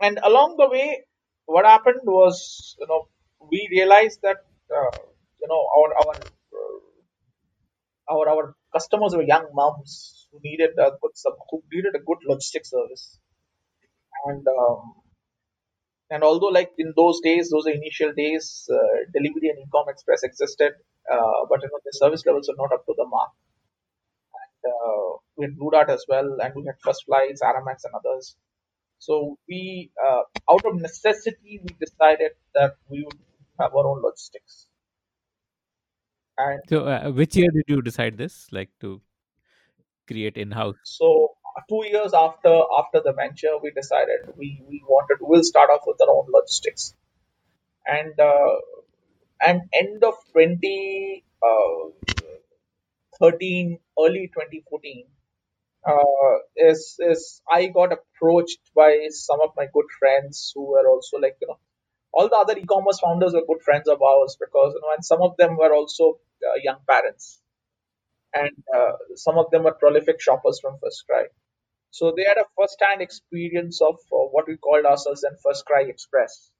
and 0.00 0.20
along 0.24 0.56
the 0.58 0.68
way 0.70 1.04
what 1.46 1.66
happened 1.66 2.00
was 2.04 2.76
you 2.80 2.86
know 2.88 3.08
we 3.52 3.68
realized 3.70 4.20
that 4.22 4.38
uh, 4.76 4.98
you 5.42 5.48
know 5.48 5.62
our 5.78 5.88
our 6.02 6.16
our 8.10 8.28
our 8.34 8.56
customers 8.74 9.14
were 9.16 9.22
young 9.34 9.48
moms 9.54 10.28
who 10.32 10.40
needed 10.44 10.72
a 10.78 10.90
good 11.02 11.12
who 11.50 11.62
needed 11.72 11.94
a 11.96 12.00
good 12.10 12.18
logistics 12.28 12.70
service. 12.70 13.18
And 14.26 14.46
um, 14.48 14.94
and 16.10 16.22
although 16.24 16.48
like 16.58 16.72
in 16.78 16.92
those 16.96 17.20
days 17.22 17.50
those 17.50 17.66
initial 17.66 18.12
days 18.14 18.68
uh, 18.72 18.96
Delhivery 19.14 19.50
and 19.50 19.60
ecom 19.66 19.88
express 19.88 20.22
existed 20.24 20.72
uh, 21.10 21.46
but 21.48 21.62
you 21.62 21.68
know 21.68 21.80
the 21.84 21.92
service 21.92 22.24
levels 22.26 22.48
are 22.48 22.56
not 22.56 22.72
up 22.72 22.84
to 22.86 22.94
the 22.96 23.06
mark. 23.06 23.30
And 24.34 24.72
uh, 24.72 25.18
we 25.36 25.44
had 25.46 25.56
blue 25.56 25.70
dart 25.70 25.90
as 25.90 26.04
well 26.08 26.38
and 26.42 26.54
we 26.54 26.64
had 26.66 26.76
first 26.82 27.04
flights 27.06 27.42
Aramex 27.42 27.84
and 27.84 27.94
others. 27.94 28.36
So 28.98 29.38
we 29.48 29.90
uh, 30.02 30.22
out 30.50 30.64
of 30.64 30.80
necessity 30.80 31.60
we 31.62 31.76
decided 31.80 32.32
that 32.54 32.76
we 32.88 33.04
would 33.04 33.18
have 33.60 33.74
our 33.74 33.86
own 33.86 34.02
logistics. 34.02 34.66
And 36.36 36.60
So, 36.68 36.86
uh, 36.86 37.10
which 37.10 37.36
year 37.36 37.50
did 37.52 37.64
you 37.68 37.80
decide 37.80 38.18
this, 38.18 38.48
like 38.50 38.70
to 38.80 39.00
create 40.08 40.36
in-house? 40.36 40.76
so 40.84 41.36
two 41.68 41.82
years 41.86 42.12
after 42.12 42.62
after 42.78 43.00
the 43.04 43.12
venture 43.12 43.56
we 43.62 43.70
decided 43.70 44.20
we 44.36 44.60
we 44.68 44.82
wanted 44.88 45.18
we'll 45.20 45.44
start 45.44 45.70
off 45.70 45.82
with 45.86 46.00
our 46.00 46.10
own 46.10 46.26
logistics. 46.28 46.94
And 47.86 48.18
uh, 48.18 48.56
and 49.40 49.62
end 49.72 50.02
of 50.04 50.14
2013 50.32 51.22
early 53.98 54.28
2014 54.32 55.06
uh, 55.86 56.36
is 56.56 56.96
is 57.00 57.42
I 57.50 57.66
got 57.66 57.92
approached 57.92 58.60
by 58.74 59.08
some 59.10 59.40
of 59.42 59.50
my 59.56 59.66
good 59.72 59.86
friends 59.98 60.52
who 60.54 60.66
were 60.72 60.86
also 60.88 61.18
like 61.18 61.36
you 61.40 61.48
know 61.48 61.58
all 62.12 62.28
the 62.28 62.36
other 62.36 62.56
e-commerce 62.58 63.00
founders 63.00 63.32
were 63.34 63.44
good 63.46 63.62
friends 63.62 63.88
of 63.88 64.00
ours 64.02 64.36
because 64.40 64.74
you 64.74 64.80
know 64.82 64.94
and 64.94 65.04
some 65.04 65.22
of 65.22 65.36
them 65.38 65.56
were 65.56 65.72
also 65.74 66.18
uh, 66.48 66.54
young 66.62 66.78
parents 66.88 67.40
and 68.34 68.50
uh, 68.76 68.92
some 69.16 69.38
of 69.38 69.50
them 69.50 69.64
were 69.64 69.74
prolific 69.74 70.20
shoppers 70.20 70.60
from 70.60 70.78
First 70.82 71.04
Cry. 71.08 71.24
So 71.90 72.14
they 72.16 72.24
had 72.24 72.38
a 72.38 72.46
first-hand 72.58 73.02
experience 73.02 73.82
of 73.82 73.96
uh, 74.12 74.26
what 74.34 74.48
we 74.48 74.58
called 74.58 74.86
ourselves 74.86 75.24
and 75.24 75.40
First 75.40 75.66
Cry 75.66 75.84
Express. 75.84 76.50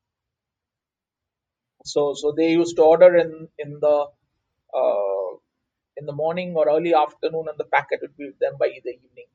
So 1.85 2.14
so 2.14 2.32
they 2.37 2.51
used 2.53 2.76
to 2.76 2.82
order 2.82 3.16
in 3.16 3.49
in 3.59 3.80
the 3.80 3.97
uh, 4.80 5.30
in 5.97 6.07
the 6.07 6.12
morning 6.22 6.55
or 6.57 6.68
early 6.68 6.95
afternoon, 6.95 7.47
and 7.51 7.59
the 7.59 7.64
packet 7.76 8.01
would 8.03 8.16
be 8.16 8.26
with 8.26 8.39
them 8.41 8.57
by 8.59 8.68
the 8.68 8.93
evening. 8.93 9.28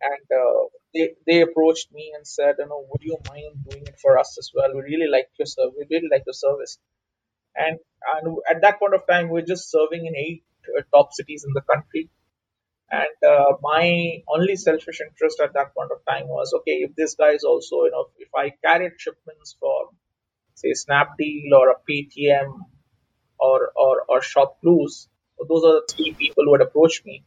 And 0.00 0.26
uh, 0.42 0.62
they 0.94 1.14
they 1.26 1.40
approached 1.42 1.92
me 1.92 2.12
and 2.16 2.26
said, 2.26 2.56
you 2.58 2.66
know, 2.66 2.86
would 2.90 3.02
you 3.02 3.18
mind 3.28 3.64
doing 3.68 3.84
it 3.86 3.98
for 4.00 4.18
us 4.18 4.36
as 4.38 4.50
well? 4.54 4.74
We 4.74 4.82
really 4.82 5.08
like 5.08 5.28
your 5.38 5.46
service. 5.46 5.74
We 5.78 5.86
really 5.90 6.08
like 6.10 6.24
your 6.26 6.34
service. 6.46 6.78
And 7.56 7.78
and 8.14 8.38
at 8.50 8.62
that 8.62 8.78
point 8.78 8.94
of 8.94 9.06
time, 9.08 9.28
we 9.28 9.40
we're 9.40 9.46
just 9.54 9.70
serving 9.70 10.06
in 10.06 10.16
eight 10.16 10.44
uh, 10.78 10.82
top 10.94 11.12
cities 11.14 11.44
in 11.46 11.52
the 11.54 11.62
country. 11.62 12.10
And 12.90 13.18
uh, 13.32 13.52
my 13.62 14.22
only 14.28 14.56
selfish 14.56 15.00
interest 15.00 15.40
at 15.40 15.54
that 15.54 15.74
point 15.74 15.90
of 15.92 16.04
time 16.06 16.28
was 16.28 16.52
okay, 16.60 16.78
if 16.86 16.94
this 16.96 17.14
guy 17.16 17.32
is 17.32 17.44
also, 17.44 17.84
you 17.84 17.90
know, 17.92 18.06
if 18.18 18.28
I 18.34 18.50
carried 18.64 18.92
shipments 18.98 19.56
for, 19.60 19.90
say, 20.56 20.72
Snapdeal 20.72 21.52
or 21.56 21.70
a 21.70 21.76
Paytm 21.90 22.60
or, 23.40 23.72
or, 23.76 24.02
or 24.08 24.20
ShopClues, 24.20 25.08
those 25.48 25.64
are 25.64 25.74
the 25.80 25.88
three 25.94 26.14
people 26.18 26.44
who 26.44 26.54
had 26.54 26.62
approached 26.62 27.06
me. 27.06 27.24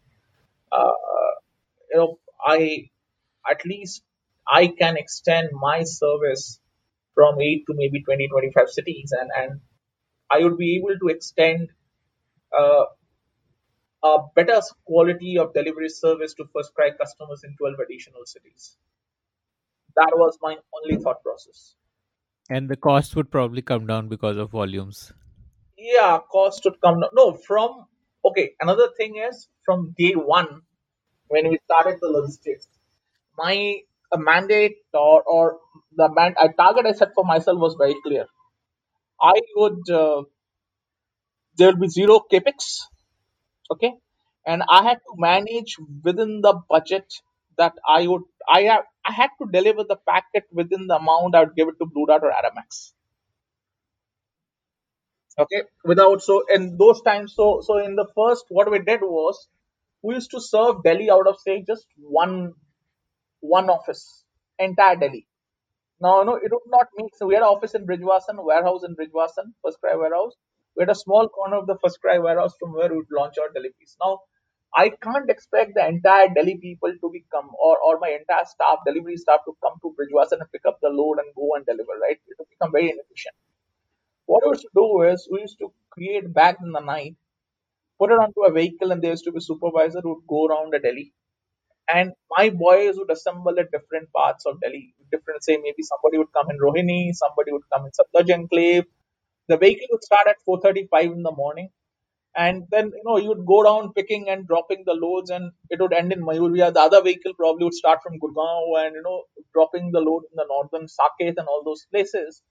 Uh, 0.71 0.91
you 1.91 1.97
know, 1.97 2.19
I, 2.45 2.89
at 3.49 3.65
least 3.65 4.03
I 4.47 4.67
can 4.67 4.97
extend 4.97 5.49
my 5.53 5.83
service 5.83 6.59
from 7.15 7.41
8 7.41 7.65
to 7.67 7.73
maybe 7.75 8.01
20, 8.03 8.27
25 8.29 8.69
cities 8.69 9.13
and, 9.19 9.29
and 9.37 9.61
I 10.31 10.43
would 10.43 10.57
be 10.57 10.77
able 10.77 10.97
to 10.99 11.07
extend 11.15 11.69
uh, 12.57 12.85
a 14.03 14.17
better 14.35 14.59
quality 14.85 15.37
of 15.37 15.53
delivery 15.53 15.87
service 15.87 16.33
to 16.33 16.43
first 16.53 16.73
cry 16.73 16.91
customers 16.91 17.45
in 17.45 17.55
12 17.55 17.75
additional 17.79 18.25
cities. 18.25 18.75
That 19.95 20.13
was 20.15 20.39
my 20.41 20.57
only 20.73 20.97
thought 20.97 21.21
process. 21.21 21.75
And 22.49 22.67
the 22.69 22.75
cost 22.75 23.15
would 23.15 23.31
probably 23.31 23.61
come 23.61 23.87
down 23.87 24.09
because 24.09 24.35
of 24.35 24.51
volumes. 24.51 25.13
Yeah, 25.77 26.19
cost 26.31 26.63
would 26.65 26.79
come 26.81 26.99
down. 27.01 27.09
No, 27.13 27.33
from 27.33 27.85
okay. 28.25 28.51
Another 28.59 28.89
thing 28.97 29.15
is 29.17 29.47
from 29.65 29.95
day 29.97 30.13
one 30.13 30.61
when 31.27 31.49
we 31.49 31.59
started 31.65 31.99
the 32.01 32.07
logistics, 32.09 32.67
my 33.37 33.81
mandate 34.15 34.77
or 34.93 35.23
or 35.23 35.59
the 35.95 36.09
man 36.13 36.35
I 36.39 36.49
target 36.49 36.85
I 36.87 36.93
set 36.93 37.13
for 37.15 37.23
myself 37.25 37.59
was 37.59 37.75
very 37.79 37.95
clear. 38.03 38.25
I 39.21 39.39
would 39.55 39.89
uh, 39.89 40.23
there 41.57 41.71
will 41.71 41.81
be 41.81 41.87
zero 41.95 42.15
capex 42.31 42.67
okay 43.73 43.91
and 44.45 44.63
i 44.77 44.79
had 44.87 44.99
to 45.07 45.13
manage 45.27 45.71
within 46.07 46.31
the 46.45 46.53
budget 46.73 47.07
that 47.61 47.73
i 47.97 48.07
would 48.11 48.23
i 48.57 48.61
have 48.71 48.85
i 49.11 49.13
had 49.21 49.31
to 49.41 49.47
deliver 49.57 49.83
the 49.93 49.99
packet 50.13 50.45
within 50.61 50.87
the 50.87 50.97
amount 51.03 51.35
i 51.35 51.43
would 51.43 51.55
give 51.61 51.69
it 51.73 51.79
to 51.79 51.91
blue 51.95 52.07
dart 52.11 52.23
or 52.29 52.33
Aramex 52.39 52.81
okay? 55.37 55.63
Without 55.83 56.21
so 56.21 56.43
in 56.55 56.77
those 56.77 57.01
times 57.01 57.33
so 57.35 57.61
so 57.61 57.77
in 57.77 57.95
the 57.95 58.07
first 58.15 58.45
what 58.49 58.71
we 58.71 58.79
did 58.79 59.01
was 59.01 59.47
we 60.01 60.15
used 60.15 60.31
to 60.31 60.41
serve 60.41 60.83
delhi 60.83 61.09
out 61.11 61.27
of 61.27 61.39
say 61.45 61.63
just 61.71 61.87
one 61.97 62.53
one 63.41 63.69
office 63.69 64.25
entire 64.59 64.95
delhi. 64.97 65.27
Now 66.01 66.23
no 66.23 66.35
it 66.35 66.51
would 66.51 66.69
not 66.77 66.87
make 66.97 67.15
so 67.15 67.27
we 67.27 67.35
had 67.35 67.43
an 67.43 67.49
office 67.55 67.75
in 67.75 67.87
Bijwasan 67.87 68.43
warehouse 68.43 68.83
in 68.87 68.95
Bijwasan 68.95 69.53
first 69.63 69.79
cry 69.81 69.95
warehouse. 69.95 70.35
We 70.77 70.83
had 70.83 70.89
a 70.91 70.95
small 70.95 71.29
corner 71.29 71.57
of 71.57 71.67
the 71.67 71.77
first 71.83 72.01
cry 72.01 72.17
warehouse 72.19 72.55
from 72.59 72.73
where 72.73 72.89
we 72.89 72.97
would 72.97 73.11
launch 73.11 73.37
our 73.39 73.49
deliveries. 73.49 73.97
Now, 74.01 74.19
I 74.75 74.89
can't 74.89 75.29
expect 75.29 75.73
the 75.75 75.87
entire 75.87 76.29
Delhi 76.33 76.57
people 76.57 76.93
to 77.01 77.09
become 77.11 77.49
or, 77.59 77.77
or 77.79 77.99
my 77.99 78.09
entire 78.09 78.45
staff, 78.45 78.79
delivery 78.85 79.17
staff 79.17 79.41
to 79.45 79.55
come 79.63 79.73
to 79.81 79.95
Bijwasan 79.99 80.39
and 80.41 80.51
pick 80.51 80.65
up 80.67 80.79
the 80.81 80.89
load 80.89 81.17
and 81.19 81.33
go 81.35 81.55
and 81.55 81.65
deliver, 81.65 81.93
right? 82.01 82.17
It 82.27 82.35
would 82.39 82.49
become 82.49 82.71
very 82.71 82.89
inefficient. 82.91 83.35
What 84.25 84.43
we 84.45 84.51
used 84.51 84.61
to 84.63 84.69
do 84.75 85.01
is 85.03 85.27
we 85.31 85.41
used 85.41 85.59
to 85.59 85.73
create 85.91 86.33
bags 86.33 86.59
in 86.63 86.71
the 86.71 86.79
night, 86.81 87.15
put 87.99 88.11
it 88.11 88.19
onto 88.19 88.43
a 88.43 88.51
vehicle, 88.51 88.91
and 88.91 89.01
there 89.01 89.11
used 89.11 89.25
to 89.25 89.31
be 89.31 89.39
a 89.39 89.41
supervisor 89.41 90.01
who 90.01 90.15
would 90.15 90.27
go 90.27 90.47
around 90.47 90.73
the 90.73 90.79
Delhi. 90.79 91.13
And 91.89 92.13
my 92.37 92.49
boys 92.51 92.95
would 92.97 93.11
assemble 93.11 93.59
at 93.59 93.71
different 93.71 94.11
parts 94.13 94.45
of 94.45 94.61
Delhi. 94.61 94.93
Different, 95.11 95.43
say 95.43 95.57
maybe 95.57 95.83
somebody 95.83 96.17
would 96.19 96.31
come 96.33 96.49
in 96.51 96.57
Rohini, 96.59 97.13
somebody 97.13 97.51
would 97.51 97.67
come 97.73 97.85
in 97.85 97.91
Safdarjung 97.91 98.43
Enclave, 98.43 98.85
the 99.49 99.57
vehicle 99.57 99.87
would 99.91 100.03
start 100.03 100.27
at 100.27 100.37
4:35 100.47 101.13
in 101.13 101.23
the 101.23 101.31
morning, 101.31 101.69
and 102.45 102.65
then 102.71 102.87
you 102.97 103.03
know 103.05 103.17
you 103.17 103.29
would 103.29 103.45
go 103.47 103.63
down 103.63 103.93
picking 103.93 104.29
and 104.29 104.47
dropping 104.47 104.83
the 104.87 104.93
loads, 104.95 105.31
and 105.31 105.51
it 105.71 105.81
would 105.81 105.93
end 105.93 106.13
in 106.13 106.21
Mayuria. 106.23 106.73
The 106.73 106.81
other 106.81 107.03
vehicle 107.03 107.35
probably 107.35 107.65
would 107.65 107.75
start 107.75 107.99
from 108.03 108.19
Gurgaon 108.21 108.85
and 108.87 108.95
you 108.95 109.03
know 109.03 109.23
dropping 109.53 109.91
the 109.93 110.01
load 110.01 110.23
in 110.31 110.37
the 110.37 110.47
northern 110.49 110.87
Saket 110.87 111.35
and 111.37 111.47
all 111.49 111.63
those 111.65 111.85
places, 111.93 112.43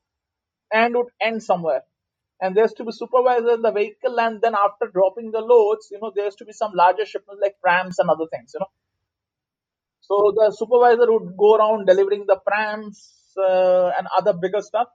and 0.73 0.97
would 0.97 1.09
end 1.23 1.43
somewhere. 1.43 1.83
And 2.43 2.57
there's 2.57 2.75
to 2.75 2.85
be 2.85 2.93
supervisor 2.93 3.55
in 3.55 3.63
the 3.63 3.73
vehicle, 3.73 4.21
and 4.21 4.43
then 4.43 4.55
after 4.57 4.89
dropping 4.93 5.33
the 5.33 5.41
loads, 5.43 5.89
you 5.93 6.01
know 6.03 6.13
there's 6.17 6.37
to 6.37 6.47
be 6.47 6.53
some 6.53 6.73
larger 6.75 7.07
shipments 7.07 7.43
like 7.43 7.57
prams 7.63 7.99
and 8.01 8.11
other 8.11 8.27
things, 8.33 8.53
you 8.55 8.61
know. 8.61 8.73
So 10.03 10.33
the 10.37 10.53
supervisor 10.57 11.13
would 11.13 11.37
go 11.39 11.57
around 11.57 11.87
delivering 11.87 12.27
the 12.29 12.39
prams 12.47 13.13
uh, 13.39 13.93
and 13.99 14.09
other 14.17 14.35
bigger 14.35 14.63
stuff 14.63 14.89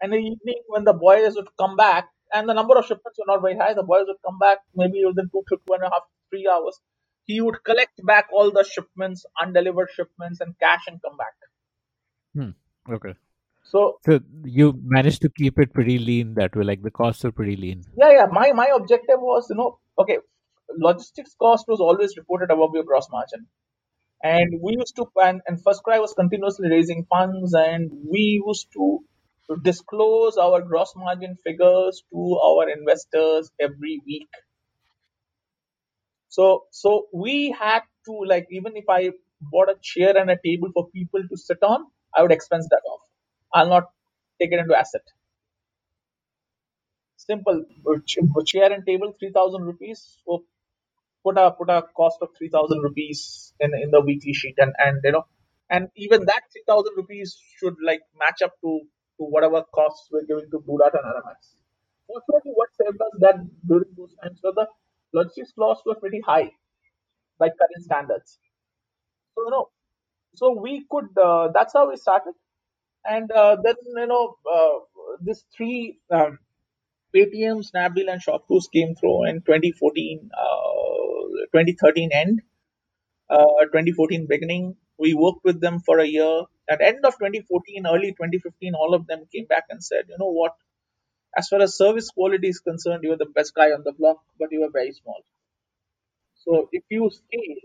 and 0.00 0.14
in 0.14 0.20
the 0.20 0.26
evening, 0.28 0.62
when 0.68 0.84
the 0.84 0.94
boys 0.94 1.34
would 1.36 1.48
come 1.58 1.76
back, 1.76 2.08
and 2.32 2.48
the 2.48 2.54
number 2.54 2.76
of 2.78 2.86
shipments 2.86 3.18
were 3.18 3.26
not 3.26 3.42
very 3.42 3.56
high, 3.56 3.74
the 3.74 3.82
boys 3.82 4.04
would 4.06 4.22
come 4.24 4.38
back 4.38 4.58
maybe 4.74 5.04
within 5.04 5.28
two 5.30 5.42
to 5.48 5.56
two 5.66 5.74
and 5.74 5.82
a 5.82 5.90
half, 5.90 6.02
three 6.30 6.48
hours. 6.52 6.80
He 7.24 7.40
would 7.40 7.62
collect 7.64 8.04
back 8.04 8.26
all 8.32 8.50
the 8.50 8.64
shipments, 8.64 9.24
undelivered 9.40 9.88
shipments, 9.94 10.40
and 10.40 10.58
cash 10.58 10.84
and 10.88 11.00
come 11.00 11.16
back. 11.16 11.34
Hmm. 12.34 12.92
Okay. 12.92 13.14
So, 13.64 13.98
So 14.04 14.20
you 14.44 14.74
managed 14.82 15.22
to 15.22 15.30
keep 15.30 15.58
it 15.58 15.72
pretty 15.72 15.98
lean 15.98 16.34
that 16.34 16.56
way, 16.56 16.64
like 16.64 16.82
the 16.82 16.90
costs 16.90 17.24
are 17.24 17.32
pretty 17.32 17.56
lean. 17.56 17.84
yeah, 17.96 18.10
yeah. 18.10 18.26
My 18.30 18.52
my 18.52 18.68
objective 18.74 19.20
was, 19.20 19.46
you 19.50 19.56
know, 19.56 19.78
okay, 19.98 20.18
logistics 20.76 21.34
cost 21.38 21.66
was 21.68 21.80
always 21.80 22.16
reported 22.16 22.50
above 22.50 22.70
your 22.74 22.84
gross 22.84 23.08
margin. 23.10 23.46
And 24.22 24.60
we 24.62 24.76
used 24.78 24.94
to, 24.96 25.06
and, 25.16 25.40
and 25.46 25.58
Cry 25.84 25.98
was 25.98 26.14
continuously 26.14 26.68
raising 26.70 27.06
funds, 27.06 27.54
and 27.54 27.90
we 28.08 28.42
used 28.46 28.68
to 28.74 29.00
disclose 29.56 30.36
our 30.36 30.62
gross 30.62 30.92
margin 30.96 31.36
figures 31.44 32.02
to 32.12 32.38
our 32.42 32.68
investors 32.70 33.50
every 33.60 34.00
week. 34.06 34.28
So, 36.28 36.64
so 36.70 37.06
we 37.12 37.50
had 37.52 37.82
to 38.06 38.12
like 38.26 38.46
even 38.50 38.76
if 38.76 38.84
I 38.88 39.10
bought 39.40 39.68
a 39.70 39.76
chair 39.82 40.16
and 40.16 40.30
a 40.30 40.38
table 40.44 40.70
for 40.74 40.88
people 40.90 41.20
to 41.28 41.36
sit 41.36 41.62
on, 41.62 41.86
I 42.16 42.22
would 42.22 42.32
expense 42.32 42.66
that 42.70 42.82
off. 42.90 43.00
I'll 43.54 43.68
not 43.68 43.84
take 44.40 44.52
it 44.52 44.58
into 44.58 44.76
asset. 44.78 45.02
Simple 47.16 47.64
chair 48.46 48.72
and 48.72 48.84
table, 48.86 49.14
three 49.18 49.32
thousand 49.32 49.62
rupees. 49.64 50.18
So 50.26 50.44
put 51.24 51.38
a 51.38 51.52
put 51.52 51.70
a 51.70 51.82
cost 51.96 52.18
of 52.22 52.30
three 52.38 52.48
thousand 52.50 52.80
rupees 52.82 53.54
in 53.60 53.72
in 53.74 53.90
the 53.90 54.00
weekly 54.02 54.32
sheet, 54.34 54.56
and 54.58 54.74
and 54.78 55.00
you 55.04 55.12
know, 55.12 55.24
and 55.70 55.88
even 55.96 56.26
that 56.26 56.42
three 56.52 56.64
thousand 56.68 56.94
rupees 56.96 57.38
should 57.58 57.76
like 57.84 58.02
match 58.18 58.42
up 58.42 58.54
to 58.62 58.80
to 59.22 59.30
whatever 59.36 59.62
costs 59.74 60.08
we're 60.12 60.24
giving 60.26 60.50
to 60.50 60.60
Blue 60.60 60.78
Dart 60.78 60.94
and 60.94 61.04
Aramex. 61.12 61.54
Fortunately, 62.06 62.52
what 62.54 62.70
saved 62.80 63.00
us 63.08 63.14
that 63.20 63.36
during 63.66 63.90
those 63.96 64.14
times 64.22 64.40
were 64.44 64.52
the 64.52 64.66
logistics 65.12 65.52
costs 65.52 65.84
were 65.86 65.94
pretty 65.96 66.20
high 66.20 66.50
by 67.38 67.48
current 67.48 67.84
standards. 67.84 68.38
So 69.34 69.44
you 69.44 69.50
know, 69.50 69.68
so 70.34 70.52
we 70.60 70.86
could. 70.90 71.08
Uh, 71.18 71.48
that's 71.54 71.74
how 71.74 71.90
we 71.90 71.96
started, 71.96 72.34
and 73.04 73.32
uh, 73.32 73.56
then 73.64 73.76
you 73.96 74.06
know, 74.06 74.36
uh, 74.52 74.78
this 75.20 75.44
three 75.56 75.98
um, 76.10 76.38
Paytm, 77.14 77.64
Snapdeal, 77.70 78.12
and 78.12 78.22
Shopclues 78.22 78.70
came 78.72 78.94
through 78.96 79.26
in 79.28 79.42
2014, 79.42 80.30
uh, 80.36 81.46
2013 81.52 82.10
end, 82.12 82.42
uh, 83.30 83.64
2014 83.72 84.26
beginning. 84.28 84.76
We 84.98 85.14
worked 85.14 85.44
with 85.44 85.60
them 85.60 85.80
for 85.80 86.00
a 86.00 86.06
year. 86.06 86.42
At 86.68 86.80
end 86.82 87.04
of 87.06 87.18
2014, 87.18 87.86
early 87.86 88.12
2015, 88.14 88.74
all 88.74 88.94
of 88.94 89.06
them 89.06 89.26
came 89.32 89.46
back 89.46 89.66
and 89.70 89.82
said, 89.84 90.06
you 90.08 90.16
know 90.18 90.30
what, 90.32 90.54
as 91.36 91.48
far 91.48 91.60
as 91.62 91.76
service 91.76 92.10
quality 92.10 92.48
is 92.48 92.60
concerned, 92.60 93.04
you're 93.04 93.16
the 93.18 93.26
best 93.26 93.54
guy 93.54 93.72
on 93.72 93.84
the 93.84 93.92
block, 93.92 94.18
but 94.38 94.52
you 94.52 94.64
are 94.64 94.70
very 94.70 94.92
small. 94.92 95.22
So 96.34 96.68
if 96.72 96.84
you 96.90 97.10
scale, 97.10 97.56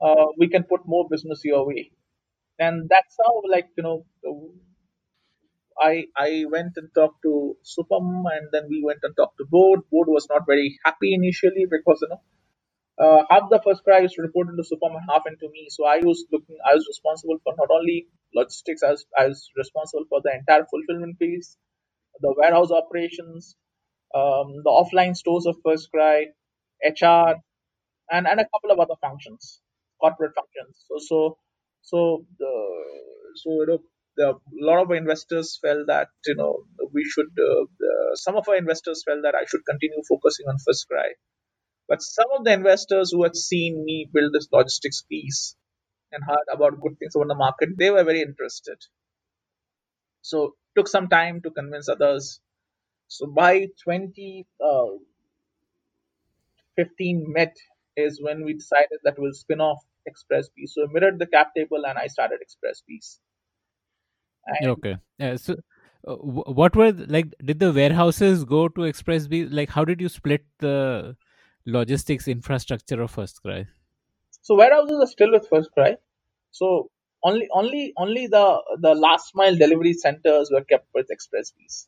uh, 0.00 0.26
we 0.38 0.48
can 0.48 0.64
put 0.64 0.86
more 0.86 1.08
business 1.08 1.42
your 1.44 1.66
way. 1.66 1.90
And 2.58 2.88
that's 2.88 3.16
how, 3.24 3.42
like, 3.48 3.70
you 3.76 3.82
know, 3.84 4.06
I 5.80 6.08
I 6.14 6.44
went 6.50 6.76
and 6.76 6.92
talked 6.94 7.22
to 7.22 7.56
Supam, 7.64 8.24
and 8.30 8.48
then 8.52 8.68
we 8.68 8.82
went 8.82 8.98
and 9.02 9.16
talked 9.16 9.38
to 9.38 9.46
Board. 9.46 9.88
Board 9.90 10.08
was 10.08 10.28
not 10.28 10.46
very 10.46 10.78
happy 10.84 11.14
initially 11.14 11.64
because 11.64 12.00
you 12.02 12.08
know 12.10 12.20
uh, 13.00 13.24
half 13.30 13.48
the 13.50 13.60
FirstCry 13.60 14.02
was 14.02 14.16
reported 14.18 14.56
to 14.56 14.64
Supam 14.64 14.96
and 14.96 15.06
half 15.08 15.22
into 15.26 15.48
me. 15.52 15.68
So 15.70 15.84
I 15.86 15.98
was 15.98 16.24
looking, 16.32 16.56
I 16.68 16.74
was 16.74 16.86
responsible 16.88 17.38
for 17.44 17.54
not 17.56 17.70
only 17.70 18.08
logistics, 18.34 18.82
I 18.82 18.90
was, 18.92 19.06
I 19.18 19.26
was 19.28 19.48
responsible 19.56 20.04
for 20.08 20.20
the 20.22 20.32
entire 20.34 20.66
fulfillment 20.70 21.18
piece, 21.18 21.56
the 22.20 22.34
warehouse 22.36 22.70
operations, 22.70 23.56
um, 24.14 24.54
the 24.64 24.70
offline 24.70 25.16
stores 25.16 25.46
of 25.46 25.56
FirstCry, 25.66 26.26
HR, 26.84 27.36
and 28.10 28.26
and 28.26 28.40
a 28.40 28.48
couple 28.54 28.70
of 28.72 28.78
other 28.80 28.96
functions, 29.00 29.60
corporate 30.00 30.34
functions. 30.34 30.84
So 30.88 30.96
so 30.98 31.38
so 31.82 32.26
the 32.38 32.52
so 33.36 33.50
you 33.60 33.66
know 33.68 33.78
the, 34.16 34.28
a 34.30 34.64
lot 34.68 34.82
of 34.82 34.90
investors 34.90 35.58
felt 35.62 35.86
that 35.88 36.08
you 36.26 36.34
know 36.36 36.64
we 36.92 37.04
should 37.04 37.32
uh, 37.38 37.62
uh, 37.62 38.14
some 38.16 38.36
of 38.36 38.48
our 38.48 38.56
investors 38.56 39.02
felt 39.06 39.22
that 39.22 39.34
I 39.34 39.44
should 39.46 39.64
continue 39.68 40.02
focusing 40.08 40.46
on 40.48 40.56
First 40.66 40.86
FirstCry, 40.90 41.10
but 41.88 42.02
some 42.02 42.26
of 42.36 42.44
the 42.44 42.52
investors 42.52 43.10
who 43.12 43.22
had 43.22 43.34
seen 43.34 43.84
me 43.84 44.08
build 44.12 44.32
this 44.32 44.48
logistics 44.52 45.02
piece 45.02 45.56
and 46.12 46.22
heard 46.22 46.44
about 46.52 46.80
good 46.80 46.98
things 46.98 47.14
about 47.16 47.28
the 47.28 47.34
market, 47.34 47.70
they 47.78 47.90
were 47.90 48.04
very 48.04 48.20
interested. 48.20 48.76
So 50.20 50.54
took 50.76 50.88
some 50.88 51.08
time 51.08 51.40
to 51.42 51.50
convince 51.50 51.88
others. 51.88 52.40
So 53.08 53.26
by 53.26 53.68
2015 53.84 54.46
uh, 57.26 57.30
met 57.32 57.56
is 57.96 58.20
when 58.22 58.44
we 58.44 58.52
decided 58.52 58.98
that 59.04 59.18
we'll 59.18 59.32
spin 59.32 59.60
off 59.60 59.82
Xpressbees. 60.06 60.70
So 60.70 60.84
I 60.84 60.86
mirrored 60.92 61.18
the 61.18 61.26
cap 61.26 61.54
table 61.56 61.86
and 61.86 61.98
I 61.98 62.06
started 62.08 62.40
Xpressbees. 62.40 63.18
And 64.46 64.70
okay. 64.70 64.96
Yeah. 65.18 65.36
So, 65.36 65.56
uh, 66.06 66.14
what 66.14 66.76
were 66.76 66.92
like? 66.92 67.34
Did 67.44 67.58
the 67.60 67.72
warehouses 67.72 68.44
go 68.44 68.68
to 68.68 68.80
Xpressbees? 68.82 69.48
Like, 69.50 69.70
how 69.70 69.84
did 69.84 70.00
you 70.00 70.08
split 70.08 70.44
the 70.58 71.16
logistics 71.68 72.26
infrastructure 72.28 73.02
of 73.02 73.10
First 73.10 73.42
FirstCry? 73.44 73.66
So 74.42 74.56
warehouses 74.56 75.00
are 75.00 75.06
still 75.06 75.32
with 75.32 75.46
First 75.48 75.70
FirstCry. 75.76 75.96
So 76.50 76.90
only 77.22 77.48
only 77.52 77.92
only 77.96 78.26
the 78.26 78.62
the 78.80 78.94
last 78.94 79.34
mile 79.34 79.56
delivery 79.56 79.92
centers 79.92 80.50
were 80.50 80.64
kept 80.64 80.86
with 80.94 81.08
Xpressbees. 81.08 81.86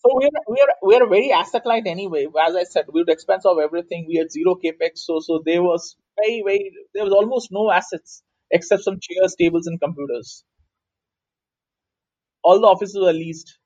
So 0.00 0.10
we're 0.14 0.30
we're 0.46 0.74
we're 0.82 1.08
very 1.08 1.32
asset 1.32 1.66
light 1.66 1.86
anyway. 1.86 2.26
As 2.46 2.54
I 2.54 2.64
said, 2.64 2.84
we 2.92 3.00
would 3.00 3.08
expense 3.08 3.46
of 3.46 3.58
everything. 3.58 4.06
We 4.08 4.16
had 4.16 4.30
zero 4.30 4.56
capex, 4.62 4.98
so 4.98 5.20
so 5.20 5.42
there 5.44 5.62
was 5.62 5.96
very 6.20 6.42
very 6.44 6.72
there 6.94 7.04
was 7.04 7.12
almost 7.12 7.50
no 7.50 7.70
assets 7.70 8.22
except 8.50 8.82
some 8.82 8.98
chairs, 9.00 9.34
tables, 9.34 9.66
and 9.66 9.80
computers. 9.80 10.44
All 12.42 12.60
the 12.60 12.66
offices 12.66 12.98
were 13.00 13.12
leased. 13.12 13.58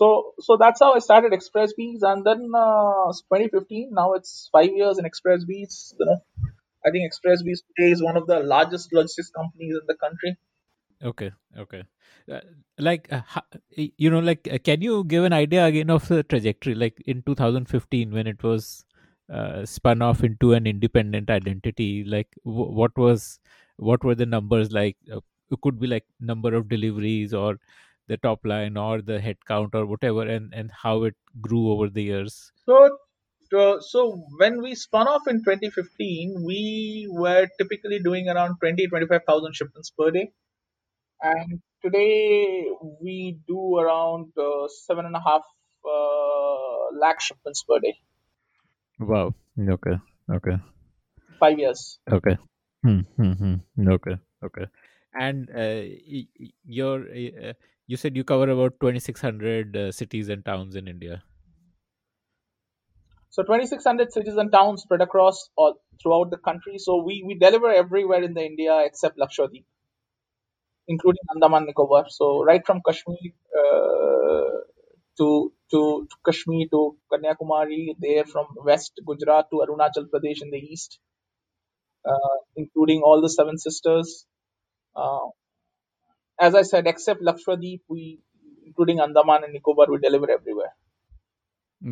So 0.00 0.06
so 0.46 0.56
that's 0.62 0.80
how 0.80 0.90
I 0.94 1.00
started 1.06 1.32
Xpressbees, 1.32 2.00
and 2.10 2.24
then 2.30 2.50
uh, 2.64 3.12
2015. 3.28 3.90
Now 4.00 4.08
it's 4.18 4.48
five 4.52 4.70
years 4.80 4.98
in 4.98 5.04
Xpressbees. 5.14 5.78
You 6.00 6.06
know, 6.06 6.18
I 6.86 6.90
think 6.90 7.12
Xpressbees 7.12 7.60
today 7.70 7.90
is 7.98 8.02
one 8.10 8.16
of 8.16 8.26
the 8.26 8.40
largest 8.40 8.92
logistics 8.92 9.30
companies 9.40 9.76
in 9.82 9.86
the 9.94 9.98
country. 10.06 10.38
Okay, 11.02 11.30
okay. 11.56 11.84
Uh, 12.30 12.40
like 12.78 13.10
uh, 13.10 13.22
you 13.74 14.10
know, 14.10 14.18
like 14.18 14.46
uh, 14.52 14.58
can 14.62 14.82
you 14.82 15.02
give 15.04 15.24
an 15.24 15.32
idea 15.32 15.64
again 15.64 15.88
of 15.88 16.06
the 16.08 16.22
trajectory? 16.22 16.74
Like 16.74 17.02
in 17.06 17.22
2015, 17.22 18.12
when 18.12 18.26
it 18.26 18.42
was 18.42 18.84
uh, 19.32 19.64
spun 19.64 20.02
off 20.02 20.22
into 20.22 20.52
an 20.52 20.66
independent 20.66 21.30
identity, 21.30 22.04
like 22.04 22.28
w- 22.44 22.70
what 22.70 22.96
was 22.98 23.40
what 23.76 24.04
were 24.04 24.14
the 24.14 24.26
numbers 24.26 24.72
like? 24.72 24.98
Uh, 25.10 25.20
it 25.50 25.60
could 25.62 25.80
be 25.80 25.86
like 25.86 26.04
number 26.20 26.54
of 26.54 26.68
deliveries 26.68 27.32
or 27.32 27.58
the 28.10 28.18
top 28.26 28.44
line 28.52 28.76
or 28.76 29.00
the 29.10 29.18
headcount 29.26 29.74
or 29.80 29.86
whatever, 29.86 30.26
and 30.36 30.58
and 30.62 30.76
how 30.82 30.96
it 31.10 31.16
grew 31.48 31.62
over 31.72 31.88
the 31.88 32.04
years. 32.10 32.36
So 32.66 32.78
uh, 33.56 33.80
so 33.80 34.04
when 34.38 34.60
we 34.62 34.74
spun 34.74 35.08
off 35.08 35.26
in 35.26 35.38
2015 35.44 36.44
we 36.50 37.08
were 37.10 37.48
typically 37.58 37.98
doing 37.98 38.28
around 38.28 38.58
20 38.60 38.86
25000 38.86 39.56
shipments 39.60 39.90
per 39.98 40.10
day 40.12 40.30
and 41.20 41.60
today 41.82 42.64
we 43.02 43.38
do 43.46 43.78
around 43.78 44.32
uh, 44.38 44.68
seven 44.68 45.06
and 45.06 45.16
a 45.16 45.20
half 45.20 45.42
uh, 45.84 46.98
lakh 47.00 47.20
shipments 47.20 47.64
per 47.64 47.78
day. 47.80 47.94
Wow. 48.98 49.34
Okay. 49.58 49.96
Okay. 50.30 50.56
Five 51.38 51.58
years. 51.58 51.98
Okay. 52.10 52.36
Hmm. 52.84 53.00
Hmm. 53.16 53.32
hmm. 53.32 53.88
Okay. 53.88 54.16
Okay. 54.44 54.66
And 55.12 55.50
uh, 55.50 55.82
your 56.64 57.00
uh, 57.00 57.52
you 57.90 57.96
said 58.02 58.16
you 58.20 58.24
cover 58.32 58.48
about 58.54 58.78
twenty 58.84 59.00
six 59.08 59.20
hundred 59.28 59.76
uh, 59.76 59.90
cities 59.92 60.28
and 60.36 60.44
towns 60.44 60.76
in 60.82 60.88
India. 60.94 61.22
So 63.32 63.44
2,600 63.44 64.12
cities 64.12 64.36
and 64.42 64.50
towns 64.50 64.82
spread 64.82 65.00
across 65.02 65.50
all 65.56 65.74
throughout 66.02 66.30
the 66.32 66.36
country. 66.36 66.78
So 66.78 66.96
we, 67.04 67.22
we 67.24 67.36
deliver 67.36 67.70
everywhere 67.70 68.24
in 68.24 68.34
the 68.34 68.44
India 68.44 68.82
except 68.84 69.18
Lakshadweep 69.18 69.64
including 70.88 71.24
Andaman 71.34 71.66
Nicobar. 71.66 72.06
So 72.08 72.42
right 72.44 72.64
from 72.66 72.80
Kashmir 72.86 73.32
uh, 73.60 74.56
to, 75.18 75.52
to 75.70 75.80
to 76.10 76.16
Kashmir 76.26 76.66
to 76.72 76.96
Kanyakumari, 77.12 77.94
there 77.98 78.24
from 78.24 78.46
West 78.70 79.00
Gujarat 79.06 79.46
to 79.50 79.62
Arunachal 79.64 80.08
Pradesh 80.12 80.42
in 80.42 80.50
the 80.50 80.58
east, 80.58 80.98
uh, 82.04 82.36
including 82.56 83.02
all 83.02 83.20
the 83.20 83.28
seven 83.28 83.58
sisters. 83.58 84.26
Uh, 84.96 85.28
as 86.40 86.54
I 86.54 86.62
said, 86.62 86.86
except 86.86 87.22
Lakshadweep, 87.22 87.82
we 87.88 88.20
including 88.64 89.00
Andaman 89.00 89.44
and 89.44 89.52
Nicobar, 89.52 89.86
we 89.90 89.98
deliver 89.98 90.30
everywhere. 90.30 90.74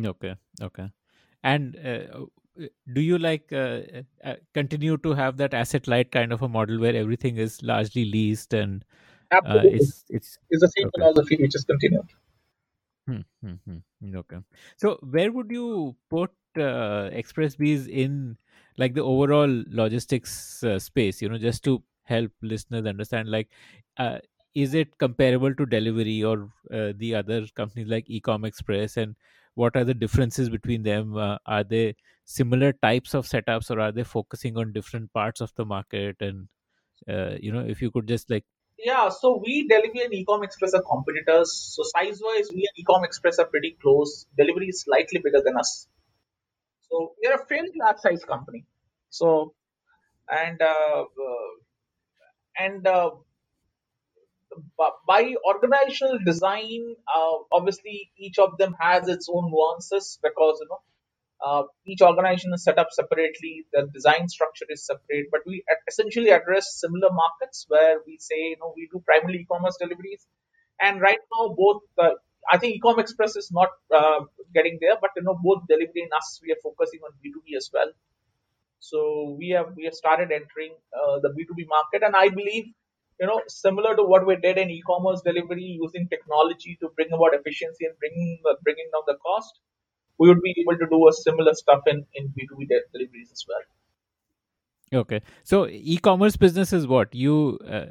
Okay, 0.05 0.35
okay. 0.61 0.89
And 1.43 1.75
uh, 1.77 2.25
do 2.93 3.01
you 3.01 3.17
like 3.17 3.51
uh, 3.51 3.81
uh, 4.23 4.35
continue 4.53 4.97
to 4.97 5.13
have 5.13 5.37
that 5.37 5.53
asset 5.53 5.87
light 5.87 6.11
kind 6.11 6.33
of 6.33 6.41
a 6.41 6.49
model 6.49 6.79
where 6.79 6.95
everything 6.95 7.37
is 7.37 7.61
largely 7.63 8.05
leased 8.05 8.53
and 8.53 8.83
uh, 9.31 9.61
it's 9.63 10.03
it's 10.09 10.37
it's 10.49 10.61
the 10.61 10.67
same 10.67 10.87
okay. 10.87 11.01
philosophy 11.01 11.37
which 11.39 11.55
is 11.55 11.63
continued. 11.63 12.09
Hmm, 13.07 13.21
hmm, 13.41 13.53
hmm. 13.67 14.15
Okay. 14.15 14.37
So 14.77 14.99
where 15.01 15.31
would 15.31 15.51
you 15.51 15.95
put 16.09 16.31
uh, 16.57 17.09
Xpressbees 17.23 17.87
in 17.87 18.37
like 18.77 18.93
the 18.93 19.03
overall 19.03 19.63
logistics 19.67 20.63
uh, 20.63 20.79
space? 20.79 21.21
You 21.21 21.29
know, 21.29 21.37
just 21.37 21.63
to 21.65 21.83
help 22.03 22.31
listeners 22.41 22.85
understand, 22.85 23.29
like 23.29 23.49
uh, 23.97 24.19
is 24.55 24.73
it 24.73 24.97
comparable 24.97 25.53
to 25.55 25.65
Delhivery 25.65 26.23
or 26.23 26.49
uh, 26.73 26.93
the 26.95 27.15
other 27.15 27.45
companies 27.55 27.87
like 27.87 28.07
ecom 28.07 28.45
express 28.47 28.97
and 28.97 29.15
what 29.55 29.75
are 29.75 29.83
the 29.83 29.93
differences 29.93 30.49
between 30.49 30.83
them 30.83 31.17
uh, 31.17 31.37
are 31.45 31.63
they 31.63 31.95
similar 32.25 32.73
types 32.73 33.13
of 33.13 33.25
setups 33.27 33.69
or 33.69 33.79
are 33.79 33.91
they 33.91 34.03
focusing 34.03 34.57
on 34.57 34.71
different 34.71 35.11
parts 35.13 35.41
of 35.41 35.53
the 35.55 35.65
market 35.65 36.15
and 36.21 36.47
uh, 37.09 37.35
you 37.39 37.51
know 37.51 37.65
if 37.65 37.81
you 37.81 37.91
could 37.91 38.07
just 38.07 38.29
like 38.29 38.45
Yeah, 38.77 39.09
so 39.09 39.41
we 39.45 39.67
Delhivery 39.67 40.01
and 40.05 40.13
Ecom 40.13 40.43
Express 40.43 40.73
are 40.73 40.81
competitors. 40.81 41.51
So 41.75 41.83
size 41.83 42.21
wise, 42.23 42.49
we 42.53 42.67
and 42.69 42.85
Ecom 42.85 43.03
Express 43.05 43.37
are 43.39 43.45
pretty 43.45 43.77
close. 43.81 44.25
Delhivery 44.37 44.69
is 44.69 44.81
slightly 44.81 45.19
bigger 45.23 45.41
than 45.43 45.57
us. 45.57 45.87
So 46.89 47.15
we're 47.21 47.35
a 47.35 47.45
fairly 47.45 47.71
large 47.79 47.97
size 47.99 48.23
company. 48.25 48.65
So 49.09 49.53
and 50.29 50.61
uh, 50.61 51.03
uh, 51.25 51.51
and 52.57 52.87
uh, 52.87 53.11
by 55.07 55.35
organizational 55.47 56.19
design, 56.25 56.95
uh, 57.15 57.35
obviously 57.51 58.11
each 58.17 58.39
of 58.39 58.57
them 58.57 58.75
has 58.79 59.07
its 59.07 59.27
own 59.33 59.51
nuances 59.51 60.19
because 60.23 60.59
you 60.61 60.67
know 60.69 60.81
uh, 61.45 61.63
each 61.85 62.01
organization 62.01 62.53
is 62.53 62.63
set 62.63 62.79
up 62.79 62.87
separately. 62.91 63.65
The 63.73 63.87
design 63.93 64.27
structure 64.29 64.65
is 64.69 64.85
separate, 64.85 65.27
but 65.31 65.41
we 65.45 65.63
essentially 65.87 66.29
address 66.31 66.79
similar 66.79 67.09
markets 67.11 67.65
where 67.69 67.97
we 68.07 68.17
say 68.19 68.39
you 68.53 68.57
know 68.59 68.73
we 68.75 68.89
do 68.91 69.01
primarily 69.05 69.39
e-commerce 69.39 69.77
deliveries, 69.79 70.25
and 70.81 71.01
right 71.01 71.19
now 71.37 71.55
both. 71.57 71.81
Uh, 71.97 72.11
I 72.51 72.57
think 72.57 72.81
Ecom 72.81 72.99
Express 72.99 73.35
is 73.35 73.51
not 73.51 73.69
uh, 73.95 74.21
getting 74.55 74.79
there, 74.81 74.95
but 75.01 75.11
you 75.17 75.23
know 75.23 75.37
both 75.43 75.67
Delhivery 75.67 76.03
and 76.03 76.13
us 76.17 76.39
we 76.43 76.51
are 76.53 76.61
focusing 76.63 77.01
on 77.05 77.11
B2B 77.23 77.57
as 77.57 77.69
well. 77.73 77.91
So 78.79 79.35
we 79.39 79.49
have 79.49 79.73
we 79.75 79.85
have 79.85 79.93
started 79.93 80.31
entering 80.31 80.75
uh, 80.93 81.19
the 81.21 81.29
B2B 81.29 81.67
market, 81.67 82.03
and 82.05 82.15
I 82.15 82.29
believe 82.29 82.67
you 83.19 83.27
know 83.27 83.41
similar 83.47 83.95
to 83.95 84.03
what 84.03 84.25
we 84.25 84.35
did 84.35 84.57
in 84.57 84.69
e-commerce 84.69 85.21
delivery 85.25 85.69
using 85.83 86.07
technology 86.09 86.77
to 86.81 86.89
bring 86.95 87.11
about 87.17 87.33
efficiency 87.39 87.85
and 87.85 87.97
bringing 87.99 88.39
the, 88.43 88.57
bringing 88.63 88.89
down 88.93 89.03
the 89.07 89.17
cost, 89.27 89.59
we 90.19 90.29
would 90.29 90.41
be 90.41 90.55
able 90.61 90.77
to 90.77 90.87
do 90.95 91.07
a 91.09 91.13
similar 91.13 91.53
stuff 91.53 91.83
in 91.87 92.05
in 92.15 92.33
B2B 92.37 92.67
de- 92.67 92.87
deliveries 92.93 93.31
as 93.31 93.45
well. 93.49 93.65
okay 94.93 95.21
so 95.43 95.67
e-commerce 95.67 96.35
business 96.35 96.73
is 96.73 96.87
what 96.87 97.13
you 97.13 97.59
uh, 97.67 97.85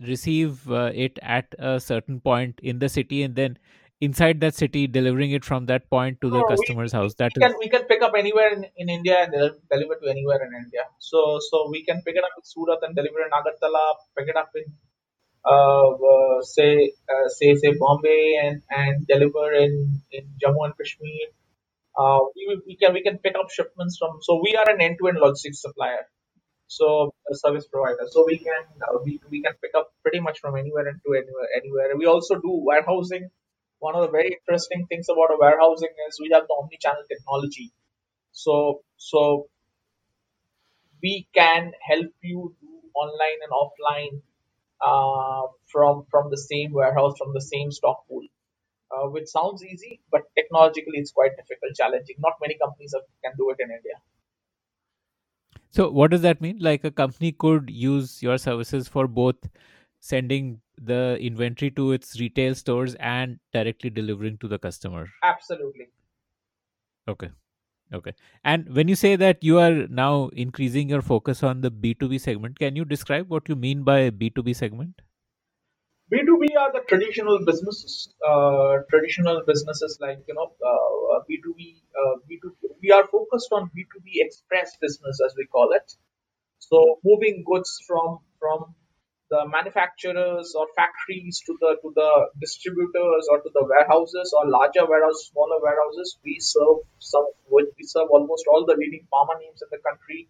receive 0.00 0.70
uh, 0.70 0.92
it 0.94 1.18
at 1.22 1.54
a 1.58 1.80
certain 1.80 2.20
point 2.20 2.60
in 2.62 2.78
the 2.78 2.88
city 2.88 3.22
and 3.22 3.34
then 3.34 3.58
inside 4.00 4.40
that 4.40 4.54
city 4.54 4.86
delivering 4.86 5.32
it 5.32 5.44
from 5.44 5.66
that 5.66 5.88
point 5.90 6.20
to 6.20 6.30
the 6.30 6.38
No, 6.38 6.44
customer's 6.44 6.92
we, 6.92 6.98
house 6.98 7.14
that 7.14 7.32
we 7.36 7.44
is 7.44 7.46
can 7.46 7.58
we 7.58 7.68
can 7.68 7.84
pick 7.84 8.02
up 8.02 8.12
anywhere 8.16 8.52
in, 8.52 8.66
in 8.76 8.88
India 8.88 9.24
and 9.24 9.32
del- 9.32 9.58
deliver 9.70 9.96
to 9.96 10.08
anywhere 10.08 10.40
in 10.46 10.54
India. 10.64 10.84
So 10.98 11.38
so 11.50 11.68
we 11.70 11.84
can 11.84 12.02
pick 12.02 12.16
it 12.16 12.24
up 12.24 12.30
in 12.36 12.44
Surat 12.44 12.78
and 12.82 12.94
deliver 12.94 13.20
in 13.22 13.30
Agartala, 13.30 13.96
pick 14.16 14.28
it 14.28 14.36
up 14.36 14.50
in 14.54 14.64
uh, 15.44 15.90
uh, 15.90 16.42
say 16.42 16.92
uh, 17.08 17.28
say 17.28 17.54
say 17.54 17.74
Bombay 17.78 18.38
and 18.44 18.62
and 18.70 19.06
deliver 19.06 19.52
in 19.52 20.02
in 20.12 20.24
Jammu 20.42 20.64
and 20.66 20.74
Kashmir. 20.76 21.28
Uh, 21.98 22.20
we, 22.36 22.60
we 22.66 22.76
can 22.76 22.92
we 22.94 23.02
can 23.02 23.18
pick 23.18 23.34
up 23.34 23.50
shipments 23.50 23.98
from. 23.98 24.18
So 24.22 24.40
we 24.42 24.54
are 24.54 24.70
an 24.70 24.80
end-to-end 24.80 25.18
logistics 25.18 25.62
supplier. 25.62 26.06
So 26.68 27.12
a 27.30 27.34
service 27.34 27.66
provider. 27.66 28.06
So 28.10 28.24
we 28.26 28.38
can 28.38 28.64
uh, 28.82 28.98
we, 29.04 29.20
we 29.30 29.42
can 29.42 29.54
pick 29.62 29.72
up 29.74 29.92
pretty 30.02 30.20
much 30.20 30.38
from 30.40 30.56
anywhere 30.56 30.86
and 30.86 31.00
to 31.04 31.14
anywhere 31.14 31.48
anywhere. 31.56 31.96
We 31.96 32.06
also 32.06 32.36
do 32.36 32.62
warehousing. 32.64 33.30
One 33.80 33.94
of 33.94 34.02
the 34.02 34.10
very 34.10 34.36
interesting 34.38 34.86
things 34.88 35.08
about 35.08 35.30
a 35.34 35.38
warehousing 35.40 35.94
is 36.08 36.18
we 36.20 36.30
have 36.32 36.46
the 36.48 36.54
omni-channel 36.60 37.04
technology. 37.08 37.72
So 38.32 38.82
so 38.96 39.48
we 41.02 41.28
can 41.34 41.72
help 41.88 42.12
you 42.22 42.54
do 42.60 42.68
online 42.94 43.38
and 43.44 43.52
offline 43.62 44.22
uh, 44.80 45.46
from 45.66 46.06
from 46.10 46.30
the 46.30 46.38
same 46.38 46.72
warehouse 46.72 47.14
from 47.18 47.32
the 47.34 47.40
same 47.40 47.70
stock 47.70 48.06
pool. 48.08 48.26
Uh, 48.90 49.06
which 49.10 49.26
sounds 49.28 49.62
easy, 49.62 50.00
but 50.10 50.22
technologically 50.34 50.96
it's 50.98 51.10
quite 51.12 51.32
difficult, 51.36 51.74
challenging. 51.76 52.16
Not 52.20 52.32
many 52.40 52.56
companies 52.56 52.94
have, 52.94 53.02
can 53.22 53.34
do 53.36 53.50
it 53.50 53.58
in 53.60 53.70
India. 53.70 53.96
So 55.70 55.90
what 55.90 56.10
does 56.10 56.22
that 56.22 56.40
mean? 56.40 56.58
Like 56.58 56.84
a 56.84 56.90
company 56.90 57.32
could 57.32 57.68
use 57.70 58.22
your 58.22 58.38
services 58.38 58.88
for 58.88 59.06
both 59.06 59.36
sending 60.00 60.60
the 60.80 61.18
inventory 61.20 61.70
to 61.72 61.92
its 61.92 62.18
retail 62.20 62.54
stores 62.54 62.94
and 62.96 63.38
directly 63.52 63.90
delivering 63.90 64.38
to 64.38 64.48
the 64.48 64.58
customer. 64.58 65.08
Absolutely. 65.22 65.88
Okay. 67.08 67.30
Okay. 67.92 68.12
And 68.44 68.68
when 68.74 68.86
you 68.86 68.94
say 68.94 69.16
that 69.16 69.42
you 69.42 69.58
are 69.58 69.86
now 69.88 70.28
increasing 70.34 70.90
your 70.90 71.00
focus 71.00 71.42
on 71.42 71.62
the 71.62 71.70
B2B 71.70 72.20
segment, 72.20 72.58
can 72.58 72.76
you 72.76 72.84
describe 72.84 73.30
what 73.30 73.48
you 73.48 73.56
mean 73.56 73.82
by 73.82 74.10
B2B 74.10 74.54
segment? 74.54 75.00
B2B 76.12 76.56
are 76.58 76.72
the 76.72 76.80
traditional 76.88 77.38
businesses, 77.44 78.14
uh, 78.26 78.78
traditional 78.90 79.42
businesses 79.46 79.98
like, 80.00 80.18
you 80.26 80.34
know, 80.34 80.52
uh, 80.64 81.20
B2B, 81.28 81.82
uh, 81.94 82.16
B2, 82.30 82.50
we 82.82 82.90
are 82.90 83.06
focused 83.08 83.52
on 83.52 83.70
B2B 83.76 84.24
express 84.24 84.76
business 84.80 85.20
as 85.24 85.34
we 85.36 85.46
call 85.46 85.72
it. 85.72 85.94
So 86.58 86.98
moving 87.04 87.44
goods 87.46 87.82
from, 87.86 88.20
from 88.38 88.74
the 89.30 89.46
manufacturers 89.48 90.54
or 90.56 90.66
factories 90.74 91.42
to 91.46 91.56
the, 91.60 91.76
to 91.82 91.92
the 91.94 92.28
distributors 92.40 93.26
or 93.30 93.38
to 93.40 93.50
the 93.52 93.64
warehouses 93.64 94.32
or 94.36 94.48
larger 94.48 94.86
warehouses, 94.88 95.30
smaller 95.32 95.60
warehouses, 95.62 96.18
we 96.24 96.38
serve 96.40 96.78
some, 96.98 97.26
we 97.50 97.66
serve 97.82 98.08
almost 98.10 98.44
all 98.48 98.64
the 98.66 98.76
leading 98.78 99.06
pharma 99.12 99.38
names 99.40 99.62
in 99.62 99.68
the 99.70 99.78
country. 99.78 100.28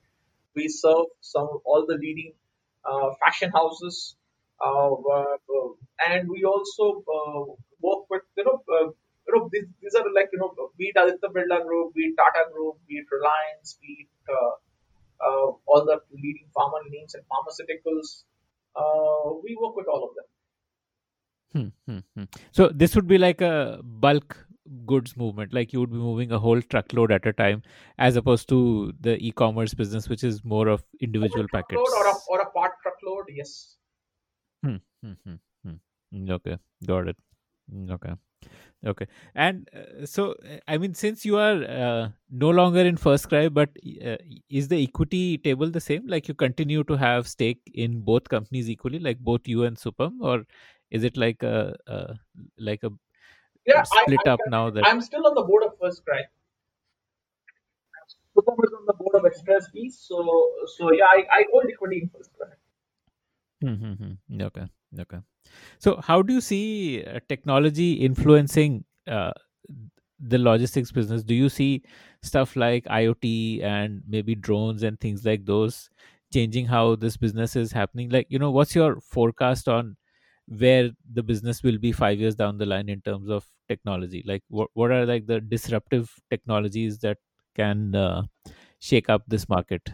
We 0.54 0.68
serve 0.68 1.06
some, 1.20 1.48
all 1.64 1.84
the 1.86 1.94
leading, 1.94 2.32
uh, 2.84 3.10
fashion 3.24 3.50
houses 3.52 4.16
uh, 4.60 4.92
uh, 4.92 5.36
and 6.06 6.28
we 6.28 6.44
also 6.44 7.02
uh, 7.06 7.52
work 7.80 8.10
with 8.10 8.22
you 8.36 8.44
know 8.44 8.58
uh, 8.74 8.86
you 9.26 9.32
know 9.34 9.48
these, 9.52 9.66
these 9.80 9.94
are 9.94 10.04
like 10.14 10.30
you 10.32 10.38
know 10.38 10.52
be 10.76 10.86
it 10.86 10.96
Aditya 10.98 11.28
Birla 11.30 11.64
Group, 11.64 11.94
be 11.94 12.02
it 12.10 12.16
Tata 12.16 12.50
Group, 12.52 12.76
be 12.88 12.94
it 12.96 13.06
Reliance, 13.10 13.78
be 13.80 14.06
it 14.06 14.32
uh, 14.34 15.52
all 15.66 15.84
the 15.84 16.00
leading 16.12 16.46
pharma 16.56 16.80
names 16.90 17.14
and 17.14 17.22
pharmaceuticals. 17.30 18.24
Uh, 18.76 19.32
we 19.42 19.56
work 19.60 19.76
with 19.76 19.86
all 19.88 20.04
of 20.04 20.14
them. 20.16 21.72
Hmm, 21.86 21.92
hmm, 21.92 21.98
hmm. 22.14 22.24
So 22.52 22.68
this 22.68 22.94
would 22.94 23.06
be 23.06 23.18
like 23.18 23.40
a 23.40 23.80
bulk 23.82 24.46
goods 24.84 25.16
movement, 25.16 25.54
like 25.54 25.72
you 25.72 25.80
would 25.80 25.90
be 25.90 25.96
moving 25.96 26.30
a 26.32 26.38
whole 26.38 26.60
truckload 26.60 27.10
at 27.10 27.26
a 27.26 27.32
time, 27.32 27.62
as 27.98 28.16
opposed 28.16 28.48
to 28.50 28.92
the 29.00 29.16
e-commerce 29.16 29.74
business, 29.74 30.08
which 30.08 30.22
is 30.22 30.44
more 30.44 30.68
of 30.68 30.82
individual 31.00 31.48
Truckload 31.48 31.80
or 31.80 32.02
a, 32.02 32.04
packets. 32.04 32.26
or 32.28 32.40
a 32.40 32.50
part 32.50 32.72
truckload, 32.82 33.24
yes. 33.30 33.76
Hmm, 34.62 34.76
hmm, 35.02 35.12
hmm, 35.24 35.34
hmm. 35.64 35.74
Mm, 36.14 36.30
Okay, 36.30 36.58
got 36.86 37.08
it. 37.08 37.16
Okay. 37.90 38.12
Okay. 38.86 39.06
And 39.34 39.68
uh, 39.74 40.06
so, 40.06 40.34
I 40.68 40.78
mean, 40.78 40.94
since 40.94 41.24
you 41.24 41.36
are 41.36 41.64
uh, 41.64 42.10
no 42.30 42.50
longer 42.50 42.80
in 42.80 42.96
First 42.96 43.28
Cry, 43.28 43.48
but 43.48 43.70
uh, 44.04 44.16
is 44.48 44.68
the 44.68 44.82
equity 44.82 45.38
table 45.38 45.68
the 45.70 45.80
same? 45.80 46.06
Like 46.06 46.28
you 46.28 46.34
continue 46.34 46.84
to 46.84 46.96
have 46.96 47.26
stake 47.26 47.60
in 47.74 48.00
both 48.02 48.28
companies 48.28 48.70
equally, 48.70 49.00
like 49.00 49.18
both 49.18 49.48
you 49.48 49.64
and 49.64 49.76
Supam, 49.76 50.20
or 50.20 50.44
is 50.90 51.02
it 51.02 51.16
like 51.16 51.42
a, 51.42 51.76
a 51.88 52.14
like 52.58 52.82
a, 52.84 52.90
Yeah, 53.66 53.84
split 53.84 54.26
I 54.26 54.26
up 54.26 54.46
now 54.46 54.70
that? 54.70 54.88
I'm 54.88 55.00
still 55.00 55.26
on 55.26 55.34
the 55.36 55.42
board 55.42 55.62
of 55.64 55.78
First 55.78 56.04
Cry. 56.04 56.24
Supam 58.34 58.56
is 58.64 58.72
on 58.72 58.86
the 58.86 58.94
board 58.94 59.16
of 59.16 59.22
Xpressbees, 59.30 59.92
so 59.92 60.50
so 60.64 60.90
yeah, 60.92 61.04
I, 61.04 61.26
I 61.30 61.44
hold 61.52 61.66
equity 61.70 62.00
in 62.02 62.08
First 62.08 62.34
Cry. 62.38 62.54
Hmm, 63.60 63.74
hmm, 63.74 63.94
hmm. 64.28 64.40
Okay. 64.42 64.68
Okay. 64.98 65.18
So, 65.80 66.00
how 66.02 66.22
do 66.22 66.34
you 66.34 66.40
see 66.40 67.04
uh, 67.04 67.20
technology 67.28 67.94
influencing 67.94 68.84
uh, 69.08 69.32
the 70.20 70.38
logistics 70.38 70.92
business? 70.92 71.22
Do 71.24 71.34
you 71.34 71.48
see 71.48 71.82
stuff 72.22 72.56
like 72.56 72.84
IoT 72.86 73.62
and 73.62 74.02
maybe 74.08 74.34
drones 74.34 74.82
and 74.82 75.00
things 75.00 75.24
like 75.24 75.46
those 75.46 75.90
changing 76.32 76.66
how 76.66 76.96
this 76.96 77.16
business 77.16 77.56
is 77.56 77.72
happening? 77.72 78.10
Like, 78.10 78.26
you 78.30 78.38
know, 78.38 78.50
what's 78.50 78.74
your 78.74 79.00
forecast 79.00 79.68
on 79.68 79.96
where 80.48 80.90
the 81.12 81.22
business 81.22 81.62
will 81.62 81.78
be 81.78 81.92
five 81.92 82.18
years 82.20 82.34
down 82.36 82.58
the 82.58 82.66
line 82.66 82.88
in 82.88 83.02
terms 83.02 83.30
of 83.30 83.46
technology? 83.68 84.24
Like, 84.26 84.42
what 84.48 84.70
what 84.74 84.90
are 84.92 85.06
like 85.06 85.26
the 85.26 85.40
disruptive 85.40 86.14
technologies 86.30 86.98
that 87.00 87.18
can 87.56 87.94
uh, 87.94 88.22
shake 88.80 89.08
up 89.10 89.24
this 89.28 89.48
market? 89.48 89.90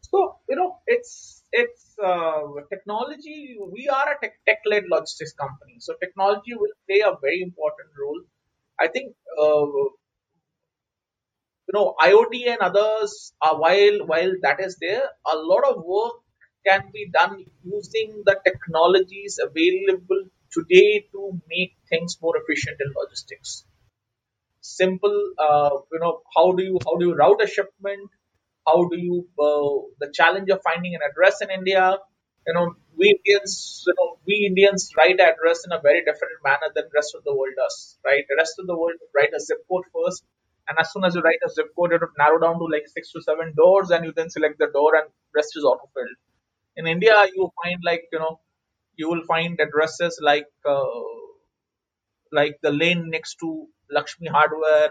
So 0.00 0.38
you 0.48 0.56
know, 0.56 0.80
it's 0.86 1.33
it's 1.60 1.96
uh, 2.02 2.42
technology. 2.70 3.56
We 3.72 3.88
are 3.88 4.08
a 4.14 4.18
tech 4.20 4.60
led 4.66 4.84
logistics 4.90 5.32
company, 5.34 5.76
so 5.80 5.94
technology 6.02 6.54
will 6.54 6.74
play 6.88 7.00
a 7.00 7.16
very 7.20 7.40
important 7.42 7.90
role. 8.00 8.20
I 8.80 8.88
think 8.88 9.14
uh, 9.40 9.66
you 11.68 11.74
know 11.74 11.94
IoT 12.00 12.46
and 12.52 12.60
others. 12.68 13.32
Are, 13.42 13.56
while 13.60 13.98
while 14.10 14.32
that 14.42 14.60
is 14.60 14.76
there, 14.80 15.04
a 15.32 15.36
lot 15.36 15.64
of 15.70 15.84
work 15.84 16.14
can 16.66 16.90
be 16.92 17.08
done 17.18 17.44
using 17.62 18.22
the 18.24 18.36
technologies 18.46 19.38
available 19.48 20.22
today 20.50 21.06
to 21.12 21.38
make 21.54 21.74
things 21.90 22.16
more 22.22 22.34
efficient 22.38 22.78
in 22.80 22.92
logistics. 23.00 23.64
Simple, 24.62 25.18
uh, 25.38 25.70
you 25.92 26.00
know, 26.00 26.22
how 26.36 26.52
do 26.52 26.64
you 26.64 26.78
how 26.86 26.96
do 26.96 27.06
you 27.08 27.14
route 27.14 27.42
a 27.42 27.46
shipment? 27.46 28.10
How 28.66 28.88
do 28.88 28.98
you 28.98 29.26
uh, 29.38 29.88
the 30.00 30.10
challenge 30.12 30.50
of 30.50 30.60
finding 30.62 30.94
an 30.94 31.00
address 31.08 31.42
in 31.42 31.50
India? 31.50 31.98
you 32.46 32.54
know, 32.54 32.74
we 32.96 33.18
Indians, 33.18 33.84
you 33.86 33.94
know, 33.98 34.18
we 34.26 34.46
Indians 34.48 34.90
write 34.96 35.20
address 35.20 35.64
in 35.64 35.72
a 35.72 35.80
very 35.80 36.00
different 36.00 36.34
manner 36.44 36.70
than 36.74 36.84
rest 36.94 37.14
of 37.14 37.24
the 37.24 37.34
world 37.34 37.54
does, 37.56 37.98
right? 38.04 38.24
The 38.28 38.36
rest 38.36 38.58
of 38.58 38.66
the 38.66 38.76
world 38.76 38.96
write 39.14 39.30
a 39.34 39.40
zip 39.40 39.58
code 39.68 39.84
first, 39.92 40.24
and 40.68 40.78
as 40.78 40.92
soon 40.92 41.04
as 41.04 41.14
you 41.14 41.22
write 41.22 41.40
a 41.44 41.50
zip 41.50 41.68
code, 41.76 41.92
it 41.92 42.00
will 42.00 42.08
narrow 42.18 42.38
down 42.38 42.58
to 42.58 42.64
like 42.64 42.86
six 42.86 43.12
to 43.12 43.22
seven 43.22 43.54
doors, 43.56 43.90
and 43.90 44.04
you 44.04 44.12
then 44.14 44.30
select 44.30 44.58
the 44.58 44.68
door, 44.72 44.94
and 44.96 45.08
rest 45.34 45.56
is 45.56 45.64
autofilled. 45.64 46.16
In 46.76 46.86
India, 46.86 47.14
you 47.34 47.50
find 47.62 47.80
like 47.82 48.04
you 48.12 48.18
know, 48.18 48.40
you 48.96 49.08
will 49.08 49.24
find 49.24 49.58
addresses 49.60 50.20
like 50.22 50.46
uh, 50.66 51.00
like 52.32 52.58
the 52.62 52.70
lane 52.70 53.08
next 53.10 53.36
to 53.40 53.66
Lakshmi 53.90 54.28
Hardware, 54.28 54.90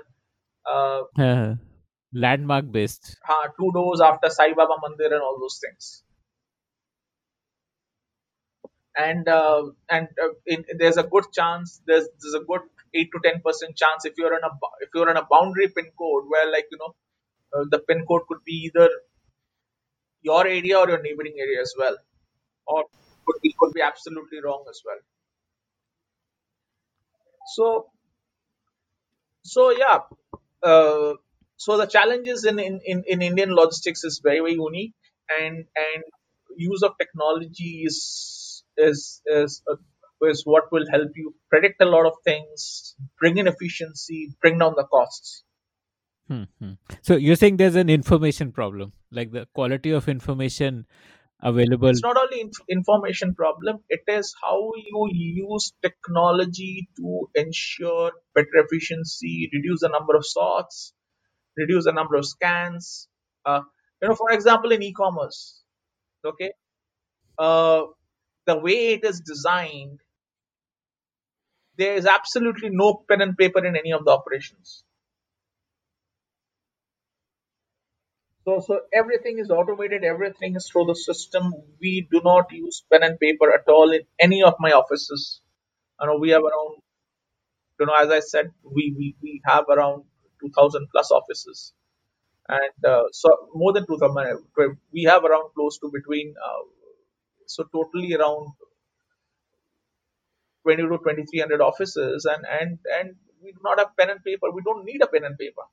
uh, 0.66 1.04
landmark 2.14 2.72
based. 2.72 3.18
uh, 3.30 3.50
two 3.60 3.72
doors 3.74 4.02
after 4.02 4.30
Sai 4.30 4.54
Baba 4.54 4.76
Mandir, 4.84 5.14
and 5.14 5.22
all 5.24 5.40
those 5.40 5.60
things. 5.64 5.98
and 8.98 9.28
uh, 9.30 9.64
and 9.90 10.08
uh, 10.24 10.30
in, 10.48 10.66
there's 10.80 10.98
a 10.98 11.04
good 11.04 11.26
chance 11.34 11.82
there's 11.88 12.08
there's 12.22 12.36
a 12.42 12.46
good 12.46 12.62
eight 12.96 13.10
to 13.14 13.20
ten 13.24 13.42
percent 13.42 13.76
chance 13.78 14.06
if 14.06 14.14
you're 14.18 14.36
in 14.38 14.44
a 14.44 14.52
if 14.82 14.90
you're 14.96 15.10
in 15.10 15.18
a 15.18 15.28
boundary 15.32 15.70
pin 15.70 15.88
code 16.00 16.26
where 16.30 16.52
like 16.52 16.68
you 16.72 16.78
know 16.80 16.94
uh, 17.56 17.66
the 17.72 17.80
pin 17.80 18.06
code 18.08 18.24
could 18.30 18.44
be 18.46 18.70
either 18.72 18.90
your 20.24 20.48
area 20.48 20.80
or 20.80 20.90
your 20.90 21.02
neighboring 21.02 21.36
area 21.40 21.62
as 21.62 21.74
well, 21.78 21.98
or 22.68 22.86
could 23.28 23.42
be 23.44 23.56
could 23.60 23.74
be 23.74 23.82
absolutely 23.82 24.40
wrong 24.44 24.66
as 24.70 24.82
well. 24.86 25.00
So 27.56 27.88
so 29.44 29.72
yeah, 29.72 30.00
uh, 30.64 31.14
so 31.64 31.78
the 31.78 31.86
challenges 31.86 32.44
in, 32.44 32.60
in, 32.60 32.82
in, 32.86 33.04
in 33.08 33.22
Indian 33.22 33.56
logistics 33.56 34.04
is 34.04 34.20
very 34.22 34.40
very 34.40 34.54
unique, 34.54 34.94
and 35.30 35.66
and 35.84 36.04
use 36.58 36.84
of 36.84 36.98
technology 36.98 37.84
is 37.86 38.64
is 38.78 39.22
is 39.26 39.62
uh, 39.72 39.76
is 40.30 40.44
what 40.46 40.72
will 40.72 40.86
help 40.92 41.12
you 41.16 41.34
predict 41.50 41.82
a 41.82 41.86
lot 41.86 42.06
of 42.06 42.14
things, 42.26 42.96
bring 43.20 43.38
in 43.38 43.48
efficiency, 43.48 44.36
bring 44.42 44.58
down 44.58 44.74
the 44.76 44.84
costs. 44.84 45.44
Hmm, 46.28 46.44
hmm. 46.60 46.74
So 47.02 47.16
you're 47.16 47.36
saying 47.36 47.58
there's 47.58 47.76
an 47.76 47.90
information 47.90 48.52
problem, 48.52 48.92
like 49.12 49.32
the 49.32 49.46
quality 49.54 49.92
of 49.92 50.10
information 50.10 50.86
available. 51.42 51.90
It's 51.90 52.04
not 52.04 52.18
only 52.18 52.42
inf- 52.42 52.68
information 52.70 53.36
problem; 53.36 53.80
it 53.90 54.04
is 54.08 54.34
how 54.42 54.72
you 54.76 55.08
use 55.14 55.72
technology 55.82 56.90
to 56.98 57.30
ensure 57.36 58.12
better 58.36 58.66
efficiency, 58.66 59.50
reduce 59.54 59.82
the 59.82 59.90
number 59.90 60.16
of 60.16 60.26
sorts, 60.26 60.94
reduce 61.58 61.86
the 61.86 61.92
number 61.92 62.16
of 62.16 62.26
scans. 62.26 63.08
Uh, 63.46 63.62
you 64.02 64.10
know, 64.10 64.16
for 64.16 64.32
example, 64.32 64.72
in 64.72 64.84
e-commerce, 64.84 65.62
okay, 66.26 66.52
uh, 67.38 67.84
the 68.46 68.58
way 68.58 68.94
it 68.94 69.06
is 69.06 69.22
designed, 69.22 70.00
there 71.78 71.96
is 71.96 72.06
absolutely 72.06 72.70
no 72.70 73.04
pen 73.10 73.22
and 73.22 73.38
paper 73.38 73.66
in 73.66 73.76
any 73.76 73.92
of 73.94 74.06
the 74.06 74.12
operations. 74.12 74.84
So, 78.46 78.60
so 78.60 78.82
everything 78.94 79.40
is 79.40 79.50
automated. 79.50 80.04
Everything 80.04 80.56
is 80.56 80.70
through 80.70 80.86
the 80.86 80.96
system. 80.96 81.54
We 81.82 82.08
do 82.12 82.22
not 82.24 82.52
use 82.52 82.84
pen 82.92 83.04
and 83.04 83.20
paper 83.20 83.54
at 83.54 83.70
all 83.70 83.92
in 83.92 84.02
any 84.20 84.44
of 84.44 84.56
my 84.60 84.72
offices. 84.72 85.42
You 86.02 86.08
know, 86.08 86.18
we 86.20 86.32
have 86.32 86.42
around, 86.44 86.82
you 87.80 87.86
know, 87.86 87.94
as 87.94 88.10
I 88.10 88.20
said, 88.20 88.52
we 88.64 88.94
we, 88.98 89.16
we 89.22 89.42
have 89.46 89.66
around 89.70 90.04
2,000 90.44 90.88
plus 90.94 91.12
offices, 91.12 91.74
and 92.50 92.86
uh, 92.86 93.06
so 93.14 93.30
more 93.56 93.74
than 93.74 93.88
2,000. 93.88 94.46
We 94.94 95.04
have 95.04 95.26
around 95.26 95.52
close 95.56 95.80
to 95.80 95.92
between, 95.94 96.36
uh, 96.50 96.64
so 97.48 97.66
totally 97.74 98.14
around 98.16 98.54
20 100.64 100.84
to 100.84 100.90
2,300 100.90 101.62
offices, 101.62 102.26
and 102.26 102.46
and 102.60 102.80
and 103.00 103.16
we 103.42 103.52
do 103.54 103.60
not 103.64 103.80
have 103.80 103.98
pen 103.98 104.12
and 104.12 104.24
paper. 104.24 104.52
We 104.52 104.62
don't 104.64 104.86
need 104.86 105.02
a 105.02 105.08
pen 105.08 105.24
and 105.24 105.38
paper 105.38 105.64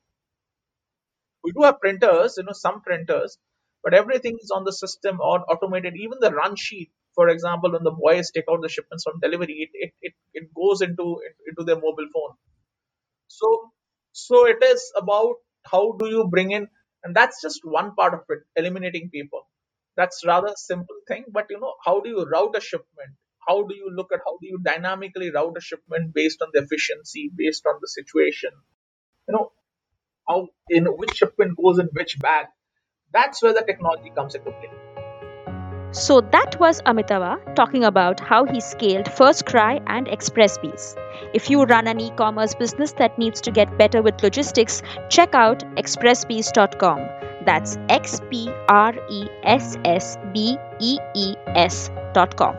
we 1.44 1.52
do 1.52 1.62
have 1.62 1.80
printers, 1.80 2.36
you 2.36 2.44
know, 2.44 2.52
some 2.52 2.80
printers, 2.82 3.38
but 3.82 3.94
everything 3.94 4.38
is 4.42 4.50
on 4.50 4.64
the 4.64 4.72
system 4.72 5.20
or 5.20 5.40
automated. 5.50 5.94
Even 5.96 6.18
the 6.20 6.32
run 6.32 6.56
sheet, 6.56 6.90
for 7.14 7.28
example, 7.28 7.72
when 7.72 7.82
the 7.82 7.90
boys 7.90 8.30
take 8.30 8.44
out 8.50 8.60
the 8.62 8.68
shipments 8.68 9.04
from 9.04 9.20
delivery, 9.20 9.56
it 9.64 9.70
it, 9.74 9.92
it, 10.02 10.14
it 10.34 10.54
goes 10.54 10.80
into 10.82 11.20
into 11.46 11.64
their 11.64 11.76
mobile 11.76 12.08
phone. 12.12 12.36
So 13.28 13.72
so 14.12 14.46
it 14.46 14.62
is 14.62 14.92
about 14.96 15.34
how 15.66 15.92
do 15.98 16.08
you 16.08 16.28
bring 16.30 16.52
in, 16.52 16.68
and 17.04 17.14
that's 17.16 17.40
just 17.42 17.60
one 17.64 17.94
part 17.94 18.14
of 18.14 18.20
it, 18.30 18.40
eliminating 18.56 19.10
people. 19.10 19.42
That's 19.96 20.24
rather 20.26 20.52
simple 20.56 20.96
thing, 21.08 21.24
but 21.32 21.46
you 21.50 21.60
know, 21.60 21.74
how 21.84 22.00
do 22.00 22.08
you 22.10 22.24
route 22.24 22.56
a 22.56 22.60
shipment? 22.60 23.14
How 23.46 23.62
do 23.66 23.74
you 23.74 23.90
look 23.94 24.12
at 24.12 24.20
how 24.24 24.38
do 24.40 24.46
you 24.48 24.58
dynamically 24.62 25.30
route 25.30 25.56
a 25.58 25.60
shipment 25.60 26.14
based 26.14 26.42
on 26.42 26.48
the 26.52 26.62
efficiency, 26.62 27.30
based 27.34 27.66
on 27.66 27.76
the 27.80 27.88
situation? 27.88 28.50
You 29.28 29.34
know, 29.34 29.52
how 30.28 30.48
in 30.70 30.86
which 30.86 31.16
shipment 31.16 31.56
goes 31.62 31.78
in 31.78 31.88
which 31.92 32.20
bag. 32.20 32.46
That's 33.12 33.42
where 33.42 33.54
the 33.54 33.62
technology 33.66 34.10
comes 34.16 34.34
into 34.36 34.52
play. 34.52 34.89
So 35.92 36.20
that 36.20 36.58
was 36.60 36.80
Amitava 36.82 37.54
talking 37.56 37.84
about 37.84 38.20
how 38.20 38.44
he 38.44 38.60
scaled 38.60 39.10
First 39.10 39.46
Cry 39.46 39.80
and 39.86 40.06
Xpressbees. 40.06 40.96
If 41.34 41.50
you 41.50 41.64
run 41.64 41.88
an 41.88 42.00
e-commerce 42.00 42.54
business 42.54 42.92
that 42.92 43.18
needs 43.18 43.40
to 43.40 43.50
get 43.50 43.76
better 43.76 44.00
with 44.00 44.22
logistics, 44.22 44.82
check 45.08 45.34
out 45.34 45.64
xpressbees.com. 45.76 47.08
That's 47.44 47.78
x 47.88 48.20
p 48.30 48.50
r 48.68 48.94
e 49.08 49.28
s 49.42 49.76
s 49.84 50.16
b 50.32 50.58
e 50.78 50.98
e 51.14 51.34
s.com. 51.48 52.56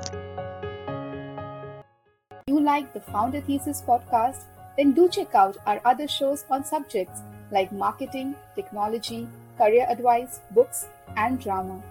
you 2.47 2.59
like 2.59 2.91
the 2.93 2.99
Founder 2.99 3.39
Thesis 3.39 3.81
podcast, 3.81 4.43
then 4.77 4.91
do 4.91 5.07
check 5.07 5.35
out 5.35 5.57
our 5.65 5.79
other 5.85 6.07
shows 6.07 6.43
on 6.49 6.65
subjects 6.65 7.21
like 7.51 7.71
marketing, 7.71 8.35
technology, 8.55 9.27
career 9.57 9.85
advice, 9.89 10.41
books, 10.51 10.87
and 11.15 11.39
drama. 11.39 11.81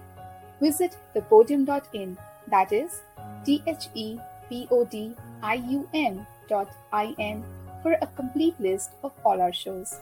Visit 0.61 0.95
thepodium.in, 1.15 2.17
that 2.47 2.71
is 2.71 3.01
T 3.43 3.63
H 3.65 3.89
E 3.95 4.19
P 4.47 4.67
O 4.69 4.85
D 4.85 5.15
I 5.41 5.55
U 5.55 5.89
M 5.93 6.25
dot 6.47 6.69
I 6.93 7.15
N 7.17 7.43
for 7.81 7.93
a 7.93 8.07
complete 8.15 8.53
list 8.59 8.91
of 9.03 9.11
all 9.25 9.41
our 9.41 9.51
shows. 9.51 9.95